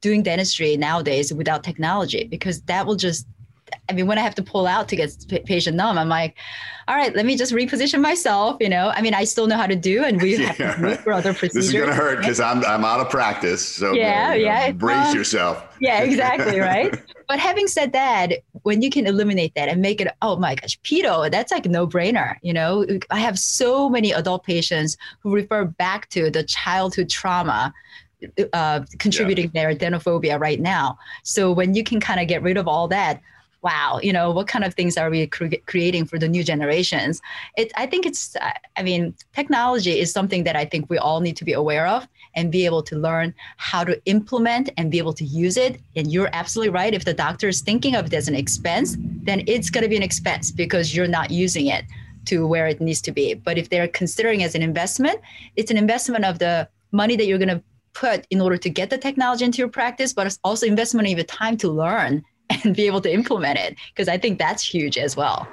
doing 0.02 0.22
dentistry 0.22 0.76
nowadays 0.76 1.32
without 1.32 1.62
technology 1.62 2.24
because 2.24 2.60
that 2.62 2.86
will 2.86 2.96
just 2.96 3.26
I 3.88 3.94
mean, 3.94 4.06
when 4.06 4.16
I 4.16 4.22
have 4.22 4.34
to 4.36 4.42
pull 4.42 4.66
out 4.66 4.88
to 4.88 4.96
get 4.96 5.12
patient 5.44 5.76
numb, 5.76 5.98
I'm 5.98 6.08
like, 6.08 6.36
all 6.88 6.96
right, 6.96 7.14
let 7.14 7.26
me 7.26 7.36
just 7.36 7.52
reposition 7.52 8.00
myself. 8.00 8.56
You 8.60 8.68
know, 8.68 8.92
I 8.94 9.02
mean, 9.02 9.12
I 9.12 9.24
still 9.24 9.46
know 9.46 9.56
how 9.56 9.66
to 9.66 9.76
do, 9.76 10.04
and 10.04 10.20
we 10.20 10.36
have 10.44 10.58
yeah, 10.58 10.80
right. 10.80 11.00
for 11.00 11.12
other 11.12 11.34
procedures. 11.34 11.66
This 11.66 11.74
is 11.74 11.80
gonna 11.80 11.94
hurt 11.94 12.18
because 12.18 12.40
I'm 12.40 12.64
I'm 12.64 12.84
out 12.84 13.00
of 13.00 13.10
practice. 13.10 13.66
So 13.66 13.92
yeah, 13.92 14.34
you 14.34 14.44
know, 14.44 14.50
yeah, 14.50 14.72
brace 14.72 15.08
um, 15.08 15.16
yourself. 15.16 15.76
Yeah, 15.80 16.02
exactly, 16.02 16.60
right. 16.60 16.94
but 17.28 17.38
having 17.38 17.66
said 17.66 17.92
that, 17.92 18.32
when 18.62 18.82
you 18.82 18.90
can 18.90 19.06
eliminate 19.06 19.54
that 19.56 19.68
and 19.68 19.82
make 19.82 20.00
it, 20.00 20.08
oh 20.22 20.36
my 20.36 20.54
gosh, 20.54 20.80
pedo, 20.82 21.30
that's 21.30 21.50
like 21.50 21.66
no 21.66 21.86
brainer. 21.86 22.36
You 22.42 22.52
know, 22.52 22.86
I 23.10 23.18
have 23.18 23.38
so 23.38 23.90
many 23.90 24.12
adult 24.12 24.44
patients 24.44 24.96
who 25.20 25.34
refer 25.34 25.64
back 25.64 26.08
to 26.10 26.30
the 26.30 26.44
childhood 26.44 27.10
trauma 27.10 27.74
uh, 28.52 28.80
contributing 28.98 29.50
yeah. 29.52 29.72
their 29.72 29.74
adenophobia 29.74 30.38
right 30.38 30.60
now. 30.60 30.98
So 31.22 31.52
when 31.52 31.74
you 31.74 31.84
can 31.84 32.00
kind 32.00 32.20
of 32.20 32.28
get 32.28 32.42
rid 32.42 32.56
of 32.56 32.68
all 32.68 32.88
that, 32.88 33.20
wow, 33.62 34.00
you 34.02 34.12
know, 34.12 34.30
what 34.30 34.48
kind 34.48 34.64
of 34.64 34.74
things 34.74 34.96
are 34.96 35.08
we 35.08 35.26
cre- 35.26 35.62
creating 35.66 36.04
for 36.04 36.18
the 36.18 36.28
new 36.28 36.42
generations? 36.42 37.20
It, 37.56 37.72
I 37.76 37.86
think 37.86 38.06
it's, 38.06 38.34
uh, 38.36 38.50
I 38.76 38.82
mean, 38.82 39.14
technology 39.34 39.98
is 40.00 40.12
something 40.12 40.44
that 40.44 40.56
I 40.56 40.64
think 40.64 40.90
we 40.90 40.98
all 40.98 41.20
need 41.20 41.36
to 41.36 41.44
be 41.44 41.52
aware 41.52 41.86
of 41.86 42.06
and 42.34 42.50
be 42.50 42.64
able 42.64 42.82
to 42.82 42.96
learn 42.96 43.34
how 43.58 43.84
to 43.84 44.00
implement 44.06 44.70
and 44.76 44.90
be 44.90 44.98
able 44.98 45.12
to 45.14 45.24
use 45.24 45.56
it. 45.56 45.80
And 45.94 46.12
you're 46.12 46.30
absolutely 46.32 46.70
right. 46.70 46.92
If 46.92 47.04
the 47.04 47.14
doctor 47.14 47.48
is 47.48 47.60
thinking 47.60 47.94
of 47.94 48.06
it 48.06 48.14
as 48.14 48.26
an 48.26 48.34
expense, 48.34 48.96
then 49.22 49.44
it's 49.46 49.70
going 49.70 49.82
to 49.82 49.88
be 49.88 49.96
an 49.96 50.02
expense 50.02 50.50
because 50.50 50.94
you're 50.94 51.08
not 51.08 51.30
using 51.30 51.68
it 51.68 51.84
to 52.26 52.46
where 52.46 52.66
it 52.66 52.80
needs 52.80 53.00
to 53.02 53.12
be. 53.12 53.34
But 53.34 53.58
if 53.58 53.68
they're 53.68 53.88
considering 53.88 54.42
as 54.42 54.54
an 54.54 54.62
investment, 54.62 55.20
it's 55.56 55.70
an 55.70 55.76
investment 55.76 56.24
of 56.24 56.38
the 56.38 56.68
money 56.90 57.16
that 57.16 57.26
you're 57.26 57.38
going 57.38 57.48
to 57.48 57.62
put 57.94 58.26
in 58.30 58.40
order 58.40 58.56
to 58.56 58.70
get 58.70 58.90
the 58.90 58.98
technology 58.98 59.44
into 59.44 59.58
your 59.58 59.68
practice, 59.68 60.12
but 60.12 60.26
it's 60.26 60.38
also 60.44 60.66
investment 60.66 61.08
of 61.08 61.14
your 61.14 61.24
time 61.24 61.56
to 61.58 61.68
learn 61.68 62.24
and 62.64 62.74
be 62.74 62.86
able 62.86 63.00
to 63.02 63.12
implement 63.12 63.58
it. 63.58 63.76
Because 63.94 64.08
I 64.08 64.18
think 64.18 64.38
that's 64.38 64.62
huge 64.62 64.98
as 64.98 65.16
well. 65.16 65.48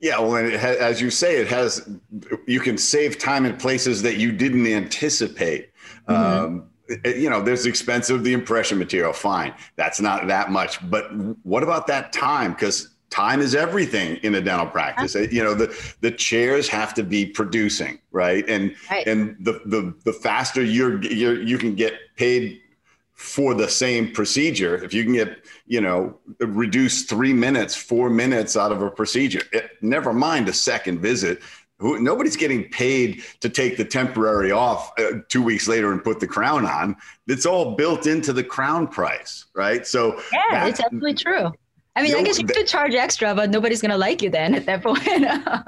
Yeah, 0.00 0.18
well, 0.18 0.34
and 0.34 0.52
has, 0.52 0.76
as 0.78 1.00
you 1.00 1.10
say, 1.10 1.36
it 1.36 1.46
has. 1.46 1.88
You 2.46 2.58
can 2.58 2.76
save 2.76 3.18
time 3.18 3.46
in 3.46 3.56
places 3.56 4.02
that 4.02 4.16
you 4.16 4.32
didn't 4.32 4.66
anticipate. 4.66 5.70
Mm-hmm. 6.08 6.12
Um, 6.12 6.68
you 7.04 7.30
know, 7.30 7.40
there's 7.40 7.66
expensive 7.66 8.24
the 8.24 8.32
impression 8.32 8.78
material. 8.78 9.12
Fine, 9.12 9.54
that's 9.76 10.00
not 10.00 10.26
that 10.26 10.50
much. 10.50 10.78
But 10.90 11.12
what 11.44 11.62
about 11.62 11.86
that 11.86 12.12
time? 12.12 12.52
Because 12.52 12.92
time 13.10 13.40
is 13.40 13.54
everything 13.54 14.16
in 14.22 14.34
a 14.34 14.40
dental 14.40 14.66
practice. 14.66 15.14
You 15.14 15.44
know, 15.44 15.54
the 15.54 15.94
the 16.00 16.10
chairs 16.10 16.66
have 16.68 16.94
to 16.94 17.04
be 17.04 17.26
producing, 17.26 17.98
right? 18.10 18.44
And 18.48 18.74
right. 18.90 19.06
and 19.06 19.36
the 19.38 19.60
the 19.66 19.94
the 20.04 20.12
faster 20.12 20.64
you're, 20.64 21.00
you're 21.04 21.40
you 21.40 21.58
can 21.58 21.74
get 21.74 21.94
paid 22.16 22.60
for 23.22 23.54
the 23.54 23.68
same 23.68 24.10
procedure. 24.10 24.82
If 24.82 24.92
you 24.92 25.04
can 25.04 25.12
get 25.12 25.46
you 25.66 25.80
know 25.80 26.18
reduce 26.40 27.04
three 27.04 27.32
minutes 27.32 27.74
four 27.76 28.10
minutes 28.10 28.56
out 28.56 28.72
of 28.72 28.82
a 28.82 28.90
procedure 28.90 29.42
it, 29.52 29.70
never 29.80 30.12
mind 30.12 30.48
a 30.48 30.52
second 30.52 30.98
visit. 30.98 31.40
Who, 31.78 32.00
nobody's 32.00 32.36
getting 32.36 32.68
paid 32.70 33.24
to 33.40 33.48
take 33.48 33.76
the 33.76 33.84
temporary 33.84 34.52
off 34.52 34.92
uh, 34.98 35.18
two 35.28 35.42
weeks 35.42 35.66
later 35.66 35.90
and 35.92 36.02
put 36.02 36.20
the 36.20 36.28
crown 36.28 36.64
on. 36.64 36.96
It's 37.26 37.46
all 37.46 37.74
built 37.74 38.06
into 38.06 38.32
the 38.32 38.44
crown 38.44 38.88
price 38.88 39.46
right? 39.54 39.86
So 39.86 40.20
yeah 40.32 40.66
it's 40.66 40.80
absolutely 40.80 41.14
true 41.14 41.52
I 41.94 42.02
mean, 42.02 42.12
no, 42.12 42.18
I 42.18 42.22
guess 42.22 42.38
you 42.38 42.46
could 42.46 42.66
charge 42.66 42.94
extra, 42.94 43.34
but 43.34 43.50
nobody's 43.50 43.82
going 43.82 43.90
to 43.90 43.98
like 43.98 44.22
you 44.22 44.30
then 44.30 44.54
at 44.54 44.64
that 44.64 44.82
point. 44.82 45.06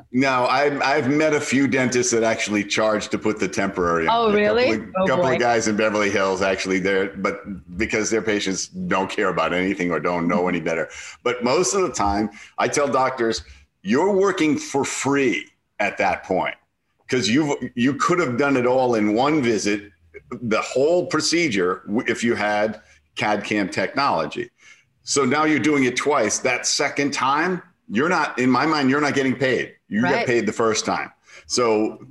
no, 0.13 0.47
I've, 0.47 0.81
I've 0.81 1.11
met 1.11 1.35
a 1.35 1.41
few 1.41 1.69
dentists 1.69 2.13
that 2.13 2.23
actually 2.23 2.65
charge 2.65 3.09
to 3.09 3.19
put 3.19 3.39
the 3.39 3.49
temporary 3.49 4.09
on. 4.09 4.31
Oh, 4.31 4.35
really? 4.35 4.71
A 4.71 4.79
couple, 4.79 4.85
of, 4.85 4.95
oh, 4.97 5.07
couple 5.07 5.27
of 5.27 5.39
guys 5.39 5.69
in 5.69 5.77
Beverly 5.77 6.09
Hills 6.09 6.41
actually 6.41 6.79
there, 6.79 7.09
but 7.17 7.77
because 7.77 8.09
their 8.09 8.23
patients 8.23 8.69
don't 8.69 9.11
care 9.11 9.29
about 9.29 9.53
anything 9.53 9.91
or 9.91 10.01
don't 10.01 10.27
know 10.27 10.49
any 10.49 10.61
better. 10.61 10.89
But 11.23 11.45
most 11.45 11.75
of 11.75 11.83
the 11.83 11.93
time, 11.93 12.31
I 12.57 12.69
tell 12.69 12.89
doctors, 12.89 13.43
you're 13.83 14.13
working 14.13 14.57
for 14.57 14.83
free 14.83 15.47
at 15.79 15.99
that 15.99 16.25
point 16.25 16.55
because 17.07 17.29
you 17.29 17.71
you 17.75 17.95
could 17.95 18.19
have 18.19 18.39
done 18.39 18.57
it 18.57 18.67
all 18.67 18.95
in 18.95 19.13
one 19.13 19.43
visit, 19.43 19.91
the 20.31 20.63
whole 20.63 21.05
procedure 21.07 21.83
if 22.07 22.25
you 22.25 22.35
had 22.35 22.81
CAD 23.15 23.45
CAM 23.45 23.69
technology 23.69 24.51
so 25.05 25.25
now 25.25 25.45
you're 25.45 25.59
doing 25.59 25.85
it 25.85 25.97
twice. 25.97 26.39
That 26.39 26.67
second 26.67 27.13
time, 27.13 27.63
you're 27.89 28.09
not 28.09 28.39
in 28.39 28.51
my 28.51 28.67
mind. 28.67 28.91
You're 28.91 29.03
not 29.03 29.15
getting 29.15 29.37
paid. 29.37 29.77
You 29.89 30.03
right. 30.03 30.17
get 30.17 30.27
paid 30.27 30.47
the 30.47 30.53
first 30.53 30.85
time. 30.85 31.13
So 31.47 32.05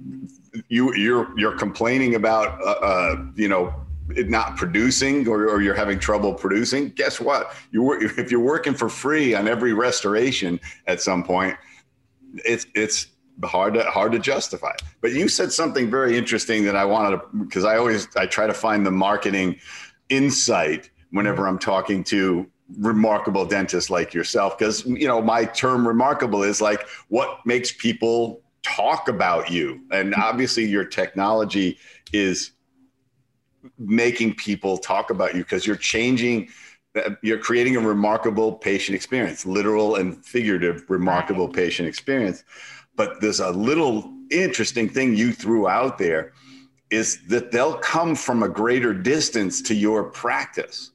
you 0.70 0.94
you're 0.96 1.38
you're 1.38 1.58
complaining 1.58 2.16
about 2.16 2.62
uh, 2.62 2.86
uh, 2.86 3.26
you 3.36 3.48
know 3.48 3.74
it 4.16 4.30
not 4.30 4.58
producing 4.58 5.28
or, 5.28 5.50
or 5.50 5.62
you're 5.62 5.74
having 5.74 5.98
trouble 5.98 6.34
producing. 6.34 6.90
Guess 6.90 7.20
what? 7.20 7.56
You 7.72 7.94
if 7.94 8.32
you're 8.32 8.40
working 8.40 8.76
for 8.76 8.90
free 8.90 9.34
on 9.34 9.48
every 9.48 9.74
restoration 9.74 10.60
at 10.86 11.02
some 11.02 11.24
point, 11.24 11.58
it's 12.46 12.68
it's 12.76 13.08
hard 13.44 13.74
to 13.74 13.84
hard 13.86 14.12
to 14.12 14.20
justify. 14.20 14.74
But 15.02 15.14
you 15.14 15.28
said 15.28 15.52
something 15.52 15.90
very 15.90 16.16
interesting 16.16 16.64
that 16.66 16.76
I 16.76 16.86
wanted 16.86 17.18
to 17.18 17.28
because 17.46 17.66
I 17.66 17.78
always 17.78 18.08
I 18.16 18.28
try 18.28 18.46
to 18.46 18.54
find 18.54 18.86
the 18.86 18.92
marketing 18.92 19.60
insight 20.10 20.92
whenever 21.10 21.48
I'm 21.48 21.60
talking 21.60 22.04
to 22.06 22.48
remarkable 22.80 23.46
dentist 23.46 23.90
like 23.90 24.14
yourself 24.14 24.58
because 24.58 24.86
you 24.86 25.08
know 25.08 25.22
my 25.22 25.46
term 25.46 25.88
remarkable 25.88 26.44
is 26.44 26.62
like 26.62 26.88
what 27.10 27.46
makes 27.46 27.72
people 27.72 28.44
talk 28.64 29.08
about 29.08 29.52
you. 29.52 29.82
And 29.92 30.14
mm-hmm. 30.14 30.22
obviously 30.22 30.66
your 30.66 30.86
technology 30.86 31.78
is 32.12 32.52
making 33.78 34.36
people 34.36 34.78
talk 34.78 35.10
about 35.10 35.36
you 35.36 35.44
because 35.44 35.68
you're 35.68 35.76
changing 35.76 36.50
uh, 36.96 37.12
you're 37.22 37.40
creating 37.40 37.76
a 37.76 37.80
remarkable 37.80 38.54
patient 38.54 38.96
experience 38.96 39.46
literal 39.46 39.96
and 39.96 40.24
figurative 40.26 40.84
remarkable 40.90 41.48
patient 41.48 41.88
experience. 41.88 42.44
But 42.96 43.22
there's 43.22 43.40
a 43.40 43.52
little 43.52 44.14
interesting 44.30 44.88
thing 44.90 45.16
you 45.16 45.32
threw 45.32 45.68
out 45.68 45.98
there 45.98 46.34
is 46.90 47.26
that 47.28 47.52
they'll 47.52 47.78
come 47.78 48.14
from 48.14 48.44
a 48.44 48.50
greater 48.50 48.94
distance 48.94 49.62
to 49.64 49.74
your 49.74 50.04
practice 50.04 50.92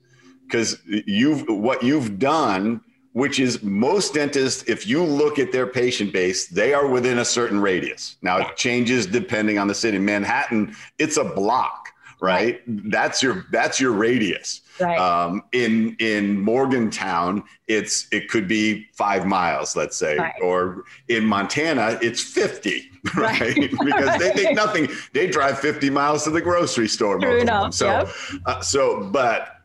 because 0.49 0.79
you've 0.87 1.45
what 1.49 1.83
you've 1.83 2.19
done 2.19 2.81
which 3.13 3.41
is 3.41 3.63
most 3.63 4.15
dentists 4.15 4.63
if 4.69 4.87
you 4.87 5.03
look 5.03 5.39
at 5.39 5.53
their 5.53 5.67
patient 5.67 6.13
base 6.13 6.49
they 6.49 6.73
are 6.73 6.87
within 6.87 7.19
a 7.19 7.25
certain 7.25 7.61
radius 7.61 8.17
now 8.23 8.39
it 8.39 8.57
changes 8.57 9.07
depending 9.07 9.59
on 9.59 9.69
the 9.69 9.75
city 9.75 9.99
manhattan 9.99 10.75
it's 10.99 11.17
a 11.17 11.25
block 11.25 11.93
right, 12.21 12.63
right. 12.67 12.91
that's 12.91 13.23
your 13.23 13.47
that's 13.51 13.81
your 13.81 13.93
radius 13.93 14.63
right. 14.81 14.99
um, 14.99 15.43
in 15.53 15.97
in 16.01 16.39
morgantown 16.41 17.43
it's 17.67 18.07
it 18.13 18.29
could 18.29 18.47
be 18.47 18.87
five 18.93 19.27
miles 19.27 19.77
let's 19.77 19.97
say 19.97 20.17
right. 20.17 20.35
or 20.43 20.85
in 21.09 21.25
montana 21.25 21.99
it's 22.03 22.23
50 22.23 22.91
right, 23.17 23.41
right. 23.41 23.71
because 23.85 24.19
they 24.19 24.31
think 24.31 24.55
nothing 24.57 24.89
they 25.13 25.29
drive 25.29 25.59
50 25.59 25.91
miles 25.91 26.25
to 26.25 26.31
the 26.31 26.41
grocery 26.41 26.89
store 26.89 27.19
True 27.19 27.41
enough. 27.41 27.75
so 27.75 27.87
yep. 27.87 28.09
uh, 28.47 28.61
so 28.61 29.09
but 29.11 29.58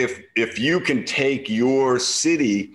if 0.00 0.22
if 0.34 0.58
you 0.58 0.80
can 0.80 1.04
take 1.04 1.48
your 1.48 1.98
city 1.98 2.72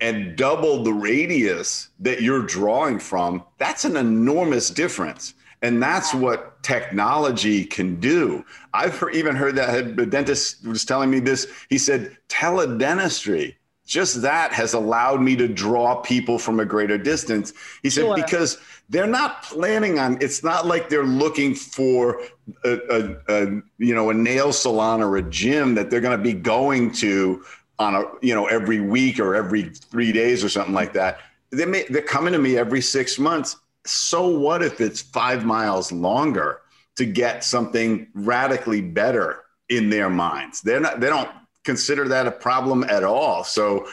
and 0.00 0.36
double 0.36 0.82
the 0.82 0.92
radius 0.92 1.88
that 2.00 2.20
you're 2.20 2.42
drawing 2.42 2.98
from, 2.98 3.44
that's 3.58 3.84
an 3.84 3.96
enormous 3.96 4.68
difference. 4.68 5.34
And 5.62 5.82
that's 5.82 6.12
what 6.12 6.62
technology 6.62 7.64
can 7.64 7.98
do. 7.98 8.44
I've 8.74 9.02
even 9.14 9.34
heard 9.34 9.54
that 9.56 9.98
a 9.98 10.04
dentist 10.04 10.66
was 10.66 10.84
telling 10.84 11.10
me 11.10 11.20
this. 11.20 11.50
He 11.70 11.78
said, 11.78 12.18
teledentistry 12.28 13.54
just 13.86 14.22
that 14.22 14.52
has 14.52 14.72
allowed 14.72 15.20
me 15.20 15.36
to 15.36 15.46
draw 15.46 15.96
people 15.96 16.38
from 16.38 16.60
a 16.60 16.64
greater 16.64 16.96
distance. 16.96 17.52
He 17.82 17.90
said, 17.90 18.04
sure. 18.04 18.16
because 18.16 18.58
they're 18.88 19.06
not 19.06 19.42
planning 19.42 19.98
on, 19.98 20.18
it's 20.20 20.42
not 20.42 20.66
like 20.66 20.88
they're 20.88 21.04
looking 21.04 21.54
for 21.54 22.20
a, 22.64 22.78
a, 22.90 23.16
a, 23.28 23.62
you 23.78 23.94
know, 23.94 24.10
a 24.10 24.14
nail 24.14 24.52
salon 24.52 25.02
or 25.02 25.16
a 25.16 25.22
gym 25.22 25.74
that 25.74 25.90
they're 25.90 26.00
going 26.00 26.16
to 26.16 26.22
be 26.22 26.32
going 26.32 26.92
to 26.92 27.44
on 27.78 27.94
a, 27.94 28.04
you 28.22 28.34
know, 28.34 28.46
every 28.46 28.80
week 28.80 29.18
or 29.18 29.34
every 29.34 29.64
three 29.64 30.12
days 30.12 30.44
or 30.44 30.48
something 30.48 30.74
like 30.74 30.92
that. 30.92 31.18
They 31.50 31.66
may, 31.66 31.84
they're 31.90 32.02
coming 32.02 32.32
to 32.32 32.38
me 32.38 32.56
every 32.56 32.80
six 32.80 33.18
months. 33.18 33.56
So 33.84 34.28
what 34.28 34.62
if 34.62 34.80
it's 34.80 35.02
five 35.02 35.44
miles 35.44 35.92
longer 35.92 36.60
to 36.96 37.04
get 37.04 37.44
something 37.44 38.06
radically 38.14 38.80
better 38.80 39.44
in 39.68 39.90
their 39.90 40.08
minds? 40.08 40.62
They're 40.62 40.80
not, 40.80 41.00
they 41.00 41.08
don't 41.08 41.28
consider 41.64 42.06
that 42.08 42.26
a 42.26 42.30
problem 42.30 42.84
at 42.84 43.02
all. 43.02 43.42
So 43.44 43.88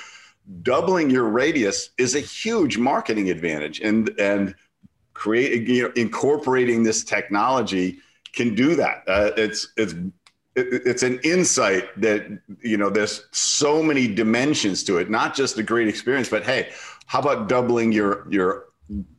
doubling 0.62 1.10
your 1.10 1.26
radius 1.26 1.90
is 1.98 2.16
a 2.16 2.20
huge 2.20 2.78
marketing 2.78 3.30
advantage 3.30 3.80
and 3.80 4.10
and 4.20 4.56
create 5.14 5.68
you 5.68 5.84
know 5.84 5.92
incorporating 5.96 6.84
this 6.84 7.04
technology 7.04 8.00
can 8.34 8.56
do 8.56 8.76
that. 8.76 9.04
Uh, 9.08 9.32
it's 9.38 9.72
it's 9.78 9.96
it's 10.56 11.04
an 11.04 11.20
insight 11.24 11.90
that 12.00 12.26
you 12.62 12.78
know 12.78 12.90
there's 12.90 13.26
so 13.32 13.82
many 13.82 14.08
dimensions 14.08 14.84
to 14.84 14.98
it 14.98 15.10
not 15.10 15.34
just 15.34 15.58
a 15.58 15.64
great 15.64 15.88
experience 15.88 16.28
but 16.28 16.44
hey 16.44 16.70
how 17.06 17.20
about 17.20 17.48
doubling 17.48 17.92
your 17.92 18.28
your 18.30 18.66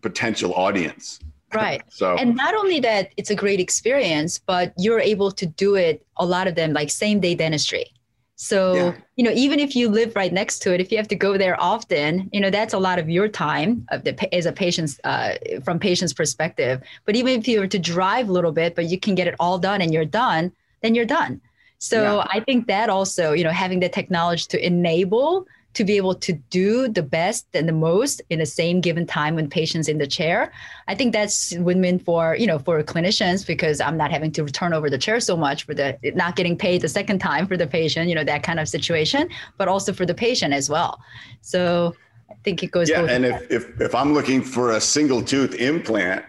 potential 0.00 0.54
audience? 0.54 1.18
Right. 1.54 1.82
So 1.90 2.16
and 2.16 2.34
not 2.34 2.54
only 2.54 2.80
that 2.80 3.12
it's 3.18 3.28
a 3.28 3.34
great 3.34 3.60
experience 3.60 4.38
but 4.38 4.72
you're 4.78 5.00
able 5.00 5.30
to 5.32 5.44
do 5.44 5.74
it 5.74 6.06
a 6.16 6.24
lot 6.24 6.48
of 6.48 6.54
them 6.54 6.72
like 6.72 6.90
same 6.90 7.20
day 7.20 7.34
dentistry 7.34 7.92
so, 8.36 8.74
yeah. 8.74 8.94
you 9.16 9.24
know, 9.24 9.30
even 9.32 9.60
if 9.60 9.76
you 9.76 9.88
live 9.88 10.16
right 10.16 10.32
next 10.32 10.60
to 10.60 10.74
it, 10.74 10.80
if 10.80 10.90
you 10.90 10.98
have 10.98 11.08
to 11.08 11.14
go 11.14 11.36
there 11.36 11.60
often, 11.60 12.28
you 12.32 12.40
know, 12.40 12.50
that's 12.50 12.74
a 12.74 12.78
lot 12.78 12.98
of 12.98 13.08
your 13.08 13.28
time 13.28 13.86
of 13.90 14.04
the, 14.04 14.34
as 14.34 14.46
a 14.46 14.52
patient's, 14.52 14.98
uh, 15.04 15.34
from 15.64 15.78
patient's 15.78 16.12
perspective. 16.12 16.82
But 17.04 17.14
even 17.14 17.38
if 17.38 17.46
you 17.46 17.60
were 17.60 17.68
to 17.68 17.78
drive 17.78 18.28
a 18.28 18.32
little 18.32 18.52
bit, 18.52 18.74
but 18.74 18.86
you 18.86 18.98
can 18.98 19.14
get 19.14 19.28
it 19.28 19.34
all 19.38 19.58
done 19.58 19.80
and 19.80 19.92
you're 19.92 20.04
done, 20.04 20.50
then 20.80 20.94
you're 20.94 21.04
done. 21.04 21.40
So 21.78 22.16
yeah. 22.16 22.26
I 22.30 22.40
think 22.40 22.66
that 22.68 22.88
also, 22.88 23.32
you 23.32 23.44
know, 23.44 23.50
having 23.50 23.80
the 23.80 23.88
technology 23.88 24.46
to 24.48 24.66
enable 24.66 25.46
to 25.74 25.84
be 25.84 25.96
able 25.96 26.14
to 26.14 26.32
do 26.50 26.88
the 26.88 27.02
best 27.02 27.46
and 27.54 27.68
the 27.68 27.72
most 27.72 28.20
in 28.28 28.38
the 28.38 28.46
same 28.46 28.80
given 28.80 29.06
time 29.06 29.36
when 29.36 29.48
patients 29.48 29.88
in 29.88 29.98
the 29.98 30.06
chair. 30.06 30.52
I 30.88 30.94
think 30.94 31.12
that's 31.12 31.52
win-win 31.58 31.98
for 31.98 32.36
you 32.36 32.46
know 32.46 32.58
for 32.58 32.82
clinicians 32.82 33.46
because 33.46 33.80
i'm 33.80 33.96
not 33.96 34.10
having 34.10 34.32
to 34.32 34.44
turn 34.46 34.72
over 34.72 34.90
the 34.90 34.98
chair 34.98 35.20
so 35.20 35.36
much 35.36 35.64
for 35.64 35.74
the 35.74 35.96
not 36.14 36.36
getting 36.36 36.56
paid 36.56 36.80
the 36.80 36.88
second 36.88 37.18
time 37.18 37.46
for 37.46 37.56
the 37.56 37.66
patient 37.66 38.08
you 38.08 38.14
know 38.14 38.24
that 38.24 38.42
kind 38.42 38.58
of 38.60 38.68
situation 38.68 39.28
but 39.58 39.68
also 39.68 39.92
for 39.92 40.06
the 40.06 40.14
patient 40.14 40.52
as 40.52 40.68
well. 40.68 41.00
So 41.40 41.94
i 42.30 42.34
think 42.44 42.62
it 42.62 42.70
goes 42.70 42.88
yeah 42.88 43.04
and 43.04 43.24
if, 43.24 43.50
if 43.50 43.80
if 43.80 43.94
i'm 43.94 44.14
looking 44.14 44.42
for 44.42 44.72
a 44.72 44.80
single 44.80 45.22
tooth 45.22 45.54
implant 45.54 46.24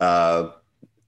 uh, 0.00 0.50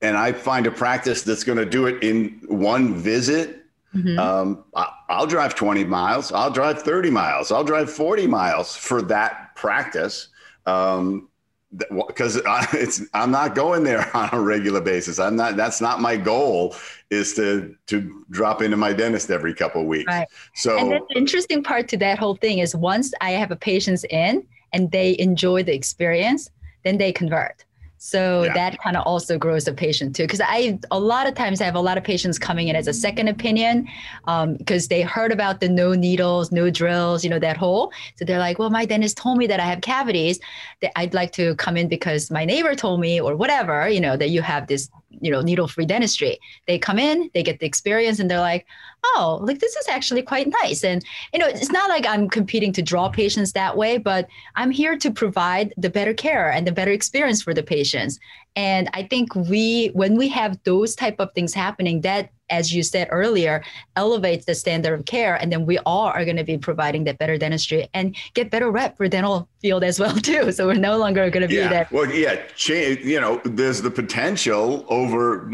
and 0.03 0.17
i 0.17 0.33
find 0.33 0.67
a 0.67 0.71
practice 0.71 1.23
that's 1.23 1.45
going 1.45 1.59
to 1.59 1.67
do 1.67 1.87
it 1.87 2.03
in 2.03 2.41
one 2.49 2.95
visit 2.95 3.58
Mm-hmm. 3.95 4.19
Um, 4.19 4.65
I, 4.75 5.19
will 5.19 5.27
drive 5.27 5.55
20 5.55 5.85
miles. 5.85 6.33
I'll 6.33 6.51
drive 6.51 6.83
30 6.83 7.11
miles. 7.11 7.51
I'll 7.51 7.65
drive 7.65 7.91
40 7.91 8.27
miles 8.27 8.77
for 8.77 9.03
that 9.03 9.55
practice. 9.57 10.29
Um, 10.67 11.29
because 11.77 12.41
it's 12.73 13.03
I'm 13.15 13.31
not 13.31 13.55
going 13.55 13.85
there 13.85 14.11
on 14.17 14.31
a 14.33 14.41
regular 14.41 14.81
basis. 14.81 15.19
I'm 15.19 15.37
not. 15.37 15.57
That's 15.57 15.81
not 15.81 16.01
my 16.01 16.17
goal. 16.17 16.75
Is 17.11 17.35
to 17.35 17.75
to 17.87 18.25
drop 18.31 18.63
into 18.63 18.77
my 18.77 18.93
dentist 18.93 19.31
every 19.31 19.55
couple 19.55 19.83
of 19.83 19.87
weeks. 19.87 20.07
Right. 20.07 20.29
So 20.55 20.79
and 20.79 20.93
the 20.93 21.01
interesting 21.17 21.63
part 21.63 21.89
to 21.89 21.97
that 21.99 22.19
whole 22.19 22.37
thing 22.37 22.59
is 22.59 22.75
once 22.75 23.13
I 23.21 23.31
have 23.33 23.51
a 23.51 23.57
patient's 23.57 24.05
in 24.11 24.47
and 24.73 24.91
they 24.91 25.19
enjoy 25.19 25.63
the 25.63 25.75
experience, 25.75 26.51
then 26.85 26.99
they 26.99 27.13
convert. 27.13 27.65
So 27.99 28.45
yeah. 28.45 28.55
that 28.55 28.79
kind 28.79 28.97
of 28.97 29.05
also 29.07 29.39
grows 29.39 29.65
the 29.65 29.75
patient 29.75 30.17
too. 30.17 30.23
Because 30.23 30.41
I, 30.41 30.79
a 30.91 30.99
lot 30.99 31.27
of 31.27 31.35
times, 31.35 31.61
I 31.61 31.65
have 31.65 31.75
a 31.75 31.81
lot 31.81 31.99
of 31.99 32.05
patients 32.05 32.39
coming 32.39 32.69
in 32.69 32.77
as 32.77 32.87
a 32.87 32.93
second 32.93 33.29
opinion 33.29 33.89
because 34.25 34.85
um, 34.85 34.89
they 34.89 35.03
heard 35.03 35.33
about 35.33 35.61
the 35.61 35.69
no 35.69 35.95
needles, 35.95 36.53
no 36.53 36.71
drills, 36.71 37.25
you 37.25 37.31
know, 37.31 37.39
that 37.41 37.57
whole. 37.57 37.93
So 38.17 38.25
they're 38.25 38.39
like, 38.39 38.59
well, 38.59 38.71
my 38.71 38.85
dentist 38.85 39.17
told 39.17 39.39
me 39.39 39.47
that 39.49 39.61
I 39.61 39.65
have 39.65 39.81
cavities. 39.81 40.39
That 40.81 40.97
I'd 40.97 41.15
like 41.15 41.33
to 41.33 41.55
come 41.57 41.77
in 41.77 41.89
because 41.89 42.31
my 42.31 42.45
neighbor 42.45 42.75
told 42.75 43.01
me, 43.01 43.21
or 43.21 43.37
whatever, 43.37 43.89
you 43.89 44.01
know, 44.01 44.17
that 44.17 44.31
you 44.31 44.43
have 44.43 44.69
this 44.69 44.89
you 45.21 45.31
know 45.31 45.41
needle 45.41 45.69
free 45.69 45.87
dentistry. 45.87 46.39
They 46.67 46.79
come 46.79 46.99
in 46.99 47.31
they 47.35 47.43
get 47.43 47.61
the 47.61 47.67
experience 47.67 48.19
and 48.19 48.31
they're 48.31 48.41
like 48.41 48.67
oh 49.05 49.39
like 49.43 49.59
this 49.59 49.77
is 49.77 49.89
actually 49.89 50.23
quite 50.23 50.49
nice. 50.63 50.85
And 50.85 51.05
you 51.33 51.39
know 51.39 51.47
it's 51.47 51.71
not 51.71 51.89
like 51.89 52.07
i'm 52.07 52.29
competing 52.29 52.73
to 52.73 52.83
draw 52.83 53.09
patients 53.09 53.53
that 53.53 53.77
way 53.77 53.99
but 53.99 54.29
i'm 54.57 54.71
here 54.71 54.97
to 54.97 55.11
provide 55.11 55.73
the 55.77 55.91
better 55.91 56.15
care 56.15 56.51
and 56.51 56.67
the 56.67 56.73
better 56.73 56.93
experience 56.93 57.43
for 57.43 57.55
the 57.55 57.63
patients. 57.63 58.19
And 58.57 58.89
i 58.95 59.03
think 59.03 59.35
we 59.35 59.89
when 59.95 60.17
we 60.17 60.29
have 60.29 60.59
those 60.65 60.95
type 60.95 61.17
of 61.19 61.33
things 61.33 61.55
happening 61.55 62.01
that 62.03 62.31
as 62.51 62.75
you 62.75 62.83
said 62.83 63.09
earlier, 63.11 63.63
elevates 63.97 64.45
the 64.47 64.55
standard 64.55 64.99
of 64.99 65.07
care. 65.07 65.37
And 65.37 65.53
then 65.53 65.67
we 65.67 65.79
all 65.79 66.07
are 66.07 66.25
going 66.25 66.37
to 66.37 66.45
be 66.45 66.59
providing 66.59 67.05
that 67.05 67.19
better 67.19 67.37
dentistry 67.37 67.89
and 67.95 68.17
get 68.35 68.51
better 68.51 68.71
rep 68.71 68.97
for 68.97 69.09
dental 69.09 69.49
field 69.61 69.85
as 69.85 69.99
well 69.99 70.15
too. 70.17 70.53
So 70.53 70.67
we're 70.67 70.75
no 70.75 70.97
longer 70.99 71.29
going 71.31 71.43
to 71.43 71.49
be 71.49 71.57
yeah. 71.57 71.69
that. 71.69 71.93
Well, 71.93 72.11
yeah, 72.11 72.41
change, 72.57 73.01
you 73.01 73.21
know, 73.21 73.41
there's 73.45 73.83
the 73.83 73.91
potential 73.91 74.85
over, 74.89 75.51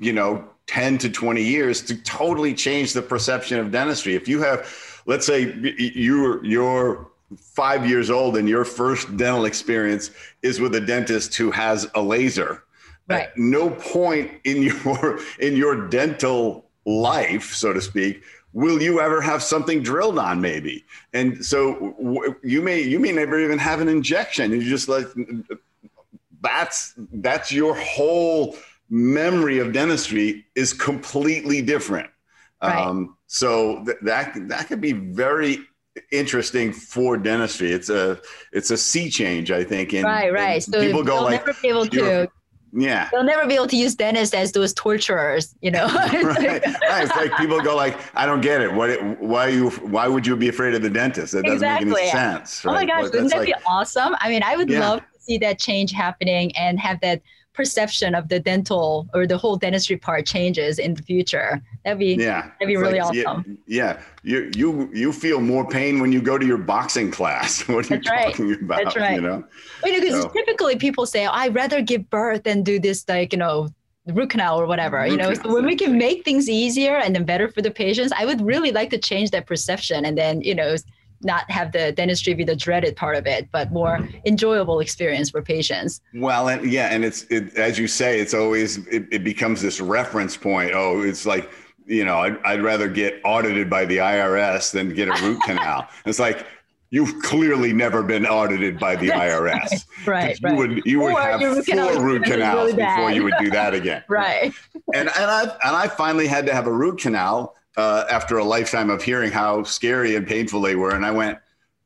you 0.00 0.12
know, 0.12 0.44
10 0.66 0.98
to 0.98 1.10
20 1.10 1.42
years 1.42 1.80
to 1.82 1.96
totally 2.02 2.52
change 2.52 2.92
the 2.92 3.02
perception 3.02 3.58
of 3.58 3.70
dentistry. 3.70 4.14
If 4.14 4.26
you 4.26 4.42
have, 4.42 5.02
let's 5.06 5.26
say 5.26 5.54
you're, 5.78 6.44
you're 6.44 7.08
five 7.36 7.88
years 7.88 8.10
old 8.10 8.36
and 8.36 8.48
your 8.48 8.64
first 8.64 9.16
dental 9.16 9.44
experience 9.44 10.10
is 10.42 10.60
with 10.60 10.74
a 10.74 10.80
dentist 10.80 11.34
who 11.34 11.50
has 11.50 11.88
a 11.94 12.02
laser 12.02 12.64
Right. 13.08 13.28
At 13.28 13.38
no 13.38 13.70
point 13.70 14.30
in 14.44 14.62
your 14.84 15.20
in 15.38 15.56
your 15.56 15.88
dental 15.88 16.66
life, 16.84 17.54
so 17.54 17.72
to 17.72 17.80
speak, 17.80 18.22
will 18.52 18.80
you 18.80 19.00
ever 19.00 19.20
have 19.20 19.42
something 19.42 19.82
drilled 19.82 20.18
on 20.18 20.40
maybe? 20.40 20.84
And 21.12 21.44
so 21.44 22.36
you 22.42 22.62
may 22.62 22.80
you 22.80 22.98
may 22.98 23.12
never 23.12 23.38
even 23.38 23.58
have 23.58 23.80
an 23.80 23.88
injection. 23.88 24.50
You 24.50 24.62
just 24.62 24.88
like 24.88 25.06
that's 26.40 26.94
that's 27.12 27.52
your 27.52 27.74
whole 27.76 28.56
memory 28.88 29.58
of 29.58 29.72
dentistry 29.72 30.46
is 30.54 30.72
completely 30.72 31.60
different. 31.60 32.08
Right. 32.62 32.86
um, 32.86 33.18
so 33.26 33.84
th- 33.84 33.98
that 34.02 34.34
that 34.48 34.68
could 34.68 34.80
be 34.80 34.92
very 34.92 35.58
interesting 36.10 36.72
for 36.72 37.18
dentistry. 37.18 37.72
It's 37.72 37.90
a 37.90 38.18
it's 38.52 38.70
a 38.70 38.76
sea 38.76 39.10
change 39.10 39.50
i 39.50 39.62
think 39.62 39.92
and, 39.92 40.04
right 40.04 40.32
right. 40.32 40.62
so 40.62 40.80
people 40.80 41.02
go 41.02 41.22
like 41.22 41.46
never 41.46 41.58
be 41.60 41.68
able 41.68 41.86
to 41.86 42.28
yeah. 42.76 43.08
They'll 43.10 43.24
never 43.24 43.46
be 43.46 43.54
able 43.54 43.68
to 43.68 43.76
use 43.76 43.94
dentists 43.94 44.34
as 44.34 44.52
those 44.52 44.74
torturers, 44.74 45.54
you 45.62 45.70
know. 45.70 45.86
right. 45.94 46.22
right. 46.22 46.62
It's 47.02 47.16
like 47.16 47.36
people 47.36 47.60
go 47.60 47.74
like, 47.74 47.98
I 48.14 48.26
don't 48.26 48.42
get 48.42 48.60
it. 48.60 48.72
What 48.72 49.02
why 49.18 49.48
you 49.48 49.70
why 49.70 50.06
would 50.08 50.26
you 50.26 50.36
be 50.36 50.48
afraid 50.48 50.74
of 50.74 50.82
the 50.82 50.90
dentist? 50.90 51.32
That 51.32 51.44
doesn't 51.44 51.54
exactly. 51.54 51.90
make 51.90 51.98
any 52.02 52.10
sense. 52.10 52.64
Right? 52.64 52.72
Oh 52.72 52.74
my 52.74 52.84
gosh, 52.84 53.04
wouldn't 53.04 53.30
that 53.30 53.38
like, 53.38 53.46
be 53.46 53.54
awesome? 53.66 54.14
I 54.20 54.28
mean, 54.28 54.42
I 54.42 54.56
would 54.56 54.68
yeah. 54.68 54.80
love 54.80 55.00
to 55.00 55.20
see 55.20 55.38
that 55.38 55.58
change 55.58 55.92
happening 55.92 56.54
and 56.56 56.78
have 56.78 57.00
that 57.00 57.22
perception 57.56 58.14
of 58.14 58.28
the 58.28 58.38
dental 58.38 59.08
or 59.14 59.26
the 59.26 59.36
whole 59.36 59.56
dentistry 59.56 59.96
part 59.96 60.26
changes 60.26 60.78
in 60.78 60.94
the 60.94 61.02
future. 61.02 61.60
That'd 61.84 61.98
be 61.98 62.14
yeah, 62.14 62.42
that'd 62.42 62.68
be 62.68 62.76
really 62.76 63.00
like, 63.00 63.26
awesome. 63.26 63.58
Yeah, 63.66 63.98
yeah, 63.98 64.00
you 64.22 64.50
you 64.54 64.90
you 64.92 65.12
feel 65.12 65.40
more 65.40 65.66
pain 65.66 65.98
when 66.00 66.12
you 66.12 66.20
go 66.20 66.38
to 66.38 66.46
your 66.46 66.58
boxing 66.58 67.10
class. 67.10 67.62
what 67.68 67.86
are 67.86 67.96
That's 67.96 68.06
you 68.06 68.12
right. 68.12 68.26
talking 68.26 68.54
about? 68.54 68.84
That's 68.84 68.96
right. 68.96 69.16
You 69.16 69.22
know, 69.22 69.44
because 69.82 70.22
so. 70.22 70.28
typically 70.28 70.76
people 70.76 71.06
say, 71.06 71.26
oh, 71.26 71.32
"I'd 71.32 71.54
rather 71.54 71.80
give 71.80 72.08
birth 72.10 72.44
than 72.44 72.62
do 72.62 72.78
this," 72.78 73.04
like 73.08 73.32
you 73.32 73.38
know, 73.38 73.68
root 74.06 74.30
canal 74.30 74.60
or 74.60 74.66
whatever 74.66 74.98
root 74.98 75.10
you 75.10 75.16
know 75.16 75.34
so 75.34 75.52
when 75.52 75.64
we 75.66 75.74
can 75.74 75.98
make 75.98 76.24
things 76.24 76.48
easier 76.48 76.96
and 76.96 77.14
then 77.14 77.24
better 77.24 77.48
for 77.48 77.60
the 77.60 77.72
patients 77.72 78.12
i 78.16 78.24
would 78.24 78.40
really 78.40 78.70
like 78.70 78.88
to 78.88 78.98
change 78.98 79.32
that 79.32 79.46
perception 79.46 80.04
and 80.04 80.16
then 80.16 80.40
you 80.42 80.54
know 80.54 80.76
not 81.22 81.50
have 81.50 81.72
the 81.72 81.92
dentistry 81.92 82.34
be 82.34 82.44
the 82.44 82.56
dreaded 82.56 82.96
part 82.96 83.16
of 83.16 83.26
it, 83.26 83.48
but 83.52 83.72
more 83.72 83.98
mm-hmm. 83.98 84.18
enjoyable 84.26 84.80
experience 84.80 85.30
for 85.30 85.42
patients. 85.42 86.00
Well, 86.14 86.48
and 86.48 86.70
yeah, 86.70 86.88
and 86.88 87.04
it's 87.04 87.22
it, 87.24 87.56
as 87.56 87.78
you 87.78 87.86
say, 87.88 88.20
it's 88.20 88.34
always 88.34 88.78
it, 88.88 89.06
it, 89.10 89.24
becomes 89.24 89.62
this 89.62 89.80
reference 89.80 90.36
point. 90.36 90.72
Oh, 90.74 91.02
it's 91.02 91.26
like 91.26 91.50
you 91.86 92.04
know, 92.04 92.18
I'd, 92.18 92.38
I'd 92.44 92.62
rather 92.62 92.88
get 92.88 93.20
audited 93.24 93.70
by 93.70 93.84
the 93.84 93.98
IRS 93.98 94.72
than 94.72 94.92
get 94.94 95.08
a 95.08 95.22
root 95.22 95.40
canal. 95.44 95.88
it's 96.04 96.18
like 96.18 96.46
you've 96.90 97.20
clearly 97.22 97.72
never 97.72 98.02
been 98.02 98.26
audited 98.26 98.78
by 98.78 98.96
the 98.96 99.08
IRS. 99.08 99.86
right, 100.06 100.06
right. 100.06 100.40
you 100.40 100.48
right. 100.48 100.56
would 100.56 100.86
you 100.86 101.00
would 101.00 101.14
have 101.16 101.40
four 101.40 102.02
root 102.02 102.24
canals 102.24 102.72
really 102.72 102.74
before 102.74 103.10
you 103.10 103.24
would 103.24 103.34
do 103.40 103.50
that 103.50 103.74
again. 103.80 104.04
right. 104.08 104.52
And 104.94 105.08
and 105.08 105.30
I 105.30 105.42
and 105.42 105.76
I 105.76 105.88
finally 105.88 106.26
had 106.26 106.46
to 106.46 106.54
have 106.54 106.66
a 106.66 106.72
root 106.72 107.00
canal 107.00 107.55
uh, 107.76 108.04
after 108.10 108.38
a 108.38 108.44
lifetime 108.44 108.90
of 108.90 109.02
hearing 109.02 109.30
how 109.30 109.62
scary 109.62 110.16
and 110.16 110.26
painful 110.26 110.60
they 110.60 110.76
were. 110.76 110.94
And 110.94 111.04
I 111.04 111.10
went, 111.10 111.38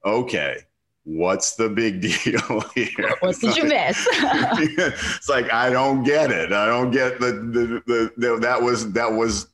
okay, 0.04 0.58
what's 1.04 1.56
the 1.56 1.68
big 1.68 2.00
deal 2.24 2.60
here? 2.74 3.16
What 3.20 3.38
did 3.40 3.56
you 3.56 3.64
miss? 3.64 4.06
it's 4.12 5.28
like, 5.28 5.52
I 5.52 5.70
don't 5.70 6.02
get 6.02 6.30
it. 6.30 6.52
I 6.52 6.66
don't 6.66 6.90
get 6.90 7.20
the, 7.20 7.32
the, 7.32 7.82
the, 7.86 8.12
the, 8.16 8.36
that 8.40 8.60
was, 8.60 8.92
that 8.92 9.12
was, 9.12 9.48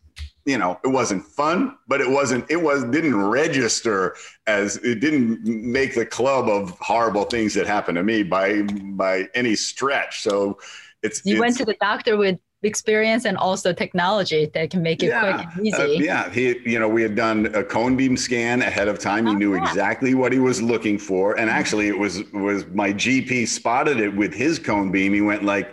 you 0.44 0.58
know, 0.58 0.78
it 0.84 0.88
wasn't 0.88 1.24
fun, 1.24 1.76
but 1.88 2.00
it 2.00 2.08
wasn't, 2.08 2.48
it 2.50 2.62
was, 2.62 2.84
didn't 2.84 3.16
register 3.16 4.14
as, 4.46 4.76
it 4.76 5.00
didn't 5.00 5.44
make 5.44 5.94
the 5.94 6.06
club 6.06 6.48
of 6.48 6.70
horrible 6.78 7.24
things 7.24 7.52
that 7.54 7.66
happened 7.66 7.96
to 7.96 8.04
me 8.04 8.22
by, 8.22 8.62
by 8.62 9.28
any 9.34 9.56
stretch. 9.56 10.22
So 10.22 10.58
it's, 11.02 11.24
you 11.24 11.34
it's, 11.34 11.40
went 11.40 11.56
to 11.56 11.64
the 11.64 11.76
doctor 11.80 12.16
with 12.16 12.38
experience 12.66 13.24
and 13.24 13.36
also 13.36 13.72
technology 13.72 14.46
that 14.52 14.70
can 14.70 14.82
make 14.82 15.02
it 15.02 15.08
yeah. 15.08 15.20
quick 15.20 15.56
and 15.56 15.66
easy. 15.66 15.76
Uh, 15.76 15.86
yeah, 15.86 16.30
he, 16.30 16.58
you 16.68 16.78
know, 16.78 16.88
we 16.88 17.02
had 17.02 17.14
done 17.14 17.46
a 17.54 17.64
cone 17.64 17.96
beam 17.96 18.16
scan 18.16 18.62
ahead 18.62 18.88
of 18.88 18.98
time. 18.98 19.26
He 19.26 19.32
oh, 19.32 19.36
knew 19.36 19.54
yeah. 19.54 19.62
exactly 19.68 20.14
what 20.14 20.32
he 20.32 20.38
was 20.38 20.60
looking 20.60 20.98
for, 20.98 21.38
and 21.38 21.48
mm-hmm. 21.48 21.58
actually, 21.58 21.88
it 21.88 21.98
was 21.98 22.22
was 22.32 22.66
my 22.66 22.92
GP 22.92 23.48
spotted 23.48 24.00
it 24.00 24.14
with 24.14 24.34
his 24.34 24.58
cone 24.58 24.90
beam. 24.90 25.14
He 25.14 25.20
went 25.22 25.44
like, 25.44 25.72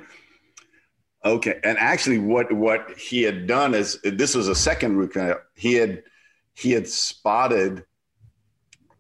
"Okay," 1.25 1.59
and 1.63 1.77
actually, 1.77 2.19
what 2.19 2.51
what 2.51 2.97
he 2.97 3.23
had 3.23 3.47
done 3.47 3.73
is 3.73 3.99
this 4.03 4.35
was 4.35 4.47
a 4.47 4.55
second 4.55 4.97
root 4.97 5.13
canal. 5.13 5.39
He 5.55 5.73
had 5.73 6.03
he 6.53 6.71
had 6.71 6.87
spotted 6.87 7.85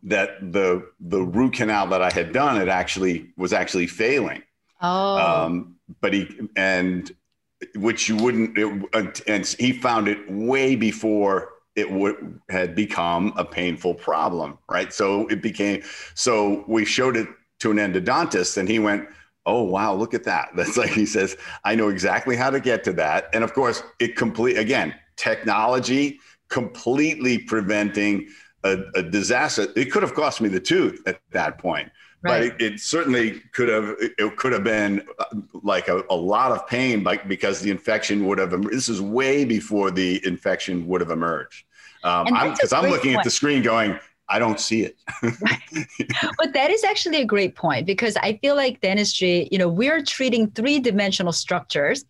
that 0.03 0.51
the 0.51 0.89
the 0.99 1.21
root 1.21 1.53
canal 1.53 1.87
that 1.87 2.01
I 2.01 2.11
had 2.11 2.33
done 2.33 2.61
it 2.61 2.67
actually 2.67 3.31
was 3.37 3.53
actually 3.53 3.87
failing. 3.87 4.43
Oh. 4.81 5.45
Um, 5.45 5.75
but 6.01 6.13
he 6.13 6.29
and 6.55 7.11
which 7.75 8.09
you 8.09 8.15
wouldn't, 8.17 8.57
it, 8.57 9.21
and 9.27 9.45
he 9.59 9.71
found 9.71 10.07
it 10.07 10.19
way 10.29 10.75
before 10.75 11.49
it 11.75 11.91
would 11.91 12.39
had 12.49 12.75
become 12.75 13.33
a 13.35 13.43
painful 13.43 13.95
problem, 13.95 14.57
right? 14.69 14.93
So 14.93 15.27
it 15.27 15.41
became, 15.41 15.81
so 16.13 16.63
we 16.67 16.85
showed 16.85 17.17
it 17.17 17.27
to 17.59 17.71
an 17.71 17.77
endodontist 17.77 18.57
and 18.57 18.69
he 18.69 18.79
went, 18.79 19.07
oh 19.45 19.63
wow 19.63 19.93
look 19.93 20.13
at 20.13 20.23
that. 20.23 20.49
That's 20.55 20.77
like 20.77 20.91
he 20.91 21.05
says 21.05 21.35
i 21.65 21.75
know 21.75 21.89
exactly 21.89 22.35
how 22.35 22.49
to 22.49 22.59
get 22.59 22.83
to 22.85 22.93
that. 22.93 23.29
And 23.33 23.43
of 23.43 23.53
course 23.53 23.83
it 23.99 24.15
complete 24.15 24.57
again 24.57 24.93
technology 25.15 26.19
completely 26.49 27.39
preventing 27.39 28.27
a, 28.63 28.77
a, 28.95 29.03
disaster. 29.03 29.67
It 29.75 29.91
could 29.91 30.03
have 30.03 30.13
cost 30.13 30.39
me 30.39 30.49
the 30.49 30.59
tooth 30.59 31.01
at 31.05 31.19
that 31.31 31.57
point 31.57 31.91
Right. 32.23 32.51
But 32.51 32.61
it, 32.61 32.73
it, 32.73 32.79
certainly 32.79 33.41
could 33.51 33.67
have 33.67 33.95
it 33.99 34.37
could 34.37 34.53
have 34.53 34.63
been 34.63 35.05
uh, 35.19 35.25
like 35.61 35.89
a, 35.89 36.03
a 36.09 36.15
lot 36.15 36.53
of 36.53 36.65
pain, 36.67 37.03
like 37.03 37.27
because 37.27 37.59
the 37.59 37.69
infection 37.69 38.25
would 38.27 38.37
have. 38.37 38.51
This 38.63 38.87
is 38.87 39.01
way 39.01 39.43
before 39.43 39.91
the 39.91 40.25
infection 40.25 40.87
would 40.87 41.01
have 41.01 41.11
emerged. 41.11 41.65
Um, 42.03 42.25
because 42.25 42.71
I'm, 42.71 42.85
I'm 42.85 42.91
looking 42.91 43.11
point. 43.11 43.19
at 43.19 43.23
the 43.25 43.29
screen 43.29 43.61
going, 43.61 43.99
I 44.29 44.39
don't 44.39 44.59
see 44.59 44.83
it. 44.83 44.97
but 45.21 46.53
that 46.53 46.69
is 46.69 46.83
actually 46.83 47.21
a 47.21 47.25
great 47.25 47.55
point 47.55 47.85
because 47.85 48.15
I 48.17 48.39
feel 48.41 48.55
like 48.55 48.81
dentistry, 48.81 49.47
you 49.51 49.57
know, 49.57 49.67
we're 49.67 50.01
treating 50.01 50.49
three 50.51 50.79
dimensional 50.79 51.33
structures 51.33 52.05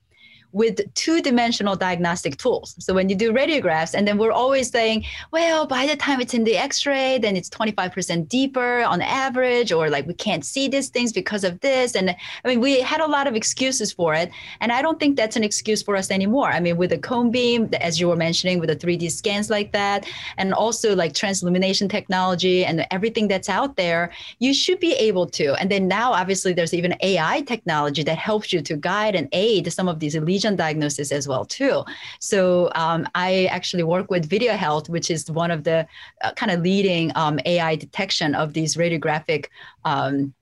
with 0.54 0.82
two-dimensional 0.94 1.76
diagnostic 1.76 2.38
tools. 2.38 2.76
So 2.80 2.94
when 2.94 3.10
you 3.10 3.16
do 3.16 3.34
radiographs, 3.34 3.94
and 3.94 4.08
then 4.08 4.18
we're 4.18 4.32
always 4.32 4.70
saying, 4.70 5.04
well, 5.32 5.66
by 5.66 5.86
the 5.86 5.96
time 5.96 6.22
it's 6.22 6.34
in 6.34 6.44
the 6.44 6.56
X-ray, 6.56 7.18
then 7.18 7.36
it's 7.36 7.50
25% 7.50 8.30
deeper 8.30 8.84
on 8.84 9.02
average, 9.02 9.72
or 9.72 9.90
like 9.90 10.08
we 10.08 10.14
can't 10.14 10.46
see 10.46 10.68
these 10.68 10.90
things 10.90 11.12
because 11.12 11.44
of 11.44 11.60
this. 11.60 11.96
And 11.96 12.12
I 12.12 12.48
mean, 12.48 12.62
we 12.62 12.82
had 12.82 13.02
a 13.02 13.08
lot 13.08 13.28
of 13.28 13.36
excuses 13.36 13.92
for 13.92 14.14
it, 14.14 14.32
and 14.62 14.72
I 14.72 14.82
don't 14.82 15.00
think 15.00 15.18
that's 15.18 15.36
an 15.36 15.44
excuse 15.44 15.82
for 15.82 15.96
us 15.96 16.12
anymore. 16.12 16.50
I 16.50 16.60
mean, 16.60 16.78
with 16.78 16.92
the 16.92 17.00
cone 17.00 17.32
beam, 17.32 17.70
as 17.82 18.00
you 18.00 18.08
were 18.08 18.16
mentioning, 18.16 18.60
with 18.60 18.70
the 18.70 18.76
3D 18.76 19.12
scans 19.12 19.50
like 19.50 19.72
that, 19.74 20.08
and 20.38 20.54
also 20.54 20.96
like 20.96 21.14
transillumination 21.14 21.90
technology 21.90 22.64
and 22.64 22.86
everything 22.92 23.28
that's 23.28 23.50
out 23.50 23.76
there, 23.76 24.12
you 24.40 24.54
should 24.54 24.80
be 24.80 24.94
able 24.94 25.26
to. 25.28 25.56
And 25.56 25.72
then 25.72 25.88
now, 25.88 26.14
obviously, 26.14 26.54
there's 26.54 26.74
even 26.74 26.96
AI 27.02 27.42
technology 27.42 28.04
that 28.04 28.18
helps 28.18 28.54
you 28.54 28.62
to 28.62 28.76
guide 28.76 29.16
and 29.16 29.28
aid 29.32 29.72
some 29.74 29.88
of 29.88 30.00
these 30.00 30.16
diagnosis 30.52 31.12
as 31.12 31.28
well 31.28 31.46
too. 31.46 31.84
So 32.20 32.72
um, 32.76 33.08
I 33.16 33.46
actually 33.46 33.84
work 33.84 34.12
with 34.12 34.30
Videa 34.30 34.56
Health, 34.56 34.90
which 34.90 35.10
is 35.10 35.30
one 35.30 35.52
of 35.52 35.64
the 35.64 35.88
uh, 36.24 36.34
kind 36.34 36.52
of 36.52 36.62
leading 36.62 37.12
um, 37.16 37.40
AI 37.46 37.76
detection 37.76 38.36
of 38.36 38.54
these 38.54 38.76
radiographic. 38.76 39.48
Um, 39.86 40.34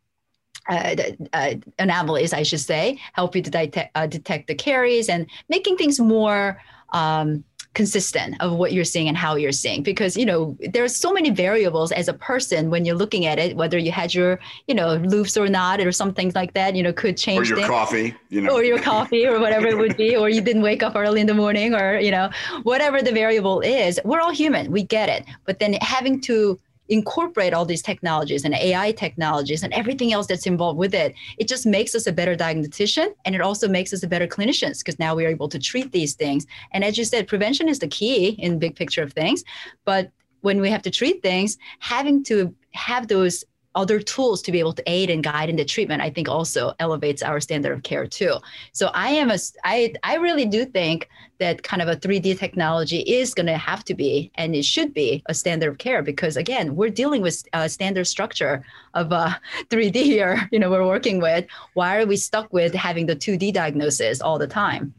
uh, 0.69 0.95
uh, 1.33 1.55
anomalies, 1.79 2.33
I 2.33 2.43
should 2.43 2.59
say, 2.59 2.99
help 3.13 3.35
you 3.35 3.41
to 3.41 3.49
detect, 3.49 3.91
uh, 3.95 4.05
detect 4.05 4.47
the 4.47 4.53
caries 4.53 5.09
and 5.09 5.25
making 5.49 5.75
things 5.75 5.99
more 5.99 6.61
um, 6.93 7.43
consistent 7.73 8.35
of 8.41 8.53
what 8.53 8.73
you're 8.73 8.83
seeing 8.83 9.07
and 9.07 9.15
how 9.15 9.35
you're 9.35 9.51
seeing. 9.51 9.81
Because 9.83 10.17
you 10.17 10.25
know 10.25 10.57
there 10.73 10.83
are 10.83 10.89
so 10.89 11.13
many 11.13 11.29
variables 11.29 11.91
as 11.91 12.07
a 12.07 12.13
person 12.13 12.69
when 12.69 12.85
you're 12.85 12.95
looking 12.95 13.25
at 13.25 13.39
it 13.39 13.55
whether 13.55 13.77
you 13.77 13.91
had 13.91 14.13
your 14.13 14.39
you 14.67 14.75
know 14.75 14.95
loupes 14.95 15.37
or 15.37 15.47
not 15.47 15.79
or 15.79 15.91
something 15.91 16.31
like 16.35 16.53
that 16.53 16.75
you 16.75 16.83
know 16.83 16.93
could 16.93 17.17
change 17.17 17.47
or 17.47 17.49
your 17.49 17.57
things. 17.57 17.69
coffee 17.69 18.15
you 18.29 18.41
know. 18.41 18.53
Or 18.53 18.63
your 18.63 18.79
coffee 18.79 19.25
or 19.25 19.39
whatever 19.39 19.67
it 19.67 19.77
would 19.77 19.97
be 19.97 20.15
or 20.15 20.29
you 20.29 20.41
didn't 20.41 20.61
wake 20.61 20.83
up 20.83 20.95
early 20.95 21.21
in 21.21 21.27
the 21.27 21.33
morning 21.33 21.73
or 21.73 21.99
you 21.99 22.11
know 22.11 22.29
whatever 22.63 23.01
the 23.01 23.11
variable 23.11 23.61
is 23.61 23.99
we're 24.03 24.19
all 24.19 24.31
human 24.31 24.71
we 24.71 24.83
get 24.83 25.09
it. 25.09 25.25
But 25.45 25.59
then 25.59 25.73
having 25.81 26.19
to 26.21 26.59
incorporate 26.91 27.53
all 27.53 27.65
these 27.65 27.81
technologies 27.81 28.43
and 28.43 28.53
AI 28.53 28.91
technologies 28.91 29.63
and 29.63 29.73
everything 29.73 30.11
else 30.11 30.27
that's 30.27 30.45
involved 30.45 30.77
with 30.77 30.93
it, 30.93 31.15
it 31.37 31.47
just 31.47 31.65
makes 31.65 31.95
us 31.95 32.05
a 32.05 32.11
better 32.11 32.35
diagnostician 32.35 33.15
and 33.23 33.33
it 33.33 33.39
also 33.39 33.67
makes 33.67 33.93
us 33.93 34.03
a 34.03 34.07
better 34.07 34.27
clinicians 34.27 34.79
because 34.79 34.99
now 34.99 35.15
we 35.15 35.25
are 35.25 35.29
able 35.29 35.47
to 35.47 35.57
treat 35.57 35.93
these 35.93 36.15
things. 36.15 36.45
And 36.73 36.83
as 36.83 36.97
you 36.97 37.05
said, 37.05 37.29
prevention 37.29 37.69
is 37.69 37.79
the 37.79 37.87
key 37.87 38.29
in 38.39 38.59
big 38.59 38.75
picture 38.75 39.01
of 39.01 39.13
things. 39.13 39.45
But 39.85 40.11
when 40.41 40.59
we 40.59 40.69
have 40.69 40.81
to 40.81 40.91
treat 40.91 41.23
things, 41.23 41.57
having 41.79 42.23
to 42.25 42.53
have 42.73 43.07
those 43.07 43.45
other 43.75 43.99
tools 43.99 44.41
to 44.41 44.51
be 44.51 44.59
able 44.59 44.73
to 44.73 44.83
aid 44.85 45.09
and 45.09 45.23
guide 45.23 45.49
in 45.49 45.55
the 45.55 45.65
treatment 45.65 46.01
i 46.01 46.09
think 46.09 46.27
also 46.27 46.73
elevates 46.79 47.21
our 47.23 47.39
standard 47.39 47.73
of 47.73 47.83
care 47.83 48.05
too. 48.05 48.35
So 48.73 48.87
i 48.93 49.09
am 49.09 49.31
a 49.31 49.37
i 49.63 49.93
i 50.03 50.15
really 50.15 50.45
do 50.45 50.65
think 50.65 51.09
that 51.39 51.63
kind 51.63 51.81
of 51.81 51.87
a 51.87 51.95
3d 51.95 52.37
technology 52.37 52.99
is 52.99 53.33
going 53.33 53.47
to 53.47 53.57
have 53.57 53.83
to 53.85 53.93
be 53.93 54.31
and 54.35 54.55
it 54.55 54.65
should 54.65 54.93
be 54.93 55.23
a 55.25 55.33
standard 55.33 55.69
of 55.69 55.77
care 55.77 56.03
because 56.03 56.37
again 56.37 56.75
we're 56.75 56.89
dealing 56.89 57.21
with 57.21 57.43
a 57.53 57.67
standard 57.69 58.05
structure 58.05 58.63
of 58.93 59.11
uh, 59.11 59.33
3d 59.69 59.95
here 59.95 60.47
you 60.51 60.59
know 60.59 60.69
we're 60.69 60.85
working 60.85 61.19
with. 61.21 61.45
Why 61.73 61.97
are 61.97 62.05
we 62.05 62.17
stuck 62.17 62.51
with 62.53 62.73
having 62.73 63.05
the 63.05 63.15
2d 63.15 63.53
diagnosis 63.53 64.21
all 64.21 64.37
the 64.37 64.47
time? 64.47 64.93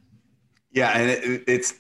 Yeah 0.73 0.91
and 0.99 1.11
it, 1.11 1.45
it's 1.47 1.75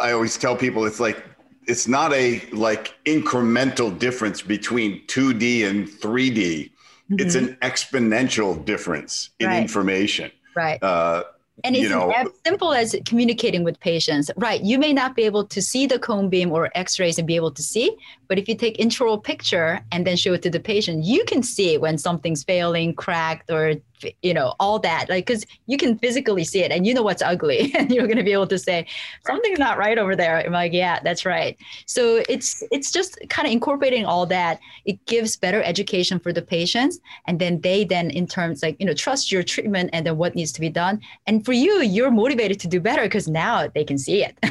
i 0.00 0.12
always 0.12 0.36
tell 0.36 0.56
people 0.56 0.84
it's 0.84 1.00
like 1.00 1.24
it's 1.66 1.88
not 1.88 2.12
a 2.12 2.40
like 2.50 2.94
incremental 3.04 3.96
difference 3.98 4.42
between 4.42 5.04
2D 5.06 5.68
and 5.68 5.88
3D. 5.88 6.34
Mm-hmm. 6.34 7.16
It's 7.18 7.34
an 7.34 7.56
exponential 7.62 8.64
difference 8.64 9.30
in 9.38 9.48
right. 9.48 9.60
information. 9.60 10.30
Right. 10.54 10.82
Uh, 10.82 11.24
and 11.62 11.76
it's 11.76 11.84
you 11.84 11.88
know, 11.88 12.10
as 12.10 12.28
simple 12.44 12.72
as 12.72 12.96
communicating 13.04 13.62
with 13.62 13.78
patients. 13.78 14.30
Right. 14.36 14.60
You 14.60 14.78
may 14.78 14.92
not 14.92 15.14
be 15.14 15.22
able 15.22 15.44
to 15.46 15.62
see 15.62 15.86
the 15.86 15.98
cone 15.98 16.28
beam 16.28 16.50
or 16.50 16.70
x-rays 16.74 17.16
and 17.18 17.26
be 17.26 17.36
able 17.36 17.52
to 17.52 17.62
see, 17.62 17.96
but 18.26 18.38
if 18.38 18.48
you 18.48 18.56
take 18.56 18.76
intraoral 18.78 19.22
picture 19.22 19.80
and 19.92 20.04
then 20.04 20.16
show 20.16 20.32
it 20.32 20.42
to 20.42 20.50
the 20.50 20.58
patient, 20.58 21.04
you 21.04 21.24
can 21.24 21.42
see 21.42 21.78
when 21.78 21.96
something's 21.96 22.42
failing, 22.42 22.94
cracked, 22.94 23.50
or 23.50 23.74
you 24.22 24.34
know 24.34 24.54
all 24.60 24.78
that 24.78 25.08
like 25.08 25.26
because 25.26 25.46
you 25.66 25.76
can 25.76 25.96
physically 25.98 26.44
see 26.44 26.62
it 26.62 26.70
and 26.70 26.86
you 26.86 26.94
know 26.94 27.02
what's 27.02 27.22
ugly 27.22 27.72
and 27.78 27.92
you're 27.92 28.06
going 28.06 28.18
to 28.18 28.24
be 28.24 28.32
able 28.32 28.46
to 28.46 28.58
say 28.58 28.86
something's 29.26 29.58
not 29.58 29.78
right 29.78 29.98
over 29.98 30.16
there. 30.16 30.44
I'm 30.44 30.52
like 30.52 30.72
yeah 30.72 31.00
that's 31.00 31.24
right. 31.24 31.56
So 31.86 32.22
it's 32.28 32.62
it's 32.70 32.90
just 32.90 33.18
kind 33.28 33.46
of 33.46 33.52
incorporating 33.52 34.04
all 34.04 34.26
that. 34.26 34.60
It 34.84 35.04
gives 35.06 35.36
better 35.36 35.62
education 35.62 36.18
for 36.18 36.32
the 36.32 36.42
patients 36.42 37.00
and 37.26 37.38
then 37.38 37.60
they 37.60 37.84
then 37.84 38.10
in 38.10 38.26
terms 38.26 38.62
like 38.62 38.76
you 38.78 38.86
know 38.86 38.94
trust 38.94 39.32
your 39.32 39.42
treatment 39.42 39.90
and 39.92 40.06
then 40.06 40.16
what 40.16 40.34
needs 40.34 40.52
to 40.52 40.60
be 40.60 40.68
done. 40.68 41.00
And 41.26 41.44
for 41.44 41.52
you 41.52 41.82
you're 41.82 42.10
motivated 42.10 42.60
to 42.60 42.68
do 42.68 42.80
better 42.80 43.02
because 43.02 43.28
now 43.28 43.68
they 43.68 43.84
can 43.84 43.98
see 43.98 44.24
it 44.24 44.36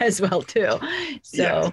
as 0.00 0.20
well 0.20 0.42
too. 0.42 0.78
So 1.22 1.72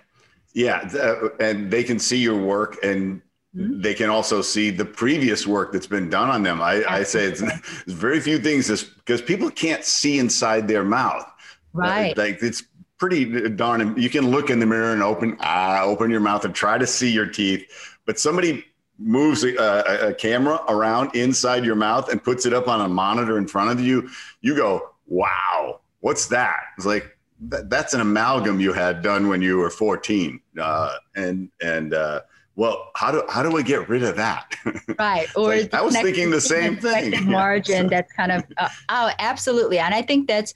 yeah, 0.53 0.89
yeah. 0.93 0.99
Uh, 0.99 1.29
and 1.39 1.69
they 1.71 1.83
can 1.83 1.99
see 1.99 2.17
your 2.17 2.39
work 2.39 2.77
and. 2.83 3.21
They 3.53 3.93
can 3.93 4.09
also 4.09 4.41
see 4.41 4.69
the 4.69 4.85
previous 4.85 5.47
work 5.47 5.71
that's 5.71 5.87
been 5.87 6.09
done 6.09 6.29
on 6.29 6.43
them. 6.43 6.61
I, 6.61 6.83
I 6.87 7.03
say 7.03 7.25
it's, 7.25 7.41
it's, 7.41 7.93
very 7.93 8.19
few 8.19 8.39
things 8.39 8.67
because 8.83 9.21
people 9.21 9.49
can't 9.49 9.83
see 9.83 10.19
inside 10.19 10.67
their 10.67 10.83
mouth. 10.83 11.25
Right. 11.73 12.15
Like 12.17 12.41
it's 12.41 12.63
pretty 12.97 13.49
darn. 13.49 13.97
You 13.97 14.09
can 14.09 14.29
look 14.29 14.49
in 14.49 14.59
the 14.59 14.65
mirror 14.65 14.93
and 14.93 15.01
open 15.01 15.37
uh, 15.39 15.81
open 15.83 16.09
your 16.09 16.19
mouth 16.19 16.45
and 16.45 16.53
try 16.53 16.77
to 16.77 16.87
see 16.87 17.11
your 17.11 17.27
teeth, 17.27 17.65
but 18.05 18.19
somebody 18.19 18.65
moves 18.99 19.43
a, 19.43 19.55
a, 19.55 20.09
a 20.09 20.13
camera 20.13 20.59
around 20.69 21.15
inside 21.15 21.63
your 21.63 21.75
mouth 21.75 22.09
and 22.09 22.23
puts 22.23 22.45
it 22.45 22.53
up 22.53 22.67
on 22.67 22.81
a 22.81 22.87
monitor 22.87 23.37
in 23.37 23.47
front 23.47 23.71
of 23.71 23.79
you. 23.79 24.09
You 24.41 24.55
go, 24.55 24.91
wow, 25.05 25.81
what's 25.99 26.27
that? 26.27 26.59
It's 26.77 26.85
like 26.85 27.15
that, 27.49 27.69
that's 27.69 27.93
an 27.93 28.01
amalgam 28.01 28.59
you 28.59 28.73
had 28.73 29.01
done 29.01 29.27
when 29.27 29.41
you 29.41 29.57
were 29.57 29.69
14, 29.69 30.39
uh, 30.59 30.95
and 31.15 31.49
and 31.61 31.93
uh, 31.93 32.21
well, 32.57 32.89
how 32.95 33.11
do 33.11 33.23
how 33.29 33.43
do 33.43 33.51
we 33.51 33.63
get 33.63 33.87
rid 33.87 34.03
of 34.03 34.15
that? 34.17 34.55
Right. 34.99 35.27
Or 35.37 35.55
like, 35.55 35.73
I 35.73 35.81
was 35.81 35.95
thinking 35.95 36.31
the 36.31 36.41
same 36.41 36.75
thing. 36.75 37.29
Margin 37.29 37.83
yeah. 37.83 37.89
that's 37.89 38.11
kind 38.11 38.31
of 38.31 38.43
uh, 38.57 38.67
oh, 38.89 39.11
absolutely. 39.19 39.77
And 39.77 39.93
I 39.93 40.01
think 40.01 40.27
that's 40.27 40.53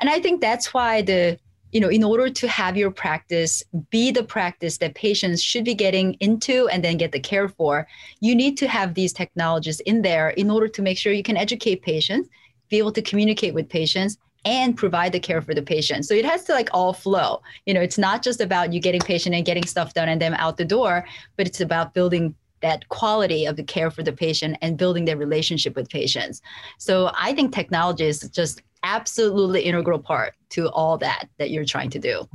and 0.00 0.08
I 0.08 0.20
think 0.20 0.40
that's 0.40 0.72
why 0.72 1.02
the 1.02 1.38
you 1.72 1.80
know, 1.80 1.88
in 1.88 2.04
order 2.04 2.28
to 2.28 2.48
have 2.48 2.76
your 2.76 2.90
practice 2.90 3.62
be 3.90 4.10
the 4.10 4.22
practice 4.22 4.78
that 4.78 4.94
patients 4.94 5.42
should 5.42 5.64
be 5.64 5.74
getting 5.74 6.14
into 6.20 6.68
and 6.68 6.84
then 6.84 6.98
get 6.98 7.12
the 7.12 7.20
care 7.20 7.48
for, 7.48 7.88
you 8.20 8.34
need 8.34 8.56
to 8.58 8.68
have 8.68 8.94
these 8.94 9.12
technologies 9.12 9.80
in 9.80 10.02
there 10.02 10.30
in 10.30 10.50
order 10.50 10.68
to 10.68 10.82
make 10.82 10.98
sure 10.98 11.12
you 11.14 11.22
can 11.22 11.36
educate 11.36 11.82
patients, 11.82 12.28
be 12.68 12.76
able 12.76 12.92
to 12.92 13.02
communicate 13.02 13.54
with 13.54 13.70
patients, 13.70 14.18
and 14.44 14.76
provide 14.76 15.12
the 15.12 15.20
care 15.20 15.40
for 15.40 15.54
the 15.54 15.62
patient. 15.62 16.04
So 16.04 16.14
it 16.14 16.24
has 16.24 16.44
to 16.44 16.52
like 16.52 16.68
all 16.72 16.92
flow. 16.92 17.42
You 17.66 17.74
know, 17.74 17.80
it's 17.80 17.98
not 17.98 18.22
just 18.22 18.40
about 18.40 18.72
you 18.72 18.80
getting 18.80 19.00
patient 19.00 19.34
and 19.34 19.44
getting 19.44 19.64
stuff 19.64 19.94
done 19.94 20.08
and 20.08 20.20
then 20.20 20.34
out 20.34 20.56
the 20.56 20.64
door, 20.64 21.06
but 21.36 21.46
it's 21.46 21.60
about 21.60 21.94
building 21.94 22.34
that 22.60 22.88
quality 22.88 23.44
of 23.44 23.56
the 23.56 23.62
care 23.62 23.90
for 23.90 24.02
the 24.02 24.12
patient 24.12 24.56
and 24.62 24.78
building 24.78 25.04
their 25.04 25.16
relationship 25.16 25.74
with 25.74 25.88
patients. 25.88 26.40
So 26.78 27.10
I 27.14 27.34
think 27.34 27.52
technology 27.52 28.04
is 28.04 28.20
just 28.30 28.62
absolutely 28.84 29.62
integral 29.62 29.98
part 29.98 30.34
to 30.50 30.68
all 30.70 30.98
that 30.98 31.28
that 31.38 31.50
you're 31.50 31.64
trying 31.64 31.90
to 31.90 31.98
do. 31.98 32.28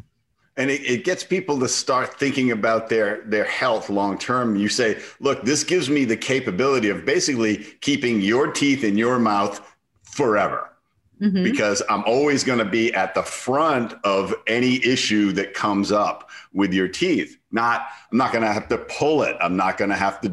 And 0.57 0.71
it, 0.71 0.81
it 0.81 1.03
gets 1.03 1.23
people 1.23 1.59
to 1.59 1.67
start 1.67 2.19
thinking 2.19 2.51
about 2.51 2.89
their 2.89 3.21
their 3.25 3.45
health 3.45 3.89
long 3.89 4.17
term. 4.17 4.55
You 4.55 4.69
say, 4.69 4.99
look, 5.19 5.43
this 5.43 5.63
gives 5.63 5.89
me 5.89 6.03
the 6.03 6.17
capability 6.17 6.89
of 6.89 7.05
basically 7.05 7.57
keeping 7.81 8.21
your 8.21 8.51
teeth 8.51 8.83
in 8.83 8.97
your 8.97 9.19
mouth 9.19 9.61
forever 10.03 10.71
mm-hmm. 11.21 11.43
because 11.43 11.81
I'm 11.89 12.03
always 12.03 12.43
going 12.43 12.59
to 12.59 12.65
be 12.65 12.93
at 12.93 13.13
the 13.15 13.23
front 13.23 13.93
of 14.03 14.33
any 14.47 14.83
issue 14.85 15.31
that 15.33 15.53
comes 15.53 15.91
up 15.91 16.29
with 16.53 16.73
your 16.73 16.87
teeth. 16.87 17.37
Not, 17.51 17.87
I'm 18.11 18.17
not 18.17 18.31
going 18.31 18.43
to 18.43 18.51
have 18.51 18.67
to 18.69 18.77
pull 18.77 19.23
it. 19.23 19.35
I'm 19.39 19.55
not 19.55 19.77
going 19.77 19.89
to 19.89 19.95
have 19.95 20.19
to 20.21 20.29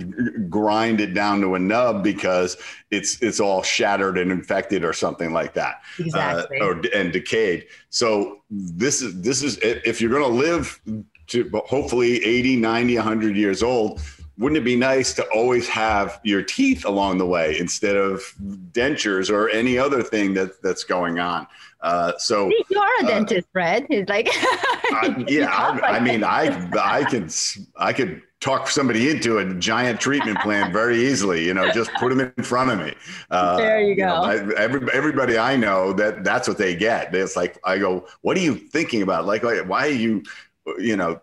grind 0.48 1.00
it 1.00 1.14
down 1.14 1.40
to 1.42 1.54
a 1.54 1.58
nub 1.58 2.02
because 2.02 2.56
it's 2.90 3.22
it's 3.22 3.38
all 3.38 3.62
shattered 3.62 4.18
and 4.18 4.32
infected 4.32 4.84
or 4.84 4.92
something 4.92 5.32
like 5.32 5.54
that, 5.54 5.82
exactly, 5.98 6.60
uh, 6.60 6.64
or 6.64 6.82
and 6.94 7.12
decayed. 7.12 7.66
So 7.90 8.42
this 8.50 9.00
is 9.00 9.20
this 9.22 9.42
is 9.42 9.58
if 9.62 10.00
you're 10.00 10.10
going 10.10 10.22
to 10.22 10.28
live 10.28 10.80
to 11.28 11.50
hopefully 11.66 12.22
80, 12.24 12.56
90, 12.56 12.96
100 12.96 13.36
years 13.36 13.62
old 13.62 14.00
wouldn't 14.36 14.58
it 14.58 14.64
be 14.64 14.76
nice 14.76 15.12
to 15.14 15.24
always 15.28 15.68
have 15.68 16.20
your 16.24 16.42
teeth 16.42 16.84
along 16.84 17.18
the 17.18 17.26
way 17.26 17.58
instead 17.58 17.96
of 17.96 18.20
dentures 18.72 19.30
or 19.30 19.48
any 19.50 19.78
other 19.78 20.02
thing 20.02 20.34
that 20.34 20.60
that's 20.62 20.84
going 20.84 21.18
on? 21.18 21.46
Uh, 21.80 22.12
so 22.18 22.48
you 22.48 22.80
are 22.80 23.02
a 23.02 23.04
uh, 23.04 23.08
dentist, 23.08 23.46
Fred. 23.52 23.86
He's 23.90 24.08
like, 24.08 24.28
I, 24.32 25.24
yeah. 25.28 25.50
I, 25.50 25.96
I, 25.96 26.00
mean, 26.00 26.24
I 26.24 26.68
I 26.80 27.04
can 27.04 27.28
I 27.76 27.92
could 27.92 28.22
talk 28.40 28.68
somebody 28.68 29.10
into 29.10 29.38
a 29.38 29.54
giant 29.54 30.00
treatment 30.00 30.38
plan 30.40 30.72
very 30.72 30.98
easily. 31.06 31.44
You 31.44 31.54
know, 31.54 31.70
just 31.70 31.92
put 31.94 32.08
them 32.08 32.32
in 32.36 32.44
front 32.44 32.70
of 32.70 32.78
me. 32.78 32.94
Uh, 33.30 33.56
there 33.58 33.80
you 33.82 33.94
go. 33.94 34.02
You 34.02 34.06
know, 34.06 34.54
I, 34.54 34.58
every, 34.58 34.90
everybody 34.92 35.38
I 35.38 35.56
know 35.56 35.92
that 35.92 36.24
that's 36.24 36.48
what 36.48 36.58
they 36.58 36.74
get. 36.74 37.14
It's 37.14 37.36
like 37.36 37.58
I 37.64 37.78
go, 37.78 38.06
what 38.22 38.36
are 38.36 38.40
you 38.40 38.54
thinking 38.54 39.02
about? 39.02 39.26
Like, 39.26 39.42
why 39.42 39.86
are 39.86 39.90
you? 39.90 40.22
You 40.78 40.96
know, 40.96 41.20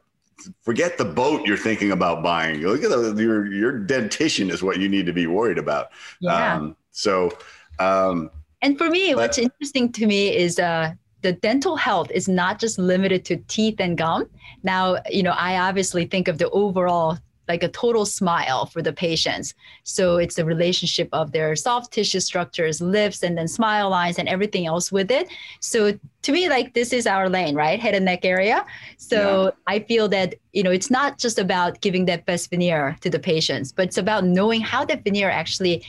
forget 0.61 0.97
the 0.97 1.05
boat 1.05 1.45
you're 1.45 1.57
thinking 1.57 1.91
about 1.91 2.23
buying. 2.23 2.61
Look 2.61 2.83
at 2.83 2.89
the, 2.89 3.13
your 3.21 3.51
your 3.51 3.77
dentition 3.79 4.49
is 4.49 4.63
what 4.63 4.79
you 4.79 4.89
need 4.89 5.05
to 5.05 5.13
be 5.13 5.27
worried 5.27 5.57
about. 5.57 5.89
Yeah. 6.19 6.55
Um, 6.55 6.75
so. 6.91 7.37
Um, 7.79 8.29
and 8.61 8.77
for 8.77 8.89
me, 8.89 9.13
but, 9.13 9.17
what's 9.17 9.37
interesting 9.37 9.91
to 9.93 10.05
me 10.05 10.35
is 10.35 10.59
uh, 10.59 10.93
the 11.21 11.33
dental 11.33 11.75
health 11.75 12.11
is 12.11 12.27
not 12.27 12.59
just 12.59 12.77
limited 12.77 13.25
to 13.25 13.37
teeth 13.47 13.75
and 13.79 13.97
gum. 13.97 14.29
Now, 14.63 14.97
you 15.09 15.23
know, 15.23 15.31
I 15.31 15.57
obviously 15.57 16.05
think 16.05 16.27
of 16.27 16.37
the 16.37 16.49
overall 16.49 17.17
like 17.51 17.63
a 17.63 17.67
total 17.67 18.05
smile 18.05 18.65
for 18.65 18.81
the 18.81 18.93
patients. 18.93 19.53
So 19.83 20.03
it's 20.23 20.35
the 20.35 20.45
relationship 20.45 21.09
of 21.11 21.33
their 21.33 21.53
soft 21.57 21.91
tissue 21.91 22.21
structures, 22.21 22.79
lips, 22.79 23.23
and 23.23 23.37
then 23.37 23.47
smile 23.47 23.89
lines 23.89 24.17
and 24.17 24.29
everything 24.29 24.65
else 24.65 24.89
with 24.89 25.11
it. 25.11 25.27
So 25.59 25.77
to 26.25 26.31
me, 26.31 26.47
like 26.47 26.73
this 26.73 26.93
is 26.93 27.05
our 27.05 27.27
lane, 27.27 27.55
right? 27.55 27.77
Head 27.77 27.93
and 27.93 28.05
neck 28.05 28.23
area. 28.23 28.65
So 28.97 29.19
yeah. 29.43 29.51
I 29.67 29.79
feel 29.79 30.07
that, 30.09 30.35
you 30.53 30.63
know, 30.63 30.71
it's 30.71 30.89
not 30.89 31.17
just 31.17 31.37
about 31.39 31.81
giving 31.81 32.05
that 32.05 32.25
best 32.25 32.49
veneer 32.49 32.95
to 33.01 33.09
the 33.09 33.19
patients, 33.19 33.73
but 33.73 33.87
it's 33.87 33.97
about 33.97 34.23
knowing 34.23 34.61
how 34.61 34.85
that 34.85 35.03
veneer 35.03 35.29
actually 35.29 35.83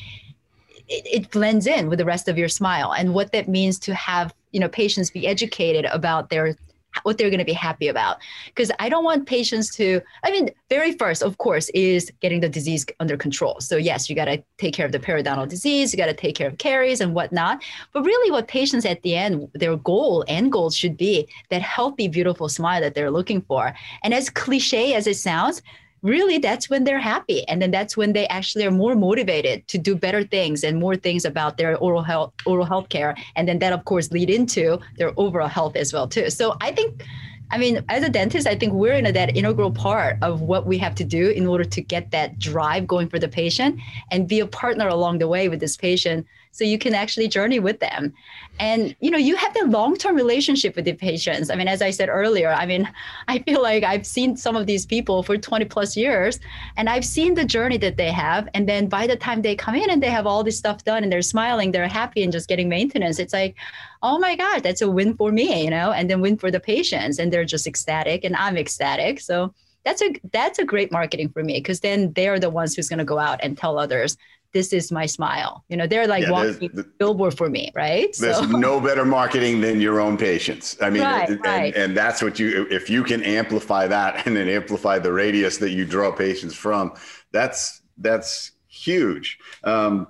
it, 0.89 1.07
it 1.17 1.31
blends 1.31 1.67
in 1.69 1.89
with 1.89 1.99
the 2.01 2.05
rest 2.05 2.27
of 2.29 2.37
your 2.37 2.49
smile 2.49 2.93
and 2.93 3.15
what 3.15 3.31
that 3.31 3.47
means 3.49 3.79
to 3.87 3.95
have, 3.95 4.35
you 4.51 4.59
know, 4.59 4.69
patients 4.69 5.11
be 5.11 5.29
educated 5.29 5.85
about 5.87 6.29
their 6.29 6.57
what 7.03 7.19
they're 7.19 7.31
going 7.31 7.39
to 7.39 7.45
be 7.45 7.53
happy 7.53 7.89
about. 7.89 8.19
Because 8.47 8.71
i 8.79 8.89
don't 8.89 9.05
want 9.05 9.27
patients 9.27 9.75
to 9.77 10.01
i 10.25 10.31
mean 10.31 10.51
very 10.69 10.93
first 10.93 11.23
of 11.23 11.39
course 11.39 11.69
is 11.71 12.11
getting 12.21 12.41
the 12.41 12.49
disease 12.49 12.85
under 13.01 13.17
control. 13.17 13.57
So 13.61 13.77
yes 13.77 14.09
you 14.09 14.17
got 14.17 14.27
to 14.27 14.43
take 14.59 14.75
care 14.75 14.87
of 14.87 14.93
the 14.93 14.99
periodontal 14.99 15.49
disease 15.49 15.93
you 15.93 15.97
got 15.97 16.07
to 16.07 16.15
take 16.15 16.37
care 16.37 16.49
of 16.49 16.59
caries 16.59 17.01
and 17.01 17.15
whatnot. 17.15 17.63
But 17.93 18.05
really 18.05 18.31
what 18.31 18.49
patients 18.49 18.85
at 18.85 19.03
the 19.03 19.15
end 19.17 19.49
their 19.55 19.77
goal 19.77 20.25
end 20.29 20.53
goal 20.53 20.71
should 20.71 20.97
be 20.97 21.29
that 21.51 21.63
healthy 21.63 22.09
beautiful 22.09 22.49
smile 22.49 22.81
that 22.81 22.95
they're 22.95 23.11
looking 23.11 23.43
for. 23.43 23.75
And 24.03 24.15
as 24.15 24.31
cliche 24.31 24.95
as 24.95 25.07
it 25.07 25.17
sounds 25.17 25.63
really 26.03 26.39
that's 26.39 26.69
when 26.69 26.85
they're 26.85 26.99
happy. 26.99 27.47
And 27.49 27.63
then 27.63 27.71
that's 27.71 27.97
when 27.97 28.13
they 28.13 28.27
actually 28.29 28.67
are 28.67 28.71
more 28.71 28.95
motivated 28.95 29.67
to 29.69 29.79
do 29.79 29.95
better 29.95 30.25
things 30.25 30.65
and 30.65 30.79
more 30.79 30.97
things 30.97 31.25
about 31.25 31.57
their 31.57 31.77
oral 31.79 32.03
health 32.03 32.33
oral 32.45 32.67
health 32.67 32.89
care. 32.89 33.17
And 33.37 33.49
then 33.49 33.59
that 33.61 33.73
of 33.73 33.85
course 33.85 34.11
lead 34.11 34.31
into 34.31 34.79
their 34.99 35.13
overall 35.17 35.49
health 35.49 35.77
as 35.77 35.93
well 35.93 36.09
too. 36.09 36.31
So 36.31 36.57
i 36.61 36.73
think 36.73 37.05
I 37.53 37.59
mean, 37.59 37.85
as 37.91 38.03
a 38.03 38.09
dentist, 38.09 38.47
I 38.47 38.57
think 38.57 38.73
we're 38.73 38.95
in 38.95 39.05
a, 39.05 39.13
that 39.13 39.37
integral 39.37 39.71
part 39.71 40.17
of 40.23 40.41
what 40.41 40.67
we 40.67 40.79
have 40.79 40.95
to 40.95 41.05
do 41.05 41.29
in 41.29 41.47
order 41.47 41.65
to 41.65 41.83
get 41.83 42.11
that 42.11 42.39
drive 42.39 42.87
going 42.87 43.11
for 43.11 43.19
the 43.19 43.29
patient 43.29 43.79
and 44.11 44.27
be 44.27 44.41
a 44.41 44.47
partner 44.47 44.89
along 44.89 45.19
the 45.19 45.29
way 45.29 45.51
with 45.51 45.61
this 45.61 45.77
patient 45.77 46.27
so 46.53 46.65
you 46.65 46.79
can 46.79 46.95
actually 46.95 47.29
journey 47.29 47.59
with 47.59 47.81
them. 47.81 48.13
And 48.61 48.95
you 49.01 49.11
know 49.11 49.19
you 49.19 49.35
have 49.37 49.53
that 49.55 49.71
long-term 49.71 50.15
relationship 50.15 50.77
with 50.77 50.85
the 50.85 50.93
patients. 50.93 51.51
I 51.51 51.57
mean 51.57 51.69
as 51.69 51.83
i 51.83 51.91
said 51.91 52.09
earlier 52.09 52.51
i 52.51 52.67
mean 52.67 52.89
i 53.29 53.39
feel 53.41 53.63
like 53.63 53.83
i've 53.83 54.07
seen 54.07 54.37
some 54.37 54.57
of 54.57 54.67
these 54.67 54.87
people 54.87 55.23
for 55.23 55.37
20 55.37 55.65
plus 55.67 55.97
years 55.97 56.39
and 56.77 56.89
i've 56.89 57.05
seen 57.05 57.35
the 57.35 57.45
journey 57.45 57.79
that 57.79 57.97
they 57.97 58.11
have 58.11 58.49
and 58.55 58.69
then 58.69 58.89
by 58.89 59.07
the 59.07 59.17
time 59.17 59.43
they 59.43 59.57
come 59.57 59.75
in 59.75 59.91
and 59.91 60.03
they 60.03 60.11
have 60.11 60.27
all 60.27 60.45
this 60.45 60.59
stuff 60.59 60.85
done 60.85 61.03
and 61.03 61.11
they're 61.11 61.23
smiling 61.23 61.73
they're 61.73 61.89
happy 61.89 62.23
and 62.23 62.33
just 62.33 62.49
getting 62.49 62.69
maintenance 62.69 63.19
it's 63.19 63.33
like 63.33 63.57
oh 64.03 64.19
my 64.19 64.37
god 64.37 64.63
that's 64.63 64.83
a 64.83 64.91
win 64.91 65.17
for 65.17 65.33
me 65.33 65.65
you 65.65 65.71
know 65.71 65.93
and 65.93 66.11
then 66.11 66.21
win 66.21 66.37
for 66.37 66.51
the 66.51 66.61
patients 66.61 67.19
and 67.19 67.33
they're 67.33 67.45
just 67.45 67.67
ecstatic 67.67 68.25
and 68.25 68.37
i'm 68.37 68.57
ecstatic. 68.57 69.21
So 69.21 69.55
that's 69.85 70.03
a 70.03 70.15
that's 70.33 70.59
a 70.59 70.65
great 70.65 70.93
marketing 70.93 71.29
for 71.29 71.43
me 71.43 71.55
because 71.55 71.81
then 71.81 72.13
they're 72.13 72.39
the 72.39 72.51
ones 72.51 72.75
who's 72.75 72.89
going 72.89 72.99
to 72.99 73.05
go 73.05 73.19
out 73.19 73.41
and 73.43 73.59
tell 73.59 73.79
others 73.79 74.17
this 74.53 74.73
is 74.73 74.93
my 74.93 75.07
smile. 75.07 75.65
You 75.69 75.77
know, 75.77 75.87
they're 75.87 76.07
like 76.07 76.25
yeah, 76.25 76.31
walking 76.31 76.71
the 76.75 76.85
billboard 76.85 77.37
for 77.37 77.49
me, 77.49 77.71
right? 77.75 78.15
There's 78.19 78.37
so. 78.37 78.45
no 78.45 78.81
better 78.81 79.05
marketing 79.05 79.61
than 79.61 79.81
your 79.81 80.01
own 80.01 80.17
patients. 80.17 80.77
I 80.81 80.91
mean, 80.91 81.03
right, 81.03 81.29
and, 81.29 81.41
right. 81.41 81.75
and 81.75 81.97
that's 81.97 82.23
what 82.23 82.39
you, 82.39 82.67
if 82.71 82.91
you 82.91 83.03
can 83.03 83.23
amplify 83.23 83.87
that 83.87 84.27
and 84.27 84.37
then 84.37 84.49
amplify 84.49 84.99
the 84.99 85.13
radius 85.13 85.57
that 85.59 85.71
you 85.71 85.85
draw 85.87 86.13
patients 86.13 86.55
from, 86.55 86.93
that's, 87.33 87.81
that's 87.97 88.53
huge. 88.69 89.39
Um, 89.65 90.09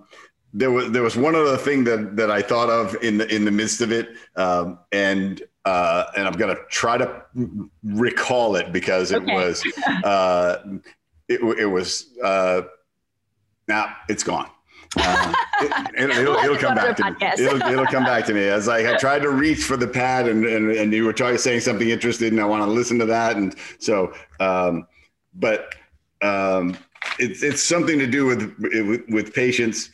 there 0.55 0.71
was 0.71 0.91
there 0.91 1.03
was 1.03 1.17
one 1.17 1.35
other 1.35 1.57
thing 1.57 1.85
that 1.85 2.15
that 2.17 2.31
I 2.31 2.43
thought 2.43 2.69
of 2.69 2.95
in 3.03 3.17
the 3.17 3.35
in 3.35 3.47
the 3.47 3.51
midst 3.51 3.81
of 3.81 3.91
it, 3.91 4.11
um, 4.37 4.79
and 4.93 5.41
uh, 5.65 6.05
and 6.17 6.27
I'm 6.27 6.35
gonna 6.35 6.57
try 6.69 6.99
to 6.99 7.25
recall 7.83 8.57
it 8.57 8.73
because 8.73 9.13
it 9.13 9.23
okay. 9.23 9.35
was 9.35 9.63
uh, 10.05 10.57
it, 11.29 11.41
it 11.59 11.67
was 11.67 12.17
uh, 12.23 12.63
now 13.69 13.97
it's 14.09 14.25
gone. 14.25 14.49
Uh, 14.97 15.33
it, 15.97 16.09
will 16.29 16.37
it'll 16.37 16.57
come 16.57 16.75
back 16.75 16.97
to 16.97 17.05
me. 17.05 17.17
It'll, 17.39 17.63
it'll, 17.63 17.87
come 17.87 18.05
back 18.05 18.27
to 18.27 18.35
me 18.35 18.43
as 18.43 18.69
I 18.69 18.97
tried 18.99 19.23
to 19.23 19.31
reach 19.31 19.65
for 19.65 19.77
the 19.77 19.87
pad 19.87 20.29
and, 20.29 20.45
and, 20.45 20.71
and 20.71 20.93
you 20.93 21.05
were 21.05 21.15
trying 21.15 21.39
saying 21.39 21.61
something 21.61 21.89
interesting. 21.89 22.29
And 22.29 22.41
I 22.41 22.45
want 22.45 22.63
to 22.63 22.71
listen 22.71 22.99
to 22.99 23.07
that. 23.07 23.37
And 23.37 23.55
so, 23.79 24.13
um, 24.39 24.87
but 25.35 25.75
um, 26.21 26.77
it's, 27.19 27.43
it's 27.43 27.63
something 27.63 27.99
to 27.99 28.07
do 28.07 28.27
with, 28.27 28.55
with, 28.59 29.03
with 29.09 29.33
patients 29.33 29.91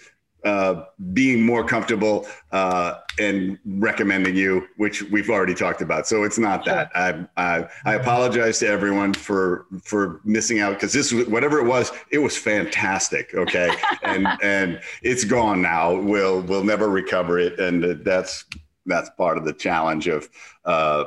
uh, 0.48 0.86
being 1.12 1.44
more 1.44 1.62
comfortable 1.62 2.26
uh, 2.52 2.94
and 3.18 3.58
recommending 3.66 4.34
you, 4.34 4.66
which 4.78 5.02
we've 5.02 5.28
already 5.28 5.54
talked 5.54 5.82
about. 5.82 6.06
So 6.06 6.24
it's 6.24 6.38
not 6.38 6.64
that. 6.64 6.90
I, 6.94 7.26
I, 7.36 7.68
I 7.84 7.94
apologize 7.94 8.58
to 8.60 8.68
everyone 8.68 9.12
for 9.12 9.66
for 9.82 10.22
missing 10.24 10.60
out 10.60 10.72
because 10.72 10.94
this 10.94 11.12
whatever 11.12 11.58
it 11.58 11.66
was, 11.66 11.92
it 12.10 12.18
was 12.18 12.34
fantastic. 12.34 13.34
Okay, 13.34 13.70
and 14.02 14.26
and 14.42 14.80
it's 15.02 15.24
gone 15.24 15.60
now. 15.60 15.94
We'll 15.94 16.40
we'll 16.40 16.64
never 16.64 16.88
recover 16.88 17.38
it, 17.38 17.60
and 17.60 18.02
that's 18.02 18.46
that's 18.86 19.10
part 19.18 19.36
of 19.36 19.44
the 19.44 19.52
challenge 19.52 20.08
of 20.08 20.30
uh, 20.64 21.04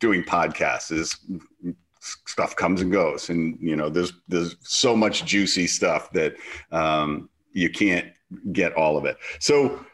doing 0.00 0.24
podcasts 0.24 0.90
is 0.90 1.16
stuff 2.00 2.56
comes 2.56 2.80
and 2.80 2.90
goes 2.90 3.30
and 3.30 3.56
you 3.60 3.76
know 3.76 3.88
there's 3.88 4.12
there's 4.26 4.56
so 4.60 4.96
much 4.96 5.24
juicy 5.24 5.68
stuff 5.68 6.10
that 6.10 6.34
um, 6.72 7.28
you 7.52 7.70
can't 7.70 8.08
get 8.52 8.72
all 8.74 8.96
of 8.96 9.04
it. 9.04 9.16
So 9.38 9.84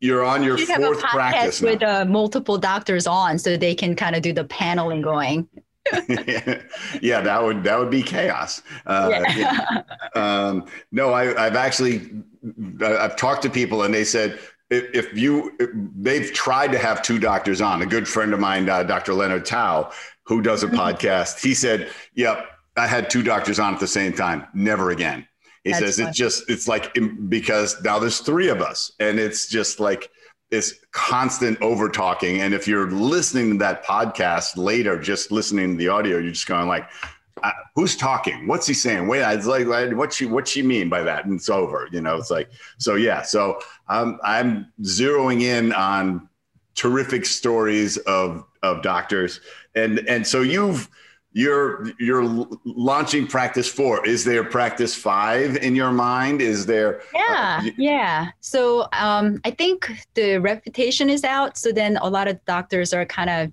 you're 0.00 0.24
on 0.24 0.42
your 0.42 0.58
you 0.58 0.66
fourth 0.66 1.00
practice 1.00 1.60
with 1.60 1.82
uh, 1.82 2.04
multiple 2.06 2.58
doctors 2.58 3.06
on, 3.06 3.38
so 3.38 3.56
they 3.56 3.74
can 3.74 3.94
kind 3.94 4.16
of 4.16 4.22
do 4.22 4.32
the 4.32 4.44
paneling 4.44 5.02
going. 5.02 5.48
yeah, 7.00 7.20
that 7.20 7.42
would 7.42 7.64
that 7.64 7.78
would 7.78 7.90
be 7.90 8.02
chaos. 8.02 8.62
Uh, 8.86 9.22
yeah. 9.36 9.82
um, 10.14 10.66
no, 10.92 11.12
I, 11.12 11.26
have 11.26 11.56
actually 11.56 12.10
I've 12.82 13.16
talked 13.16 13.42
to 13.42 13.50
people 13.50 13.82
and 13.82 13.92
they 13.92 14.04
said 14.04 14.38
if, 14.70 14.94
if 14.94 15.18
you 15.18 15.52
if 15.58 15.70
they've 15.96 16.32
tried 16.32 16.72
to 16.72 16.78
have 16.78 17.02
two 17.02 17.18
doctors 17.18 17.60
on. 17.60 17.82
A 17.82 17.86
good 17.86 18.08
friend 18.08 18.32
of 18.32 18.40
mine, 18.40 18.68
uh, 18.68 18.82
Dr. 18.82 19.14
Leonard 19.14 19.44
Tau, 19.44 19.90
who 20.24 20.40
does 20.40 20.62
a 20.62 20.66
mm-hmm. 20.66 20.76
podcast, 20.76 21.42
he 21.42 21.54
said, 21.54 21.90
"Yep, 22.14 22.46
I 22.76 22.86
had 22.86 23.10
two 23.10 23.22
doctors 23.22 23.58
on 23.58 23.74
at 23.74 23.80
the 23.80 23.88
same 23.88 24.12
time. 24.12 24.46
Never 24.54 24.90
again." 24.90 25.26
He 25.64 25.72
That's 25.72 25.96
says 25.96 25.98
it's 25.98 26.16
just 26.16 26.48
it's 26.48 26.66
like 26.66 26.96
because 27.28 27.82
now 27.82 27.98
there's 27.98 28.20
three 28.20 28.48
of 28.48 28.62
us, 28.62 28.92
and 28.98 29.18
it's 29.18 29.48
just 29.48 29.78
like 29.78 30.10
this 30.50 30.80
constant 30.90 31.60
over 31.60 31.88
talking. 31.88 32.40
And 32.40 32.54
if 32.54 32.66
you're 32.66 32.90
listening 32.90 33.52
to 33.52 33.58
that 33.58 33.84
podcast 33.84 34.56
later, 34.56 34.98
just 34.98 35.30
listening 35.30 35.72
to 35.72 35.76
the 35.76 35.88
audio, 35.88 36.18
you're 36.18 36.32
just 36.32 36.46
going 36.46 36.66
like, 36.66 36.88
uh, 37.42 37.52
"Who's 37.74 37.94
talking? 37.94 38.46
What's 38.46 38.66
he 38.66 38.72
saying?" 38.72 39.06
Wait, 39.06 39.20
it's 39.34 39.46
like, 39.46 39.66
what 39.66 40.14
she 40.14 40.24
what 40.24 40.48
she 40.48 40.62
mean 40.62 40.88
by 40.88 41.02
that? 41.02 41.26
And 41.26 41.34
it's 41.34 41.50
over. 41.50 41.88
You 41.92 42.00
know, 42.00 42.16
it's 42.16 42.30
like 42.30 42.50
so. 42.78 42.94
Yeah, 42.94 43.20
so 43.20 43.60
I'm 43.86 44.18
I'm 44.24 44.72
zeroing 44.82 45.42
in 45.42 45.74
on 45.74 46.26
terrific 46.74 47.26
stories 47.26 47.98
of 47.98 48.46
of 48.62 48.82
doctors, 48.82 49.40
and 49.74 49.98
and 50.08 50.26
so 50.26 50.40
you've 50.40 50.88
you're 51.32 51.90
you're 52.00 52.24
launching 52.64 53.26
practice 53.26 53.68
four. 53.68 54.04
Is 54.06 54.24
there 54.24 54.42
practice 54.42 54.94
five 54.94 55.56
in 55.58 55.76
your 55.76 55.92
mind? 55.92 56.42
Is 56.42 56.66
there 56.66 57.02
yeah 57.14 57.60
uh, 57.62 57.70
yeah. 57.76 58.30
So 58.40 58.86
um, 58.92 59.40
i 59.44 59.50
think 59.50 59.90
the 60.14 60.38
reputation 60.38 61.08
is 61.08 61.24
out. 61.24 61.56
So 61.56 61.72
then 61.72 61.98
a 61.98 62.08
lot 62.08 62.26
of 62.26 62.44
doctors 62.46 62.92
are 62.92 63.04
kind 63.04 63.30
of 63.30 63.52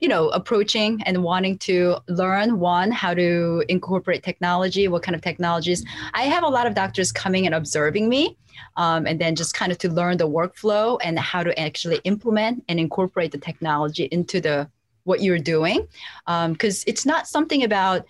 you 0.00 0.08
know 0.08 0.30
approaching 0.30 1.02
and 1.04 1.22
wanting 1.22 1.58
to 1.58 1.98
learn 2.08 2.58
one 2.58 2.90
how 2.90 3.14
to 3.14 3.62
incorporate 3.68 4.22
technology 4.22 4.88
what 4.88 5.02
kind 5.02 5.14
of 5.14 5.20
technologies. 5.22 5.84
I 6.14 6.22
have 6.22 6.44
a 6.44 6.48
lot 6.48 6.66
of 6.66 6.74
doctors 6.74 7.12
coming 7.12 7.44
and 7.46 7.54
observing 7.54 8.08
me 8.08 8.36
um, 8.76 9.06
and 9.06 9.20
then 9.20 9.36
just 9.36 9.54
kind 9.54 9.70
of 9.70 9.78
to 9.78 9.90
learn 9.90 10.16
the 10.16 10.28
workflow 10.28 10.98
and 11.04 11.18
how 11.18 11.42
to 11.42 11.58
actually 11.58 12.00
implement 12.04 12.64
and 12.68 12.80
incorporate 12.80 13.32
the 13.32 13.38
technology 13.38 14.04
into 14.04 14.40
the 14.40 14.68
what 15.04 15.22
you're 15.22 15.38
doing 15.38 15.86
because 16.26 16.78
um, 16.78 16.84
it's 16.86 17.04
not 17.06 17.26
something 17.26 17.64
about 17.64 18.04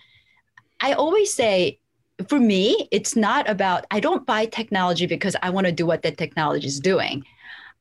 i 0.81 0.93
always 0.93 1.33
say 1.33 1.79
for 2.27 2.39
me 2.39 2.87
it's 2.91 3.15
not 3.15 3.49
about 3.49 3.85
i 3.91 3.99
don't 3.99 4.25
buy 4.25 4.45
technology 4.45 5.05
because 5.05 5.35
i 5.41 5.49
want 5.49 5.65
to 5.65 5.71
do 5.71 5.85
what 5.85 6.01
that 6.03 6.17
technology 6.17 6.67
is 6.67 6.79
doing. 6.79 7.25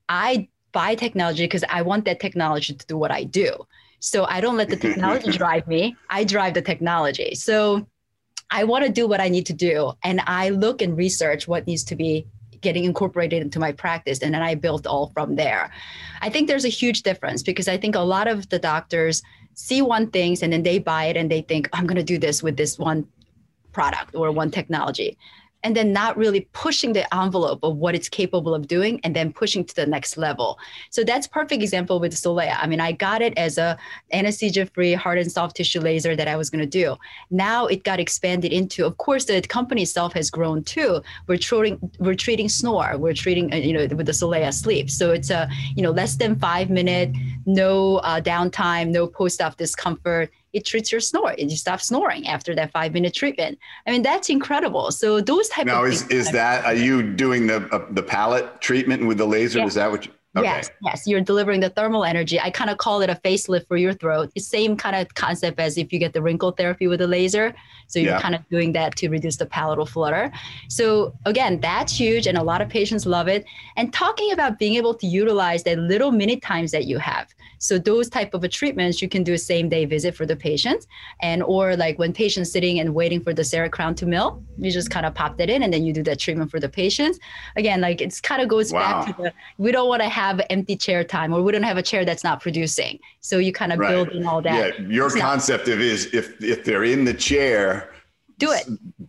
I 0.09 0.49
buy 0.73 0.95
technology 0.95 1.45
because 1.45 1.65
i 1.69 1.83
want 1.83 2.05
that 2.07 2.21
technology 2.21 2.75
to 2.75 2.87
do 2.87 2.97
what 2.97 3.11
i 3.11 3.25
do. 3.25 3.51
So 4.01 4.25
i 4.25 4.41
don't 4.41 4.57
let 4.57 4.69
the 4.69 4.77
technology 4.87 5.31
drive 5.33 5.67
me 5.67 5.97
i 6.11 6.25
drive 6.25 6.55
the 6.55 6.63
technology. 6.63 7.35
So 7.35 7.87
i 8.51 8.65
want 8.65 8.85
to 8.85 8.91
do 8.91 9.07
what 9.07 9.21
i 9.21 9.29
need 9.29 9.47
to 9.47 9.53
do 9.53 9.93
and 10.03 10.21
i 10.27 10.49
look 10.51 10.83
and 10.83 10.97
research 10.97 11.49
what 11.49 11.67
needs 11.67 11.85
to 11.85 11.97
be 11.97 12.27
getting 12.63 12.85
incorporated 12.85 13.43
into 13.43 13.59
my 13.59 13.73
practice 13.73 14.21
and 14.21 14.33
then 14.35 14.43
i 14.43 14.55
built 14.55 14.87
all 14.87 15.09
from 15.09 15.37
there. 15.37 15.71
I 16.21 16.31
think 16.31 16.49
there's 16.49 16.65
a 16.65 16.69
huge 16.81 17.03
difference 17.03 17.43
because 17.43 17.69
i 17.69 17.77
think 17.77 17.95
a 17.95 18.01
lot 18.01 18.29
of 18.29 18.49
the 18.49 18.59
doctors 18.59 19.23
see 19.55 19.83
one 19.83 20.11
things 20.11 20.43
and 20.43 20.53
then 20.53 20.63
they 20.63 20.79
buy 20.79 21.05
it 21.05 21.17
and 21.17 21.31
they 21.31 21.43
think 21.43 21.69
i'm 21.73 21.87
going 21.87 21.97
to 21.97 22.03
do 22.15 22.19
this 22.19 22.43
with 22.43 22.57
this 22.57 22.79
one 22.79 23.07
product 23.73 24.15
or 24.15 24.31
one 24.33 24.51
technology 24.51 25.19
and 25.65 25.77
then 25.77 25.93
not 25.93 26.17
really 26.17 26.49
pushing 26.53 26.93
the 26.93 27.13
envelope 27.15 27.61
of 27.63 27.77
what 27.77 27.95
it's 27.95 28.09
capable 28.09 28.55
of 28.55 28.67
doing 28.67 29.01
and 29.05 29.15
then 29.15 29.33
pushing 29.33 29.65
to 29.65 29.75
the 29.75 29.87
next 29.87 30.17
level. 30.17 30.59
So 30.91 31.05
that's 31.05 31.27
perfect 31.27 31.63
example 31.63 32.01
with 32.01 32.13
the 32.13 32.17
Solea. 32.17 32.57
I 32.59 32.67
mean, 32.67 32.81
I 32.81 32.93
got 32.93 33.23
it 33.23 33.37
as 33.37 33.59
a 33.59 33.79
anesthesia-free 34.13 34.95
hard 34.95 35.19
and 35.19 35.31
soft 35.31 35.57
tissue 35.57 35.81
laser 35.81 36.17
that 36.17 36.29
I 36.29 36.37
was 36.37 36.51
going 36.51 36.61
to 36.61 36.67
do. 36.67 36.97
Now 37.31 37.67
it 37.67 37.85
got 37.85 38.01
expanded 38.01 38.53
into, 38.53 38.85
of 38.85 38.97
course, 38.99 39.25
the 39.27 39.41
company 39.43 39.83
itself 39.83 40.13
has 40.15 40.31
grown 40.31 40.65
too. 40.65 41.03
We're 41.27 41.39
treating 41.39 41.79
we're 41.99 42.15
treating 42.15 42.49
snore. 42.49 42.97
We're 42.99 43.15
treating 43.15 43.53
uh, 43.53 43.57
you 43.57 43.73
know 43.73 43.87
with 43.95 44.07
the 44.07 44.13
Solea 44.13 44.53
sleep. 44.53 44.91
So 44.91 45.13
it's 45.13 45.31
a 45.31 45.49
you 45.77 45.83
know 45.83 45.91
less 45.91 46.17
than 46.17 46.39
five 46.39 46.71
minute, 46.71 47.11
no 47.47 47.97
uh, 47.99 48.21
downtime, 48.21 48.89
no 48.89 49.07
post-op 49.07 49.57
discomfort 49.57 50.31
it 50.53 50.65
treats 50.65 50.93
your 50.93 51.01
snore 51.01 51.35
and 51.39 51.51
you 51.51 51.57
stop 51.57 51.81
snoring 51.81 52.27
after 52.29 52.55
that 52.55 52.73
five 52.73 52.93
minute 52.93 53.15
treatment. 53.15 53.59
I 53.87 53.91
mean, 53.91 54.03
that's 54.03 54.29
incredible. 54.29 54.91
So 54.91 55.21
those 55.21 55.49
type 55.49 55.67
now, 55.67 55.83
of 55.83 55.89
now 55.89 55.93
is, 55.93 56.07
is 56.09 56.31
that, 56.33 56.65
are 56.65 56.75
you 56.75 57.03
doing 57.03 57.47
the, 57.47 57.67
uh, 57.75 57.87
the 57.91 58.03
palate 58.03 58.61
treatment 58.61 59.07
with 59.07 59.19
the 59.19 59.27
laser? 59.27 59.61
Yeah. 59.61 59.67
Is 59.67 59.75
that 59.75 59.91
what 59.91 60.07
you? 60.07 60.13
Okay. 60.35 60.47
Yes, 60.47 60.71
yes, 60.83 61.07
you're 61.07 61.21
delivering 61.21 61.61
the 61.61 61.69
thermal 61.69 62.05
energy. 62.05 62.41
I 62.41 62.49
kind 62.49 62.71
of 62.71 62.79
call 62.79 63.03
it 63.03 63.11
a 63.11 63.17
facelift 63.17 63.67
for 63.69 63.77
your 63.77 63.93
throat. 63.93 64.31
It's 64.35 64.35
the 64.35 64.41
same 64.41 64.79
kind 64.79 64.97
of 64.97 65.13
concept 65.13 65.61
as 65.61 65.77
if 65.77 65.93
you 65.93 65.99
get 65.99 66.15
the 66.15 66.23
wrinkle 66.23 66.53
therapy 66.53 66.87
with 66.87 67.03
a 67.03 67.07
laser. 67.07 67.55
So 67.87 67.99
you're 67.99 68.13
yeah. 68.13 68.21
kind 68.21 68.35
of 68.35 68.49
doing 68.49 68.73
that 68.73 68.97
to 68.97 69.11
reduce 69.11 69.37
the 69.37 69.45
palatal 69.45 69.85
flutter. 69.85 70.33
So 70.69 71.15
again, 71.27 71.61
that's 71.61 71.95
huge, 71.95 72.27
and 72.27 72.39
a 72.39 72.43
lot 72.43 72.63
of 72.63 72.71
patients 72.71 73.05
love 73.05 73.29
it. 73.29 73.45
And 73.77 73.93
talking 73.93 74.33
about 74.33 74.59
being 74.59 74.77
able 74.77 74.95
to 74.95 75.07
utilize 75.07 75.65
that 75.65 75.79
little 75.79 76.11
minute 76.11 76.41
times 76.41 76.71
that 76.71 76.87
you 76.87 76.97
have. 76.97 77.29
So 77.59 77.79
those 77.79 78.09
type 78.09 78.33
of 78.33 78.49
treatments 78.49 79.03
you 79.03 79.09
can 79.11 79.23
do 79.23 79.35
a 79.35 79.39
same 79.39 79.69
day 79.69 79.85
visit 79.85 80.17
for 80.17 80.25
the 80.25 80.35
patient, 80.35 80.87
and 81.21 81.43
or 81.43 81.77
like 81.77 81.99
when 81.99 82.15
patients 82.15 82.51
sitting 82.51 82.81
and 82.81 82.95
waiting 82.95 83.21
for 83.21 83.35
the 83.35 83.43
CEREC 83.43 83.71
crown 83.71 83.95
to 83.97 84.07
mill, 84.07 84.43
you 84.59 84.71
just 84.71 84.91
kind 84.91 85.05
of 85.05 85.15
pop 85.15 85.37
that 85.37 85.51
in, 85.51 85.63
and 85.63 85.73
then 85.73 85.85
you 85.85 85.93
do 85.93 86.03
that 86.05 86.19
treatment 86.19 86.51
for 86.51 86.59
the 86.59 86.71
patients. 86.71 87.19
Again, 87.57 87.83
like 87.83 88.01
it's 88.01 88.21
kind 88.21 88.41
of 88.41 88.49
goes 88.49 88.73
wow. 88.73 89.05
back 89.05 89.17
to 89.17 89.23
the 89.23 89.33
we 89.59 89.71
don't 89.71 89.89
want 89.89 90.01
to 90.01 90.09
have 90.09 90.22
empty 90.51 90.77
chair 90.77 91.05
time, 91.05 91.33
or 91.33 91.43
we 91.43 91.53
don't 91.53 91.63
have 91.63 91.79
a 91.79 91.83
chair 91.83 92.05
that's 92.05 92.25
not 92.25 92.41
producing. 92.41 92.99
So 93.21 93.39
you 93.39 93.53
kind 93.53 93.73
of 93.73 93.79
right. 93.79 93.91
build 93.91 94.09
in 94.11 94.27
all 94.27 94.43
that. 94.43 94.79
Yeah, 94.79 94.87
your 94.87 95.07
it's 95.07 95.17
concept 95.17 95.67
not- 95.67 95.75
of 95.75 95.81
is 95.81 96.13
if 96.15 96.43
if 96.43 96.65
they're 96.65 96.85
in 96.85 97.05
the 97.05 97.15
chair 97.15 97.93
do 98.43 98.51
it 98.51 98.67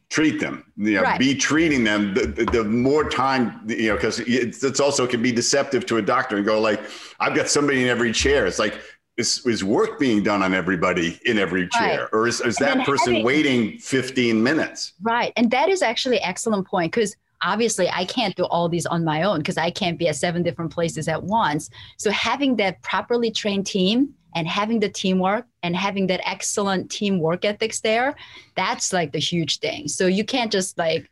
treat 0.09 0.39
them 0.39 0.63
you 0.77 0.93
know 0.93 1.01
right. 1.01 1.19
be 1.19 1.33
treating 1.33 1.83
them 1.83 2.13
the, 2.13 2.27
the, 2.27 2.45
the, 2.45 2.63
more 2.63 3.09
time 3.09 3.61
you 3.67 3.89
know 3.89 3.95
because 3.95 4.19
it's, 4.19 4.63
it's 4.63 4.79
also 4.79 5.07
can 5.07 5.21
be 5.21 5.31
deceptive 5.31 5.85
to 5.85 5.97
a 5.97 6.01
doctor 6.01 6.37
and 6.37 6.45
go 6.45 6.59
like 6.61 6.81
i've 7.19 7.35
got 7.35 7.49
somebody 7.49 7.81
in 7.81 7.89
every 7.89 8.11
chair 8.11 8.45
it's 8.45 8.59
like 8.59 8.79
is, 9.17 9.45
is 9.45 9.63
work 9.63 9.99
being 9.99 10.23
done 10.23 10.43
on 10.43 10.53
everybody 10.53 11.19
in 11.25 11.37
every 11.37 11.67
chair 11.69 12.01
right. 12.01 12.09
or 12.13 12.27
is, 12.27 12.41
is 12.41 12.55
that 12.57 12.85
person 12.85 13.13
having, 13.13 13.25
waiting 13.25 13.77
15 13.79 14.41
minutes 14.41 14.93
right 15.01 15.33
and 15.35 15.49
that 15.49 15.67
is 15.69 15.81
actually 15.81 16.19
excellent 16.19 16.67
point 16.67 16.91
because 16.91 17.15
obviously 17.43 17.89
I 17.89 18.05
can't 18.05 18.35
do 18.35 18.45
all 18.45 18.69
these 18.69 18.85
on 18.85 19.03
my 19.03 19.23
own 19.23 19.39
because 19.39 19.57
I 19.57 19.69
can't 19.69 19.99
be 19.99 20.07
at 20.07 20.15
seven 20.15 20.43
different 20.43 20.71
places 20.71 21.07
at 21.07 21.23
once. 21.23 21.69
So 21.97 22.09
having 22.11 22.55
that 22.57 22.81
properly 22.81 23.31
trained 23.31 23.67
team 23.67 24.13
and 24.35 24.47
having 24.47 24.79
the 24.79 24.89
teamwork 24.89 25.45
and 25.61 25.75
having 25.75 26.07
that 26.07 26.21
excellent 26.27 26.89
team 26.89 27.19
work 27.19 27.45
ethics 27.45 27.81
there, 27.81 28.15
that's 28.55 28.93
like 28.93 29.11
the 29.11 29.19
huge 29.19 29.59
thing. 29.59 29.87
So 29.87 30.07
you 30.07 30.23
can't 30.23 30.51
just 30.51 30.77
like 30.77 31.09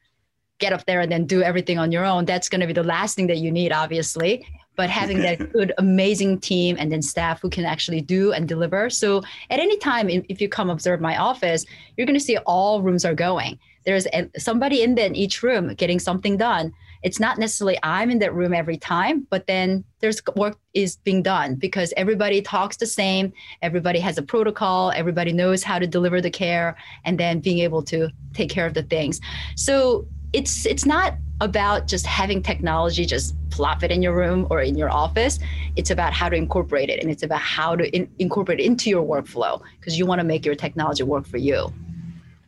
get 0.60 0.74
up 0.74 0.86
there 0.86 1.02
and 1.02 1.12
then 1.12 1.26
do 1.26 1.42
everything 1.42 1.78
on 1.78 1.92
your 1.92 2.06
own. 2.06 2.26
That's 2.26 2.50
going 2.50 2.62
to 2.62 2.68
be 2.68 2.74
the 2.74 2.84
last 2.84 3.16
thing 3.16 3.28
that 3.28 3.38
you 3.38 3.52
need, 3.52 3.72
obviously. 3.72 4.46
But 4.78 4.90
having 4.90 5.20
that 5.20 5.52
good, 5.54 5.74
amazing 5.78 6.40
team 6.40 6.78
and 6.80 6.92
then 6.92 7.02
staff 7.02 7.42
who 7.42 7.50
can 7.50 7.66
actually 7.66 8.02
do 8.02 8.32
and 8.32 8.48
deliver. 8.48 8.90
So 8.90 9.22
at 9.50 9.60
any 9.60 9.78
time, 9.78 10.10
if 10.10 10.40
you 10.40 10.48
come 10.48 10.70
observe 10.70 11.02
my 11.02 11.18
office, 11.18 11.66
you're 11.98 12.08
going 12.08 12.18
to 12.18 12.24
see 12.24 12.38
all 12.38 12.82
rooms 12.82 13.04
are 13.04 13.16
going. 13.16 13.60
There's 13.86 14.08
somebody 14.38 14.84
in 14.84 14.96
there 14.96 15.08
in 15.08 15.16
each 15.16 15.42
room 15.44 15.74
getting 15.76 16.00
something 16.00 16.38
done. 16.38 16.72
It's 17.04 17.20
not 17.20 17.40
necessarily 17.40 17.80
I'm 17.82 18.12
in 18.12 18.20
that 18.20 18.34
room 18.34 18.54
every 18.54 18.78
time, 18.78 19.26
but 19.30 19.48
then 19.48 19.84
there's 20.00 20.22
work 20.36 20.58
is 20.74 20.98
being 20.98 21.24
done 21.24 21.56
because 21.56 21.94
everybody 21.98 22.42
talks 22.42 22.78
the 22.78 22.86
same, 22.86 23.34
everybody 23.62 24.00
has 24.00 24.18
a 24.18 24.22
protocol, 24.22 24.92
everybody 24.92 25.34
knows 25.34 25.64
how 25.64 25.80
to 25.80 25.88
deliver 25.88 26.22
the 26.22 26.30
care, 26.30 26.78
and 27.06 27.20
then 27.20 27.40
being 27.40 27.60
able 27.60 27.82
to 27.84 28.10
take 28.34 28.50
care 28.50 28.68
of 28.68 28.76
the 28.76 28.84
things. 28.84 29.20
So 29.56 30.06
it's 30.34 30.66
it's 30.66 30.86
not 30.86 31.16
about 31.42 31.88
just 31.88 32.06
having 32.06 32.42
technology 32.42 33.04
just 33.04 33.36
plop 33.50 33.84
it 33.84 33.92
in 33.92 34.02
your 34.02 34.16
room 34.16 34.48
or 34.52 34.62
in 34.62 34.78
your 34.78 34.92
office. 34.92 35.40
It's 35.76 35.90
about 35.90 36.14
how 36.14 36.30
to 36.30 36.36
incorporate 36.36 36.90
it 36.90 37.02
and 37.02 37.12
it's 37.12 37.24
about 37.24 37.42
how 37.42 37.76
to 37.76 37.90
in, 37.96 38.10
incorporate 38.20 38.60
it 38.60 38.64
into 38.64 38.90
your 38.90 39.04
workflow 39.04 39.62
because 39.80 39.98
you 39.98 40.06
want 40.06 40.20
to 40.20 40.24
make 40.24 40.46
your 40.46 40.56
technology 40.56 41.04
work 41.04 41.26
for 41.26 41.38
you 41.38 41.74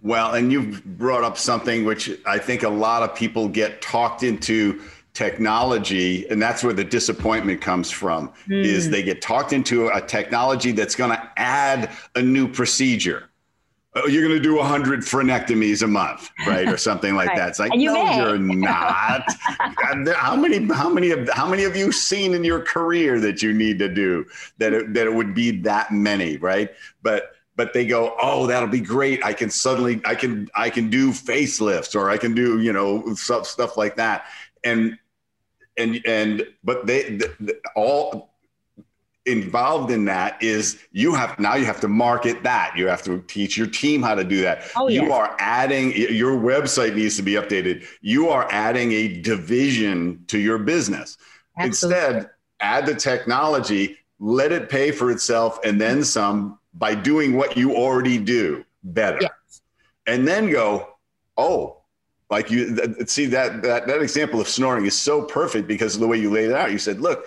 well, 0.04 0.34
and 0.34 0.52
you've 0.52 0.84
brought 0.84 1.24
up 1.24 1.38
something 1.38 1.86
which 1.86 2.12
I 2.26 2.38
think 2.38 2.64
a 2.64 2.70
lot 2.70 3.04
of 3.04 3.16
people 3.16 3.48
get 3.48 3.82
talked 3.82 4.22
into 4.22 4.82
technology 5.14 6.28
and 6.30 6.42
that's 6.42 6.64
where 6.64 6.74
the 6.74 6.84
disappointment 6.84 7.62
comes 7.62 7.92
from 7.92 8.30
mm. 8.48 8.64
is 8.64 8.90
they 8.90 9.04
get 9.04 9.22
talked 9.22 9.54
into 9.54 9.88
a 9.90 10.02
technology 10.02 10.72
that's 10.72 10.96
going 10.96 11.12
to 11.12 11.32
add 11.38 11.92
a 12.16 12.22
new 12.22 12.48
procedure 12.48 13.30
oh, 13.96 14.08
you're 14.08 14.28
going 14.28 14.36
to 14.36 14.42
do 14.42 14.56
100 14.56 15.02
frenectomies 15.02 15.84
a 15.84 15.88
month 15.88 16.32
right 16.48 16.68
or 16.68 16.78
something 16.78 17.14
like 17.14 17.28
right. 17.30 17.38
that 17.38 17.50
it's 17.50 17.60
like 17.60 17.72
you 17.76 17.94
no 17.94 18.06
may. 18.06 18.18
you're 18.18 18.40
not 18.40 19.24
how 20.16 20.36
many 20.36 20.66
how 20.74 20.90
many 20.90 21.12
of 21.12 21.30
how 21.30 21.48
many 21.48 21.64
of 21.64 21.76
you 21.76 21.92
seen 21.92 22.34
in 22.34 22.44
your 22.44 22.62
career 22.62 23.20
that 23.20 23.44
you 23.44 23.54
need 23.54 23.78
to 23.78 23.88
do 23.88 24.26
that 24.58 24.74
it, 24.74 24.96
that 24.96 25.06
it 25.06 25.14
would 25.14 25.36
be 25.36 25.52
that 25.52 25.92
many 25.92 26.38
right 26.38 26.72
but 27.04 27.34
but 27.56 27.74
they 27.74 27.86
go, 27.86 28.16
oh, 28.22 28.48
that'll 28.48 28.68
be 28.68 28.80
great. 28.80 29.24
I 29.24 29.34
can 29.34 29.50
suddenly, 29.50 30.02
I 30.06 30.16
can, 30.16 30.50
I 30.56 30.70
can 30.70 30.90
do 30.90 31.12
facelifts 31.12 31.96
or 31.96 32.10
I 32.10 32.18
can 32.18 32.34
do, 32.34 32.60
you 32.62 32.74
know, 32.74 33.14
stuff, 33.14 33.46
stuff 33.48 33.78
like 33.78 33.96
that. 33.98 34.26
And, 34.64 34.98
and, 35.78 36.02
and, 36.06 36.48
but 36.64 36.86
they, 36.88 37.18
the, 37.18 37.34
the, 37.40 37.60
all 37.76 38.34
involved 39.26 39.92
in 39.92 40.06
that 40.06 40.42
is 40.42 40.80
you 40.92 41.14
have, 41.14 41.40
now 41.40 41.56
you 41.56 41.66
have 41.66 41.80
to 41.82 41.88
market 41.88 42.44
that. 42.44 42.74
You 42.76 42.88
have 42.88 43.04
to 43.04 43.22
teach 43.22 43.58
your 43.58 43.68
team 43.68 44.02
how 44.02 44.16
to 44.16 44.24
do 44.24 44.42
that. 44.42 44.64
Oh, 44.76 44.88
you 44.90 45.14
are 45.14 45.36
adding, 45.40 45.94
your 45.94 46.38
website 46.38 46.96
needs 46.96 47.16
to 47.18 47.22
be 47.22 47.34
updated. 47.34 47.86
You 48.02 48.30
are 48.30 48.48
adding 48.52 48.92
a 48.92 49.22
division 49.22 50.26
to 50.28 50.40
your 50.40 50.58
business. 50.58 51.18
Absolutely. 51.58 52.00
Instead, 52.00 52.30
add 52.60 52.86
the 52.86 52.96
technology, 52.96 53.98
let 54.20 54.52
it 54.52 54.70
pay 54.70 54.92
for 54.92 55.12
itself 55.12 55.60
and 55.64 55.80
then 55.80 56.04
some 56.04 56.60
by 56.74 56.96
doing 56.96 57.36
what 57.36 57.56
you 57.58 57.76
already 57.76 58.18
do 58.18 58.66
better. 58.84 59.20
Yes. 59.22 59.62
And 60.08 60.28
then 60.28 60.52
go, 60.52 60.96
oh, 61.38 61.82
like 62.30 62.50
you 62.50 62.76
th- 62.76 63.10
see 63.10 63.26
that, 63.28 63.62
that 63.62 63.88
that 63.88 64.02
example 64.02 64.42
of 64.42 64.48
snoring 64.48 64.86
is 64.86 64.98
so 64.98 65.24
perfect 65.24 65.68
because 65.68 65.96
of 65.96 66.02
the 66.02 66.08
way 66.08 66.18
you 66.18 66.32
laid 66.32 66.50
it 66.50 66.56
out. 66.56 66.72
You 66.72 66.80
said, 66.80 67.00
look, 67.00 67.26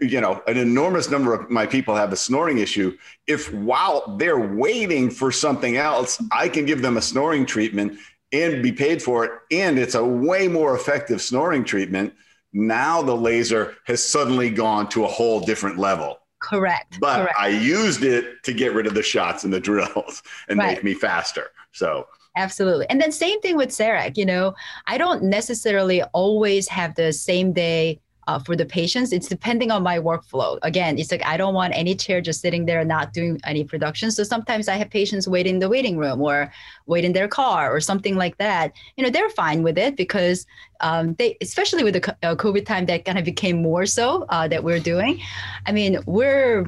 you 0.00 0.20
know, 0.20 0.42
an 0.46 0.56
enormous 0.56 1.08
number 1.08 1.32
of 1.32 1.50
my 1.50 1.66
people 1.66 1.94
have 1.94 2.12
a 2.12 2.16
snoring 2.16 2.58
issue. 2.58 2.96
If 3.26 3.52
while 3.54 4.16
they're 4.16 4.54
waiting 4.54 5.08
for 5.08 5.32
something 5.32 5.76
else, 5.76 6.20
I 6.30 6.48
can 6.48 6.66
give 6.66 6.82
them 6.82 6.96
a 6.96 7.02
snoring 7.02 7.46
treatment 7.46 7.98
and 8.32 8.62
be 8.62 8.72
paid 8.72 9.02
for 9.02 9.24
it, 9.24 9.32
and 9.50 9.78
it's 9.78 9.94
a 9.94 10.04
way 10.04 10.48
more 10.48 10.74
effective 10.74 11.20
snoring 11.20 11.64
treatment. 11.64 12.14
Now 12.52 13.02
the 13.02 13.16
laser 13.16 13.76
has 13.84 14.06
suddenly 14.06 14.50
gone 14.50 14.88
to 14.90 15.04
a 15.04 15.08
whole 15.08 15.40
different 15.40 15.78
level. 15.78 16.18
Correct. 16.42 16.98
But 17.00 17.22
Correct. 17.22 17.38
I 17.38 17.48
used 17.48 18.02
it 18.02 18.42
to 18.42 18.52
get 18.52 18.74
rid 18.74 18.86
of 18.86 18.94
the 18.94 19.02
shots 19.02 19.44
and 19.44 19.52
the 19.52 19.60
drills 19.60 20.22
and 20.48 20.58
right. 20.58 20.74
make 20.74 20.84
me 20.84 20.94
faster. 20.94 21.52
So 21.72 22.08
absolutely. 22.36 22.86
And 22.90 23.00
then 23.00 23.12
same 23.12 23.40
thing 23.40 23.56
with 23.56 23.70
CEREC. 23.70 24.16
You 24.16 24.26
know, 24.26 24.54
I 24.86 24.98
don't 24.98 25.22
necessarily 25.22 26.02
always 26.12 26.68
have 26.68 26.94
the 26.96 27.12
same 27.12 27.52
day 27.52 28.00
uh, 28.32 28.38
for 28.38 28.56
the 28.56 28.64
patients. 28.64 29.12
It's 29.12 29.28
depending 29.28 29.70
on 29.70 29.82
my 29.82 29.98
workflow. 29.98 30.58
Again, 30.62 30.98
it's 30.98 31.10
like 31.10 31.24
I 31.26 31.36
don't 31.36 31.54
want 31.54 31.74
any 31.76 31.94
chair 31.94 32.20
just 32.20 32.40
sitting 32.40 32.64
there 32.64 32.82
not 32.84 33.12
doing 33.12 33.38
any 33.44 33.62
production. 33.64 34.10
So 34.10 34.22
sometimes 34.24 34.68
I 34.68 34.76
have 34.76 34.88
patients 34.88 35.28
wait 35.28 35.46
in 35.46 35.58
the 35.58 35.68
waiting 35.68 35.98
room 35.98 36.22
or 36.22 36.50
wait 36.86 37.04
in 37.04 37.12
their 37.12 37.28
car 37.28 37.74
or 37.74 37.80
something 37.80 38.16
like 38.16 38.38
that. 38.38 38.72
You 38.96 39.04
know, 39.04 39.10
they're 39.10 39.28
fine 39.30 39.62
with 39.62 39.76
it 39.76 39.96
because 39.96 40.46
um, 40.80 41.14
they, 41.18 41.36
especially 41.42 41.84
with 41.84 41.94
the 41.94 42.16
uh, 42.22 42.34
COVID 42.34 42.64
time, 42.64 42.86
that 42.86 43.04
kind 43.04 43.18
of 43.18 43.24
became 43.24 43.60
more 43.60 43.84
so 43.84 44.24
uh, 44.30 44.48
that 44.48 44.64
we're 44.64 44.80
doing. 44.80 45.20
I 45.66 45.72
mean, 45.72 45.98
we're 46.06 46.66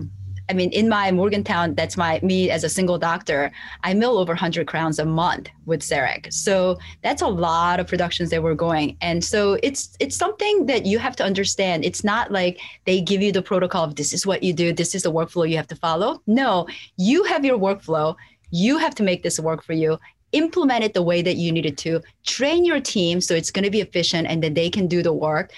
I 0.49 0.53
mean, 0.53 0.71
in 0.71 0.89
my 0.89 1.11
Morgantown, 1.11 1.75
that's 1.75 1.97
my 1.97 2.21
me 2.23 2.51
as 2.51 2.65
a 2.65 2.69
single 2.69 2.99
doctor. 2.99 3.51
I 3.83 3.95
mill 3.95 4.19
over 4.19 4.33
100 4.33 4.67
crowns 4.67 4.99
a 4.99 5.05
month 5.05 5.49
with 5.65 5.81
CEREC. 5.81 6.33
So 6.33 6.79
that's 7.03 7.23
a 7.23 7.27
lot 7.27 7.81
of 7.81 7.87
productions 7.87 8.31
that 8.31 8.43
we're 8.43 8.55
going. 8.55 8.97
And 9.01 9.25
so 9.25 9.59
it's 9.63 9.97
it's 10.01 10.17
something 10.17 10.67
that 10.67 10.85
you 10.85 10.99
have 10.99 11.17
to 11.17 11.25
understand. 11.25 11.85
It's 11.85 12.05
not 12.05 12.31
like 12.31 12.61
they 12.85 13.01
give 13.01 13.23
you 13.23 13.33
the 13.33 13.43
protocol 13.43 13.85
of 13.85 13.97
this 13.97 14.13
is 14.13 14.27
what 14.27 14.43
you 14.43 14.53
do, 14.53 14.73
this 14.73 14.95
is 14.95 15.05
the 15.05 15.13
workflow 15.13 15.49
you 15.49 15.57
have 15.57 15.69
to 15.69 15.77
follow. 15.77 16.21
No, 16.27 16.67
you 16.97 17.25
have 17.25 17.45
your 17.45 17.59
workflow. 17.59 18.17
You 18.51 18.79
have 18.79 18.95
to 18.97 19.03
make 19.03 19.23
this 19.23 19.41
work 19.41 19.65
for 19.65 19.73
you 19.73 19.99
implement 20.35 20.83
it 20.83 20.95
the 20.95 21.03
way 21.03 21.23
that 21.23 21.37
you 21.37 21.53
need 21.53 21.65
it 21.65 21.79
to 21.79 22.03
train 22.25 22.65
your 22.65 22.81
team 22.81 23.21
so 23.21 23.35
it's 23.35 23.53
going 23.53 23.65
to 23.65 23.71
be 23.71 23.81
efficient 23.81 24.27
and 24.27 24.43
then 24.43 24.53
they 24.53 24.69
can 24.69 24.89
do 24.89 25.01
the 25.01 25.13
work 25.13 25.53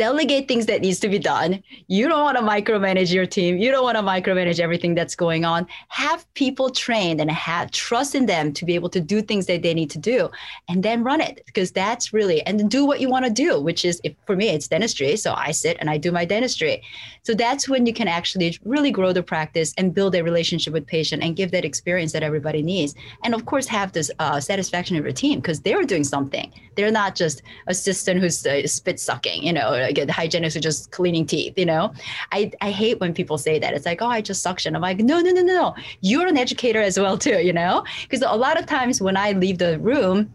delegate 0.00 0.48
things 0.48 0.64
that 0.64 0.80
needs 0.80 0.98
to 0.98 1.10
be 1.10 1.18
done. 1.18 1.62
You 1.88 2.08
don't 2.08 2.24
want 2.24 2.38
to 2.38 2.42
micromanage 2.42 3.12
your 3.12 3.26
team. 3.26 3.58
You 3.58 3.70
don't 3.70 3.84
want 3.84 3.98
to 3.98 4.02
micromanage 4.02 4.58
everything 4.58 4.94
that's 4.94 5.14
going 5.14 5.44
on. 5.44 5.66
Have 5.88 6.24
people 6.32 6.70
trained 6.70 7.20
and 7.20 7.30
have 7.30 7.70
trust 7.70 8.14
in 8.14 8.24
them 8.24 8.54
to 8.54 8.64
be 8.64 8.74
able 8.74 8.88
to 8.96 9.00
do 9.12 9.20
things 9.20 9.44
that 9.44 9.60
they 9.62 9.74
need 9.74 9.90
to 9.90 9.98
do 9.98 10.30
and 10.70 10.82
then 10.82 11.04
run 11.04 11.20
it 11.20 11.42
because 11.44 11.70
that's 11.70 12.14
really 12.14 12.40
and 12.46 12.70
do 12.70 12.86
what 12.86 13.00
you 13.02 13.10
want 13.10 13.26
to 13.26 13.30
do, 13.30 13.60
which 13.60 13.84
is 13.84 14.00
if, 14.02 14.14
for 14.24 14.36
me 14.36 14.48
it's 14.48 14.68
dentistry. 14.68 15.16
So 15.16 15.34
I 15.34 15.50
sit 15.50 15.76
and 15.80 15.90
I 15.90 15.98
do 15.98 16.10
my 16.10 16.24
dentistry. 16.24 16.82
So 17.22 17.34
that's 17.34 17.68
when 17.68 17.84
you 17.84 17.92
can 17.92 18.08
actually 18.08 18.58
really 18.64 18.90
grow 18.90 19.12
the 19.12 19.22
practice 19.22 19.74
and 19.76 19.92
build 19.92 20.14
a 20.14 20.24
relationship 20.24 20.72
with 20.72 20.86
patient 20.86 21.22
and 21.22 21.36
give 21.36 21.50
that 21.50 21.66
experience 21.66 22.12
that 22.12 22.22
everybody 22.22 22.62
needs. 22.62 22.94
And 23.22 23.34
of 23.34 23.44
course 23.44 23.66
have 23.66 23.92
this 23.92 24.10
uh, 24.18 24.40
satisfaction 24.40 24.96
of 24.96 25.04
your 25.04 25.12
team 25.12 25.40
because 25.40 25.60
they're 25.60 25.84
doing 25.84 26.04
something. 26.04 26.50
They're 26.76 26.90
not 26.90 27.16
just 27.16 27.42
assistant 27.66 28.20
who's 28.20 28.46
uh, 28.46 28.66
spit 28.66 28.98
sucking, 28.98 29.42
you 29.42 29.52
know, 29.52 29.89
the 29.94 30.12
hygienist 30.12 30.54
who's 30.54 30.62
just 30.62 30.90
cleaning 30.90 31.26
teeth, 31.26 31.54
you 31.56 31.66
know. 31.66 31.92
I, 32.32 32.50
I 32.60 32.70
hate 32.70 33.00
when 33.00 33.14
people 33.14 33.38
say 33.38 33.58
that. 33.58 33.74
It's 33.74 33.86
like, 33.86 34.02
oh, 34.02 34.06
I 34.06 34.20
just 34.20 34.42
suction. 34.42 34.74
I'm 34.74 34.82
like, 34.82 34.98
no, 34.98 35.20
no, 35.20 35.30
no, 35.30 35.42
no, 35.42 35.54
no. 35.54 35.74
You're 36.00 36.26
an 36.26 36.36
educator 36.36 36.80
as 36.80 36.98
well 36.98 37.18
too, 37.18 37.40
you 37.42 37.52
know? 37.52 37.84
Because 38.02 38.22
a 38.22 38.36
lot 38.36 38.58
of 38.58 38.66
times 38.66 39.00
when 39.00 39.16
I 39.16 39.32
leave 39.32 39.58
the 39.58 39.78
room, 39.80 40.32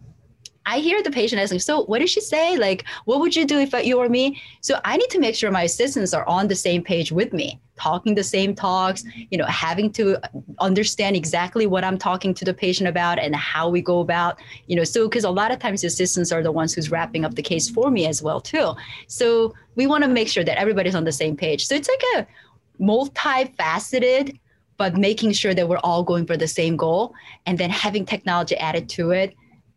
I 0.66 0.80
hear 0.80 1.02
the 1.04 1.12
patient 1.12 1.42
asking, 1.42 1.60
so 1.60 1.84
what 1.86 2.00
did 2.00 2.10
she 2.10 2.22
say? 2.22 2.58
Like, 2.58 2.86
what 3.06 3.20
would 3.20 3.36
you 3.36 3.46
do 3.46 3.60
if 3.60 3.74
you 3.86 3.98
were 3.98 4.10
me? 4.10 4.42
So 4.62 4.80
I 4.84 4.98
need 4.98 5.10
to 5.12 5.20
make 5.20 5.36
sure 5.36 5.52
my 5.52 5.64
assistants 5.64 6.14
are 6.14 6.28
on 6.28 6.48
the 6.48 6.56
same 6.56 6.84
page 6.84 7.12
with 7.12 7.34
me, 7.34 7.60
talking 7.76 8.16
the 8.16 8.24
same 8.24 8.56
talks, 8.56 9.04
you 9.30 9.38
know, 9.38 9.46
having 9.46 9.92
to 9.94 10.18
uh, 10.18 10.28
understand 10.60 11.16
exactly 11.16 11.68
what 11.68 11.84
I'm 11.84 11.98
talking 11.98 12.34
to 12.34 12.46
the 12.46 12.54
patient 12.54 12.90
about 12.90 13.20
and 13.20 13.36
how 13.36 13.70
we 13.70 13.82
go 13.82 14.00
about, 14.00 14.40
you 14.66 14.76
know, 14.76 14.84
so 14.84 15.08
because 15.08 15.24
a 15.24 15.30
lot 15.30 15.52
of 15.52 15.60
times 15.60 15.82
the 15.82 15.88
assistants 15.88 16.32
are 16.32 16.42
the 16.42 16.52
ones 16.52 16.74
who's 16.74 16.90
wrapping 16.90 17.26
up 17.26 17.36
the 17.36 17.44
case 17.44 17.70
for 17.70 17.92
me 17.92 18.08
as 18.08 18.24
well 18.24 18.42
too. 18.42 18.74
So 19.08 19.54
we 19.76 19.86
want 19.86 20.04
to 20.04 20.10
make 20.10 20.28
sure 20.28 20.44
that 20.44 20.58
everybody's 20.58 20.96
on 20.96 21.04
the 21.04 21.12
same 21.12 21.38
page. 21.38 21.68
So 21.68 21.76
it's 21.76 21.90
like 21.90 22.04
a 22.18 22.84
multifaceted 22.84 24.40
but 24.78 24.98
making 24.98 25.32
sure 25.32 25.54
that 25.54 25.70
we're 25.70 25.78
all 25.78 26.04
going 26.04 26.26
for 26.26 26.36
the 26.36 26.48
same 26.48 26.76
goal 26.76 27.14
and 27.46 27.58
then 27.58 27.70
having 27.70 28.06
technology 28.06 28.58
added 28.58 28.90
to 28.90 29.12
it 29.12 29.34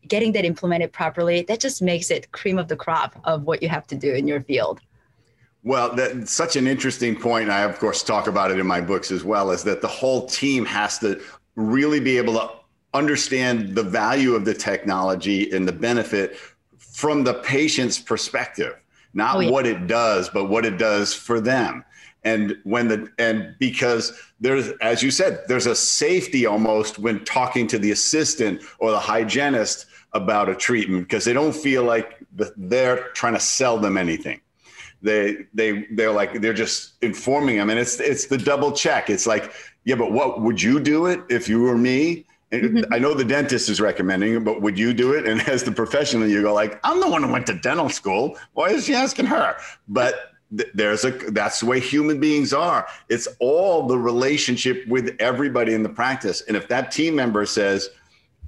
getting 0.08 0.32
that 0.32 0.44
implemented 0.44 0.92
properly, 0.92 1.42
that 1.42 1.60
just 1.60 1.82
makes 1.82 2.10
it 2.10 2.32
cream 2.32 2.58
of 2.58 2.68
the 2.68 2.76
crop 2.76 3.20
of 3.24 3.44
what 3.44 3.62
you 3.62 3.68
have 3.68 3.86
to 3.88 3.94
do 3.94 4.12
in 4.12 4.26
your 4.26 4.40
field. 4.40 4.80
Well, 5.64 5.94
that's 5.94 6.32
such 6.32 6.56
an 6.56 6.66
interesting 6.66 7.16
point. 7.16 7.50
I, 7.50 7.62
of 7.62 7.78
course, 7.78 8.02
talk 8.02 8.26
about 8.26 8.50
it 8.50 8.58
in 8.58 8.66
my 8.66 8.80
books 8.80 9.10
as 9.10 9.24
well, 9.24 9.50
is 9.50 9.62
that 9.64 9.82
the 9.82 9.88
whole 9.88 10.26
team 10.26 10.64
has 10.64 10.98
to 11.00 11.20
really 11.56 12.00
be 12.00 12.16
able 12.16 12.34
to 12.34 12.50
understand 12.94 13.74
the 13.74 13.82
value 13.82 14.34
of 14.34 14.44
the 14.44 14.54
technology 14.54 15.50
and 15.50 15.66
the 15.66 15.72
benefit 15.72 16.36
from 16.78 17.24
the 17.24 17.34
patient's 17.34 17.98
perspective, 17.98 18.74
not 19.14 19.36
oh, 19.36 19.40
yeah. 19.40 19.50
what 19.50 19.66
it 19.66 19.86
does, 19.86 20.28
but 20.28 20.46
what 20.46 20.64
it 20.64 20.78
does 20.78 21.12
for 21.12 21.40
them. 21.40 21.84
And 22.24 22.56
when 22.64 22.88
the, 22.88 23.08
and 23.18 23.54
because 23.58 24.12
there's, 24.40 24.70
as 24.80 25.02
you 25.02 25.10
said, 25.10 25.42
there's 25.48 25.66
a 25.66 25.74
safety 25.74 26.46
almost 26.46 26.98
when 26.98 27.24
talking 27.24 27.66
to 27.68 27.78
the 27.78 27.90
assistant 27.90 28.62
or 28.78 28.90
the 28.90 28.98
hygienist 28.98 29.86
about 30.12 30.48
a 30.48 30.54
treatment 30.54 31.04
because 31.04 31.24
they 31.24 31.32
don't 31.32 31.54
feel 31.54 31.84
like 31.84 32.18
they're 32.56 33.08
trying 33.10 33.34
to 33.34 33.40
sell 33.40 33.78
them 33.78 33.96
anything. 33.96 34.40
They 35.02 35.46
they 35.54 35.86
they're 35.92 36.10
like 36.10 36.40
they're 36.40 36.54
just 36.54 36.94
informing 37.02 37.56
them, 37.56 37.70
and 37.70 37.78
it's 37.78 38.00
it's 38.00 38.26
the 38.26 38.38
double 38.38 38.72
check. 38.72 39.10
It's 39.10 39.26
like, 39.26 39.52
yeah, 39.84 39.94
but 39.94 40.12
what 40.12 40.40
would 40.40 40.60
you 40.60 40.80
do 40.80 41.06
it 41.06 41.20
if 41.28 41.48
you 41.48 41.60
were 41.60 41.78
me? 41.78 42.26
Mm-hmm. 42.50 42.92
I 42.92 42.98
know 42.98 43.14
the 43.14 43.24
dentist 43.24 43.68
is 43.68 43.80
recommending 43.80 44.34
it, 44.34 44.44
but 44.44 44.62
would 44.62 44.78
you 44.78 44.94
do 44.94 45.12
it? 45.12 45.28
And 45.28 45.40
as 45.48 45.62
the 45.62 45.72
professional, 45.72 46.26
you 46.26 46.42
go 46.42 46.54
like, 46.54 46.80
I'm 46.82 47.00
the 47.00 47.08
one 47.08 47.22
who 47.22 47.30
went 47.30 47.46
to 47.46 47.54
dental 47.54 47.88
school. 47.90 48.38
Why 48.54 48.70
is 48.70 48.86
she 48.86 48.94
asking 48.94 49.26
her? 49.26 49.56
But 49.86 50.32
there's 50.50 51.04
a 51.04 51.10
that's 51.10 51.60
the 51.60 51.66
way 51.66 51.78
human 51.78 52.18
beings 52.18 52.52
are. 52.52 52.88
It's 53.08 53.28
all 53.38 53.86
the 53.86 53.98
relationship 53.98 54.86
with 54.88 55.14
everybody 55.20 55.74
in 55.74 55.82
the 55.82 55.90
practice. 55.90 56.40
And 56.48 56.56
if 56.56 56.68
that 56.68 56.90
team 56.90 57.14
member 57.14 57.44
says, 57.44 57.90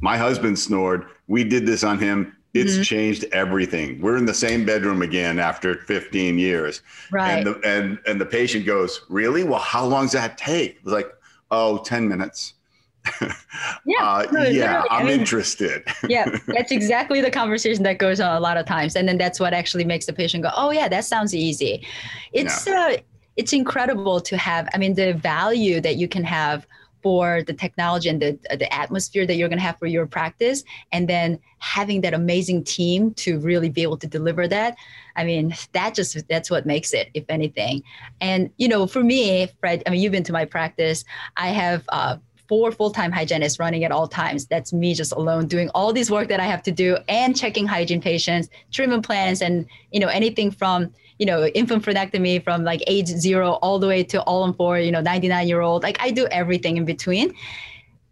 my 0.01 0.17
husband 0.17 0.59
snored. 0.59 1.07
We 1.31 1.45
did 1.45 1.65
this 1.65 1.85
on 1.85 2.01
him. 2.01 2.37
It's 2.55 2.73
mm-hmm. 2.73 2.83
changed 2.83 3.25
everything. 3.31 4.01
We're 4.01 4.17
in 4.17 4.27
the 4.27 4.35
same 4.35 4.67
bedroom 4.67 5.01
again 5.01 5.39
after 5.39 5.77
15 5.77 6.37
years. 6.37 6.83
Right. 7.13 7.35
And 7.35 7.47
the, 7.47 7.61
and, 7.65 8.01
and 8.05 8.21
the 8.21 8.27
patient 8.27 8.67
goes, 8.67 9.03
really? 9.09 9.45
Well, 9.45 9.61
how 9.61 9.87
long 9.87 10.07
does 10.07 10.13
that 10.13 10.37
take? 10.37 10.79
It's 10.83 10.91
like, 10.91 11.07
oh, 11.53 11.79
10 11.79 12.09
minutes. 12.09 12.55
yeah, 13.87 14.03
uh, 14.03 14.27
no, 14.33 14.43
yeah, 14.43 14.83
I'm 14.91 15.03
I 15.03 15.09
mean, 15.09 15.21
interested. 15.21 15.85
yeah, 16.09 16.37
that's 16.49 16.73
exactly 16.73 17.21
the 17.21 17.31
conversation 17.31 17.85
that 17.85 17.99
goes 17.99 18.21
on 18.21 18.37
a 18.37 18.41
lot 18.41 18.59
of 18.59 18.67
times, 18.67 18.95
and 18.95 19.09
then 19.09 19.17
that's 19.17 19.41
what 19.41 19.55
actually 19.55 19.85
makes 19.85 20.05
the 20.05 20.13
patient 20.13 20.43
go, 20.43 20.51
"Oh 20.55 20.71
yeah, 20.71 20.87
that 20.87 21.07
sounds 21.07 21.35
easy." 21.35 21.87
It's 22.35 22.67
yeah. 22.67 22.91
uh, 22.91 22.97
it's 23.39 23.55
incredible 23.55 24.21
to 24.21 24.37
have. 24.37 24.69
I 24.75 24.79
mean, 24.79 24.93
the 24.93 25.15
value 25.15 25.81
that 25.81 25.97
you 25.97 26.09
can 26.09 26.25
have 26.25 26.67
for 27.03 27.43
the 27.43 27.53
technology 27.53 28.09
and 28.09 28.21
the, 28.21 28.39
the 28.57 28.73
atmosphere 28.73 29.27
that 29.27 29.35
you're 29.35 29.49
going 29.49 29.59
to 29.59 29.65
have 29.65 29.79
for 29.79 29.87
your 29.87 30.07
practice 30.07 30.63
and 30.93 31.09
then 31.09 31.39
having 31.59 32.01
that 32.01 32.15
amazing 32.15 32.65
team 32.65 33.13
to 33.15 33.39
really 33.41 33.69
be 33.69 33.83
able 33.83 33.97
to 33.97 34.07
deliver 34.07 34.49
that 34.49 34.77
i 35.17 35.25
mean 35.25 35.55
that 35.73 35.95
just 35.95 36.17
that's 36.29 36.51
what 36.51 36.67
makes 36.67 36.93
it 36.93 37.09
if 37.15 37.25
anything 37.29 37.83
and 38.21 38.51
you 38.57 38.69
know 38.69 38.87
for 38.87 39.03
me 39.03 39.49
fred 39.61 39.83
i 39.87 39.91
mean 39.91 40.01
you've 40.01 40.13
been 40.13 40.25
to 40.25 40.33
my 40.33 40.45
practice 40.45 41.05
i 41.37 41.49
have 41.49 41.85
uh, 41.91 42.17
four 42.51 42.73
full-time 42.73 43.13
hygienists 43.13 43.61
running 43.61 43.85
at 43.85 43.93
all 43.93 44.09
times. 44.09 44.45
That's 44.47 44.73
me 44.73 44.93
just 44.93 45.13
alone 45.13 45.47
doing 45.47 45.69
all 45.69 45.93
this 45.93 46.11
work 46.11 46.27
that 46.31 46.41
I 46.41 46.47
have 46.47 46.65
to 46.65 46.73
do 46.73 46.99
and 47.09 47.37
checking 47.37 47.65
hygiene 47.65 48.01
patients, 48.01 48.49
treatment 48.73 49.07
plans, 49.07 49.41
and 49.41 49.67
you 49.93 50.01
know 50.01 50.09
anything 50.09 50.51
from 50.51 50.93
you 51.21 51.27
know, 51.27 51.45
infant 51.49 51.85
frenectomy 51.85 52.43
from 52.43 52.65
like 52.65 52.83
age 52.87 53.07
zero 53.07 53.53
all 53.61 53.79
the 53.79 53.87
way 53.87 54.03
to 54.03 54.23
all 54.23 54.43
on 54.43 54.55
four, 54.55 54.79
you 54.79 54.91
know, 54.91 55.03
99 55.03 55.47
year 55.47 55.61
old. 55.61 55.83
Like 55.83 56.01
I 56.01 56.11
do 56.11 56.27
everything 56.29 56.79
in 56.79 56.87
between. 56.87 57.35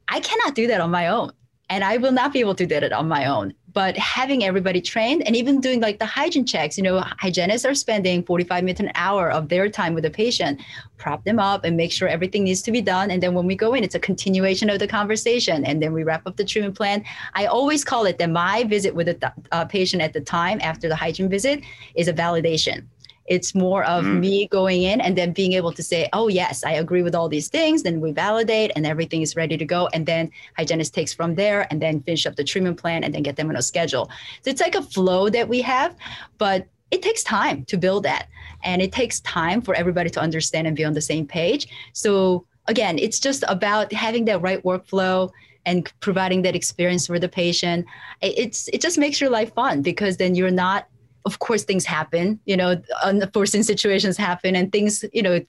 I 0.08 0.20
cannot 0.20 0.54
do 0.54 0.66
that 0.66 0.82
on 0.82 0.90
my 0.90 1.08
own. 1.08 1.32
And 1.70 1.84
I 1.84 1.96
will 1.96 2.12
not 2.12 2.32
be 2.34 2.40
able 2.40 2.54
to 2.54 2.66
do 2.66 2.74
it 2.76 2.92
on 2.92 3.08
my 3.08 3.24
own. 3.26 3.54
But 3.72 3.96
having 3.96 4.44
everybody 4.44 4.80
trained 4.80 5.26
and 5.26 5.36
even 5.36 5.60
doing 5.60 5.80
like 5.80 5.98
the 5.98 6.06
hygiene 6.06 6.44
checks, 6.44 6.76
you 6.76 6.82
know, 6.82 7.00
hygienists 7.18 7.64
are 7.64 7.74
spending 7.74 8.24
45 8.24 8.64
minutes 8.64 8.80
an 8.80 8.90
hour 8.94 9.30
of 9.30 9.48
their 9.48 9.68
time 9.68 9.94
with 9.94 10.04
the 10.04 10.10
patient, 10.10 10.60
prop 10.96 11.24
them 11.24 11.38
up 11.38 11.64
and 11.64 11.76
make 11.76 11.92
sure 11.92 12.08
everything 12.08 12.44
needs 12.44 12.62
to 12.62 12.72
be 12.72 12.80
done. 12.80 13.10
And 13.10 13.22
then 13.22 13.34
when 13.34 13.46
we 13.46 13.54
go 13.54 13.74
in, 13.74 13.84
it's 13.84 13.94
a 13.94 14.00
continuation 14.00 14.68
of 14.70 14.80
the 14.80 14.88
conversation. 14.88 15.64
And 15.64 15.82
then 15.82 15.92
we 15.92 16.02
wrap 16.02 16.26
up 16.26 16.36
the 16.36 16.44
treatment 16.44 16.76
plan. 16.76 17.04
I 17.34 17.46
always 17.46 17.84
call 17.84 18.04
it 18.06 18.18
that 18.18 18.30
my 18.30 18.64
visit 18.64 18.94
with 18.94 19.06
the 19.06 19.32
uh, 19.52 19.64
patient 19.66 20.02
at 20.02 20.12
the 20.12 20.20
time 20.20 20.58
after 20.62 20.88
the 20.88 20.96
hygiene 20.96 21.28
visit 21.28 21.62
is 21.94 22.08
a 22.08 22.12
validation 22.12 22.86
it's 23.28 23.54
more 23.54 23.84
of 23.84 24.04
mm. 24.04 24.18
me 24.18 24.48
going 24.48 24.82
in 24.82 25.00
and 25.00 25.16
then 25.16 25.32
being 25.32 25.52
able 25.52 25.72
to 25.72 25.82
say, 25.82 26.08
oh, 26.12 26.28
yes, 26.28 26.64
I 26.64 26.72
agree 26.72 27.02
with 27.02 27.14
all 27.14 27.28
these 27.28 27.48
things. 27.48 27.82
Then 27.82 28.00
we 28.00 28.12
validate 28.12 28.72
and 28.74 28.86
everything 28.86 29.22
is 29.22 29.36
ready 29.36 29.56
to 29.56 29.64
go. 29.64 29.88
And 29.92 30.06
then 30.06 30.30
hygienist 30.56 30.94
takes 30.94 31.12
from 31.12 31.34
there 31.34 31.66
and 31.70 31.80
then 31.80 32.00
finish 32.02 32.26
up 32.26 32.36
the 32.36 32.44
treatment 32.44 32.78
plan 32.78 33.04
and 33.04 33.14
then 33.14 33.22
get 33.22 33.36
them 33.36 33.48
on 33.50 33.56
a 33.56 33.62
schedule. 33.62 34.10
So 34.42 34.50
it's 34.50 34.60
like 34.60 34.74
a 34.74 34.82
flow 34.82 35.28
that 35.28 35.48
we 35.48 35.60
have, 35.62 35.94
but 36.38 36.66
it 36.90 37.02
takes 37.02 37.22
time 37.22 37.64
to 37.66 37.76
build 37.76 38.02
that. 38.04 38.28
And 38.64 38.80
it 38.80 38.92
takes 38.92 39.20
time 39.20 39.60
for 39.60 39.74
everybody 39.74 40.10
to 40.10 40.20
understand 40.20 40.66
and 40.66 40.74
be 40.74 40.84
on 40.84 40.94
the 40.94 41.02
same 41.02 41.26
page. 41.26 41.68
So 41.92 42.46
again, 42.66 42.98
it's 42.98 43.20
just 43.20 43.44
about 43.48 43.92
having 43.92 44.24
that 44.24 44.40
right 44.40 44.62
workflow 44.64 45.30
and 45.66 45.92
providing 46.00 46.42
that 46.42 46.56
experience 46.56 47.06
for 47.06 47.18
the 47.18 47.28
patient. 47.28 47.84
It's 48.22 48.68
it 48.68 48.80
just 48.80 48.96
makes 48.96 49.20
your 49.20 49.28
life 49.28 49.52
fun 49.54 49.82
because 49.82 50.16
then 50.16 50.34
you're 50.34 50.50
not 50.50 50.88
of 51.24 51.38
course 51.38 51.64
things 51.64 51.84
happen 51.84 52.38
you 52.44 52.56
know 52.56 52.80
unforeseen 53.02 53.62
situations 53.62 54.16
happen 54.16 54.56
and 54.56 54.72
things 54.72 55.04
you 55.12 55.22
know 55.22 55.40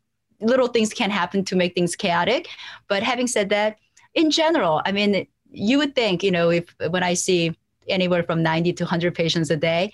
little 0.41 0.67
things 0.67 0.93
can 0.93 1.09
happen 1.09 1.43
to 1.43 1.53
make 1.53 1.76
things 1.76 1.97
chaotic. 1.97 2.47
But 2.88 3.03
having 3.03 3.28
said 3.28 3.49
that 3.49 3.78
in 4.15 4.32
general 4.32 4.82
i 4.86 4.91
mean 4.91 5.28
you 5.51 5.78
would 5.78 5.95
think 5.95 6.24
you 6.24 6.32
know 6.32 6.49
if 6.49 6.74
when 6.89 7.03
i 7.03 7.13
see 7.13 7.55
anywhere 7.88 8.24
from 8.24 8.43
90 8.43 8.74
to 8.74 8.84
100 8.84 9.15
patients 9.15 9.49
a 9.49 9.55
day 9.55 9.91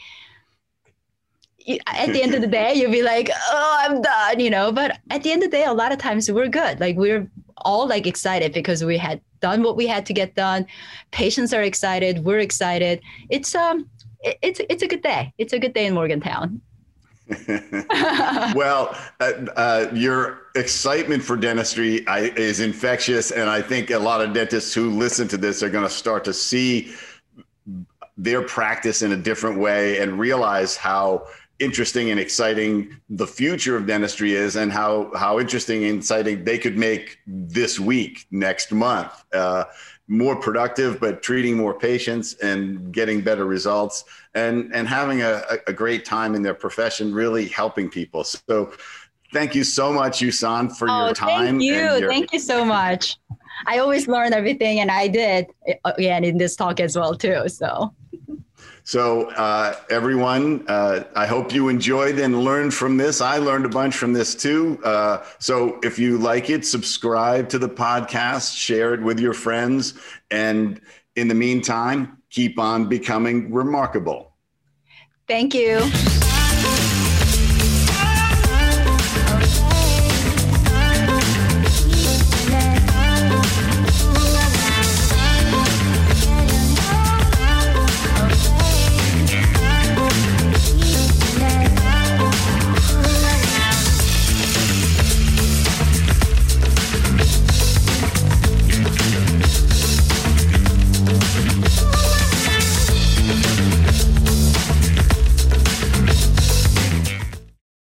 at 1.87 2.13
the 2.13 2.21
end 2.21 2.35
of 2.35 2.41
the 2.41 2.47
day 2.47 2.73
you'll 2.73 2.91
be 2.91 3.01
like 3.01 3.29
oh 3.49 3.77
i'm 3.79 4.01
done 4.01 4.39
you 4.39 4.49
know? 4.49 4.71
But 4.71 4.99
at 5.09 5.23
the 5.23 5.31
end 5.31 5.43
of 5.43 5.51
the 5.51 5.57
day 5.57 5.65
a 5.65 5.73
lot 5.73 5.91
of 5.91 5.97
times 5.97 6.31
we're 6.31 6.47
good. 6.47 6.79
Like 6.79 6.95
we're 6.95 7.29
all 7.57 7.87
like 7.87 8.05
excited 8.05 8.53
because 8.53 8.83
we 8.83 8.97
had 8.97 9.21
done 9.39 9.63
what 9.63 9.75
we 9.75 9.87
had 9.87 10.05
to 10.05 10.13
get 10.13 10.35
done. 10.35 10.67
Patients 11.11 11.53
are 11.53 11.63
excited. 11.63 12.23
We're 12.23 12.39
excited. 12.39 13.01
It's 13.29 13.55
um 13.55 13.89
it's 14.41 14.61
it's 14.69 14.83
a 14.83 14.87
good 14.87 15.01
day. 15.01 15.33
It's 15.37 15.53
a 15.53 15.59
good 15.59 15.73
day 15.73 15.85
in 15.85 15.93
Morgantown. 15.93 16.61
well, 18.55 18.95
uh, 19.19 19.31
uh, 19.55 19.87
your 19.93 20.41
excitement 20.55 21.23
for 21.23 21.35
dentistry 21.35 22.07
I, 22.07 22.31
is 22.35 22.59
infectious, 22.59 23.31
and 23.31 23.49
I 23.49 23.61
think 23.61 23.89
a 23.89 23.97
lot 23.97 24.21
of 24.21 24.33
dentists 24.33 24.73
who 24.73 24.91
listen 24.91 25.27
to 25.29 25.37
this 25.37 25.63
are 25.63 25.69
going 25.69 25.83
to 25.83 25.89
start 25.89 26.23
to 26.25 26.33
see 26.33 26.93
their 28.17 28.43
practice 28.43 29.01
in 29.01 29.11
a 29.11 29.17
different 29.17 29.59
way 29.59 29.99
and 29.99 30.19
realize 30.19 30.77
how 30.77 31.27
interesting 31.59 32.11
and 32.11 32.19
exciting 32.19 32.95
the 33.09 33.25
future 33.25 33.77
of 33.77 33.87
dentistry 33.87 34.33
is 34.33 34.55
and 34.55 34.71
how 34.71 35.09
how 35.15 35.39
interesting 35.39 35.85
and 35.85 35.99
exciting 35.99 36.43
they 36.43 36.57
could 36.57 36.77
make 36.77 37.17
this 37.25 37.79
week 37.79 38.25
next 38.29 38.73
month 38.73 39.23
uh, 39.33 39.63
more 40.07 40.35
productive, 40.35 40.99
but 40.99 41.23
treating 41.23 41.57
more 41.57 41.73
patients 41.73 42.33
and 42.35 42.91
getting 42.91 43.21
better 43.21 43.45
results 43.45 44.05
and, 44.35 44.71
and 44.73 44.87
having 44.87 45.21
a, 45.23 45.43
a 45.67 45.73
great 45.73 46.05
time 46.05 46.35
in 46.35 46.41
their 46.43 46.53
profession, 46.53 47.13
really 47.13 47.47
helping 47.47 47.89
people. 47.89 48.23
So 48.23 48.71
thank 49.33 49.55
you 49.55 49.63
so 49.63 49.91
much, 49.91 50.19
Yooson, 50.19 50.75
for 50.75 50.89
oh, 50.89 51.05
your 51.05 51.13
time. 51.15 51.45
Thank 51.45 51.63
you. 51.63 51.73
Your- 51.73 52.09
thank 52.09 52.31
you 52.33 52.39
so 52.39 52.63
much. 52.63 53.17
I 53.65 53.79
always 53.79 54.07
learn 54.07 54.33
everything, 54.33 54.81
and 54.81 54.91
I 54.91 55.07
did 55.07 55.47
uh, 55.85 55.93
again 55.97 56.23
in 56.23 56.37
this 56.37 56.55
talk 56.55 56.79
as 56.79 56.97
well 56.97 57.15
too. 57.15 57.47
So. 57.47 57.93
So, 58.87 59.31
uh, 59.31 59.75
everyone, 59.89 60.63
uh, 60.67 61.05
I 61.15 61.25
hope 61.25 61.51
you 61.51 61.69
enjoyed 61.69 62.19
and 62.19 62.43
learned 62.43 62.71
from 62.71 62.97
this. 62.97 63.19
I 63.19 63.39
learned 63.39 63.65
a 63.65 63.69
bunch 63.69 63.95
from 63.95 64.13
this 64.13 64.35
too. 64.35 64.79
Uh, 64.83 65.25
so, 65.39 65.79
if 65.81 65.97
you 65.97 66.19
like 66.19 66.51
it, 66.51 66.67
subscribe 66.67 67.49
to 67.49 67.57
the 67.57 67.67
podcast, 67.67 68.55
share 68.55 68.93
it 68.93 69.01
with 69.01 69.19
your 69.19 69.33
friends, 69.33 69.95
and 70.29 70.79
in 71.15 71.27
the 71.27 71.33
meantime, 71.33 72.21
keep 72.29 72.59
on 72.59 72.87
becoming 72.87 73.51
remarkable. 73.51 74.33
Thank 75.27 75.55
you. 75.55 75.79